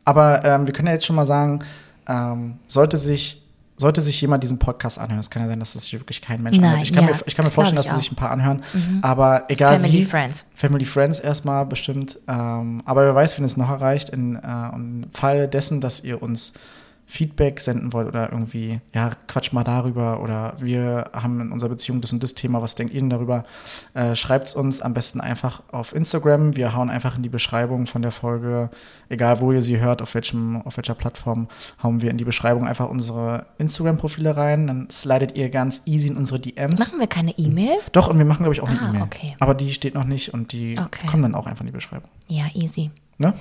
Aber 0.03 0.43
ähm, 0.45 0.67
wir 0.67 0.73
können 0.73 0.87
ja 0.87 0.93
jetzt 0.93 1.05
schon 1.05 1.15
mal 1.15 1.25
sagen, 1.25 1.63
ähm, 2.07 2.59
sollte 2.67 2.97
sich 2.97 3.41
sollte 3.77 4.01
sich 4.01 4.21
jemand 4.21 4.41
diesen 4.41 4.57
Podcast 4.57 4.97
anhören, 4.99 5.19
es 5.19 5.29
kann 5.29 5.41
ja 5.41 5.49
sein, 5.49 5.59
dass 5.59 5.73
das 5.73 5.83
sich 5.83 5.93
wirklich 5.93 6.21
kein 6.21 6.41
Mensch 6.41 6.57
Nein, 6.57 6.71
anhört. 6.71 6.87
Ich 6.87 6.93
kann, 6.93 7.03
ja, 7.03 7.11
mir, 7.11 7.19
ich 7.25 7.35
kann 7.35 7.45
mir 7.45 7.51
vorstellen, 7.51 7.75
dass. 7.75 7.91
Mhm. 7.91 7.97
sich 7.97 8.11
ein 8.11 8.15
paar 8.15 8.31
anhören. 8.31 8.63
Aber 9.01 9.43
egal 9.49 9.79
Family, 9.79 9.99
wie. 9.99 10.05
Friends. 10.05 10.45
Family 10.55 10.85
Friends 10.85 11.19
erstmal 11.19 11.65
bestimmt. 11.65 12.17
Ähm, 12.27 12.81
aber 12.85 13.03
wer 13.03 13.15
weiß, 13.15 13.37
wenn 13.37 13.45
es 13.45 13.57
noch 13.57 13.69
erreicht, 13.69 14.09
in, 14.09 14.35
äh, 14.35 14.39
im 14.73 15.07
Fall 15.11 15.47
dessen, 15.47 15.81
dass 15.81 16.01
ihr 16.01 16.21
uns 16.21 16.53
Feedback 17.07 17.59
senden 17.59 17.93
wollt 17.93 18.07
oder 18.07 18.31
irgendwie, 18.31 18.81
ja, 18.93 19.11
quatsch 19.27 19.53
mal 19.53 19.63
darüber 19.63 20.21
oder 20.21 20.55
wir 20.59 21.11
haben 21.13 21.39
in 21.39 21.51
unserer 21.51 21.69
Beziehung 21.69 22.01
das 22.01 22.11
und 22.11 22.23
das 22.23 22.33
Thema, 22.33 22.61
was 22.61 22.73
denkt 22.75 22.93
ihr 22.93 22.99
denn 22.99 23.09
darüber? 23.11 23.43
Äh, 23.93 24.15
Schreibt 24.15 24.47
es 24.47 24.55
uns 24.55 24.81
am 24.81 24.93
besten 24.95 25.21
einfach 25.21 25.61
auf 25.71 25.93
Instagram. 25.93 26.55
Wir 26.55 26.75
hauen 26.75 26.89
einfach 26.89 27.15
in 27.15 27.21
die 27.23 27.29
Beschreibung 27.29 27.85
von 27.85 28.01
der 28.01 28.11
Folge, 28.11 28.69
egal 29.09 29.39
wo 29.39 29.51
ihr 29.51 29.61
sie 29.61 29.79
hört, 29.79 30.01
auf, 30.01 30.15
welchem, 30.15 30.61
auf 30.63 30.77
welcher 30.77 30.95
Plattform, 30.95 31.47
hauen 31.83 32.01
wir 32.01 32.09
in 32.09 32.17
die 32.17 32.23
Beschreibung 32.25 32.65
einfach 32.67 32.89
unsere 32.89 33.45
Instagram-Profile 33.59 34.35
rein. 34.35 34.67
Dann 34.67 34.87
slidet 34.89 35.37
ihr 35.37 35.49
ganz 35.49 35.83
easy 35.85 36.07
in 36.07 36.17
unsere 36.17 36.39
DMs. 36.39 36.79
Machen 36.79 36.99
wir 36.99 37.07
keine 37.07 37.31
E-Mail? 37.37 37.75
Doch, 37.91 38.07
und 38.07 38.17
wir 38.17 38.25
machen, 38.25 38.39
glaube 38.43 38.53
ich, 38.55 38.61
auch 38.61 38.69
eine 38.69 38.81
Ah, 38.81 38.89
E-Mail. 38.89 39.03
okay. 39.03 39.35
Aber 39.39 39.53
die 39.53 39.73
steht 39.73 39.93
noch 39.93 40.05
nicht 40.05 40.33
und 40.33 40.51
die 40.53 40.77
Okay. 40.79 41.05
kommen 41.07 41.21
dann 41.23 41.35
auch 41.35 41.45
einfach 41.45 41.61
in 41.61 41.67
die 41.67 41.71
Beschreibung. 41.71 42.09
Ja, 42.27 42.45
easy. 42.55 42.89
Ne? 43.19 43.33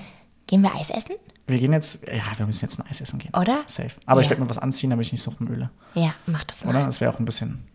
Gehen 0.46 0.60
wir 0.60 0.74
Eis 0.76 0.90
essen? 0.90 1.14
Wir 1.46 1.58
gehen 1.58 1.72
jetzt, 1.72 1.98
ja, 2.06 2.22
wir 2.38 2.46
müssen 2.46 2.64
jetzt 2.64 2.78
ein 2.78 2.86
Eis 2.88 3.00
essen 3.00 3.18
gehen. 3.18 3.34
Oder? 3.34 3.64
Safe. 3.66 3.90
Aber 4.06 4.20
ich 4.20 4.26
Ja. 4.26 4.30
werde 4.30 4.42
mir 4.44 4.50
was 4.50 4.58
anziehen, 4.58 4.90
damit 4.90 5.06
ich 5.06 5.12
nicht 5.12 5.22
so 5.22 5.30
rumöle. 5.32 5.70
Ja, 5.94 6.14
mach 6.26 6.44
das 6.44 6.64
mal. 6.64 6.70
Oder? 6.70 6.86
Das 6.86 7.00
wäre 7.02 7.12
auch 7.12 7.18
ein 7.18 7.26
bisschen, 7.26 7.66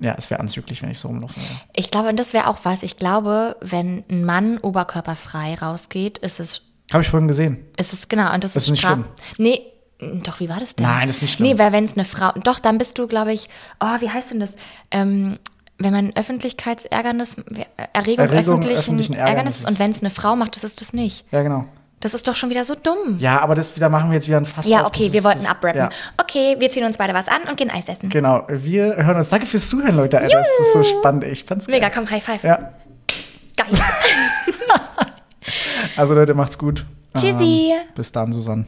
ja, 0.00 0.14
es 0.18 0.28
wäre 0.30 0.40
anzüglich, 0.40 0.82
wenn 0.82 0.90
ich 0.90 0.98
so 0.98 1.08
rumlaufen 1.08 1.42
würde. 1.42 1.54
Ich 1.74 1.90
glaube, 1.90 2.10
und 2.10 2.18
das 2.18 2.32
wäre 2.34 2.46
auch 2.46 2.58
was. 2.64 2.82
Ich 2.82 2.96
glaube, 2.98 3.56
wenn 3.62 4.04
ein 4.10 4.24
Mann 4.24 4.58
oberkörperfrei 4.58 5.54
rausgeht, 5.54 6.18
ist 6.18 6.40
es, 6.40 6.62
Habe 6.92 7.02
ich 7.02 7.08
vorhin 7.08 7.26
gesehen. 7.28 7.64
ist 7.78 7.92
es 7.94 8.08
genau. 8.08 8.34
Und 8.34 8.44
das, 8.44 8.52
Das 8.52 8.64
ist 8.64 8.68
ist 8.68 8.70
nicht 8.72 8.80
schlimm. 8.82 9.04
Nee, 9.38 9.60
doch, 10.22 10.40
wie 10.40 10.48
war 10.50 10.60
das 10.60 10.76
denn? 10.76 10.84
Nein, 10.86 11.06
das 11.08 11.16
ist 11.16 11.22
nicht 11.22 11.34
schlimm. 11.34 11.48
Nee, 11.48 11.58
weil 11.58 11.72
wenn 11.72 11.84
es 11.84 11.92
eine 11.94 12.04
Frau, 12.04 12.32
doch, 12.32 12.58
dann 12.60 12.76
bist 12.78 12.98
du, 12.98 13.06
glaube 13.06 13.32
ich, 13.32 13.48
oh, 13.80 14.00
wie 14.00 14.10
heißt 14.10 14.30
denn 14.32 14.40
das? 14.40 14.54
Ähm, 14.90 15.38
wenn 15.78 15.92
man 15.94 16.12
Öffentlichkeitsärgernis, 16.14 17.36
Erregung, 17.94 18.26
Erregung 18.26 18.54
öffentlichen, 18.58 18.78
öffentlichen 18.78 19.14
Ärgernis 19.14 19.36
Ärgernisses. 19.36 19.64
und 19.64 19.78
wenn 19.78 19.90
es 19.90 20.00
eine 20.00 20.10
Frau 20.10 20.36
macht, 20.36 20.54
das 20.56 20.64
ist 20.64 20.80
das 20.82 20.92
nicht. 20.92 21.24
Ja, 21.32 21.42
genau. 21.42 21.64
Das 22.00 22.14
ist 22.14 22.26
doch 22.26 22.34
schon 22.34 22.48
wieder 22.48 22.64
so 22.64 22.74
dumm. 22.74 23.18
Ja, 23.18 23.40
aber 23.42 23.54
das 23.54 23.76
wieder 23.76 23.88
machen 23.90 24.08
wir 24.10 24.14
jetzt 24.14 24.26
wieder 24.26 24.38
ein 24.38 24.46
Fass 24.46 24.66
Ja, 24.66 24.86
okay, 24.86 25.04
Das 25.04 25.12
wir 25.12 25.18
ist- 25.18 25.24
wollten 25.24 25.46
abrappen. 25.46 25.78
Ja, 25.78 25.88
Okay, 26.18 26.56
wir 26.58 26.70
ziehen 26.70 26.84
uns 26.84 26.96
beide 26.96 27.12
was 27.12 27.28
an 27.28 27.42
und 27.48 27.56
gehen 27.56 27.70
Eis 27.70 27.88
essen. 27.88 28.08
genau. 28.08 28.44
Wir 28.48 28.96
hören 28.96 29.16
uns. 29.18 29.28
Danke 29.28 29.44
fürs 29.46 29.68
Zuhören, 29.68 29.96
Leute. 29.96 30.18
Alter. 30.18 30.38
Das 30.38 30.46
ist 30.48 30.72
so 30.72 30.82
spannend. 30.82 31.24
Ich 31.24 31.44
fand's 31.44 31.66
geil. 31.66 31.76
Mega, 31.76 31.90
komm, 31.90 32.10
High 32.10 32.24
Five. 32.24 32.42
Ja, 32.42 32.70
Geil. 33.56 33.66
also 35.96 36.14
Leute, 36.14 36.34
macht's 36.34 36.56
gut. 36.56 36.84
Tschüssi. 37.16 37.72
Ähm, 37.72 37.88
bis 37.94 38.10
dann, 38.12 38.32
Susanne. 38.32 38.64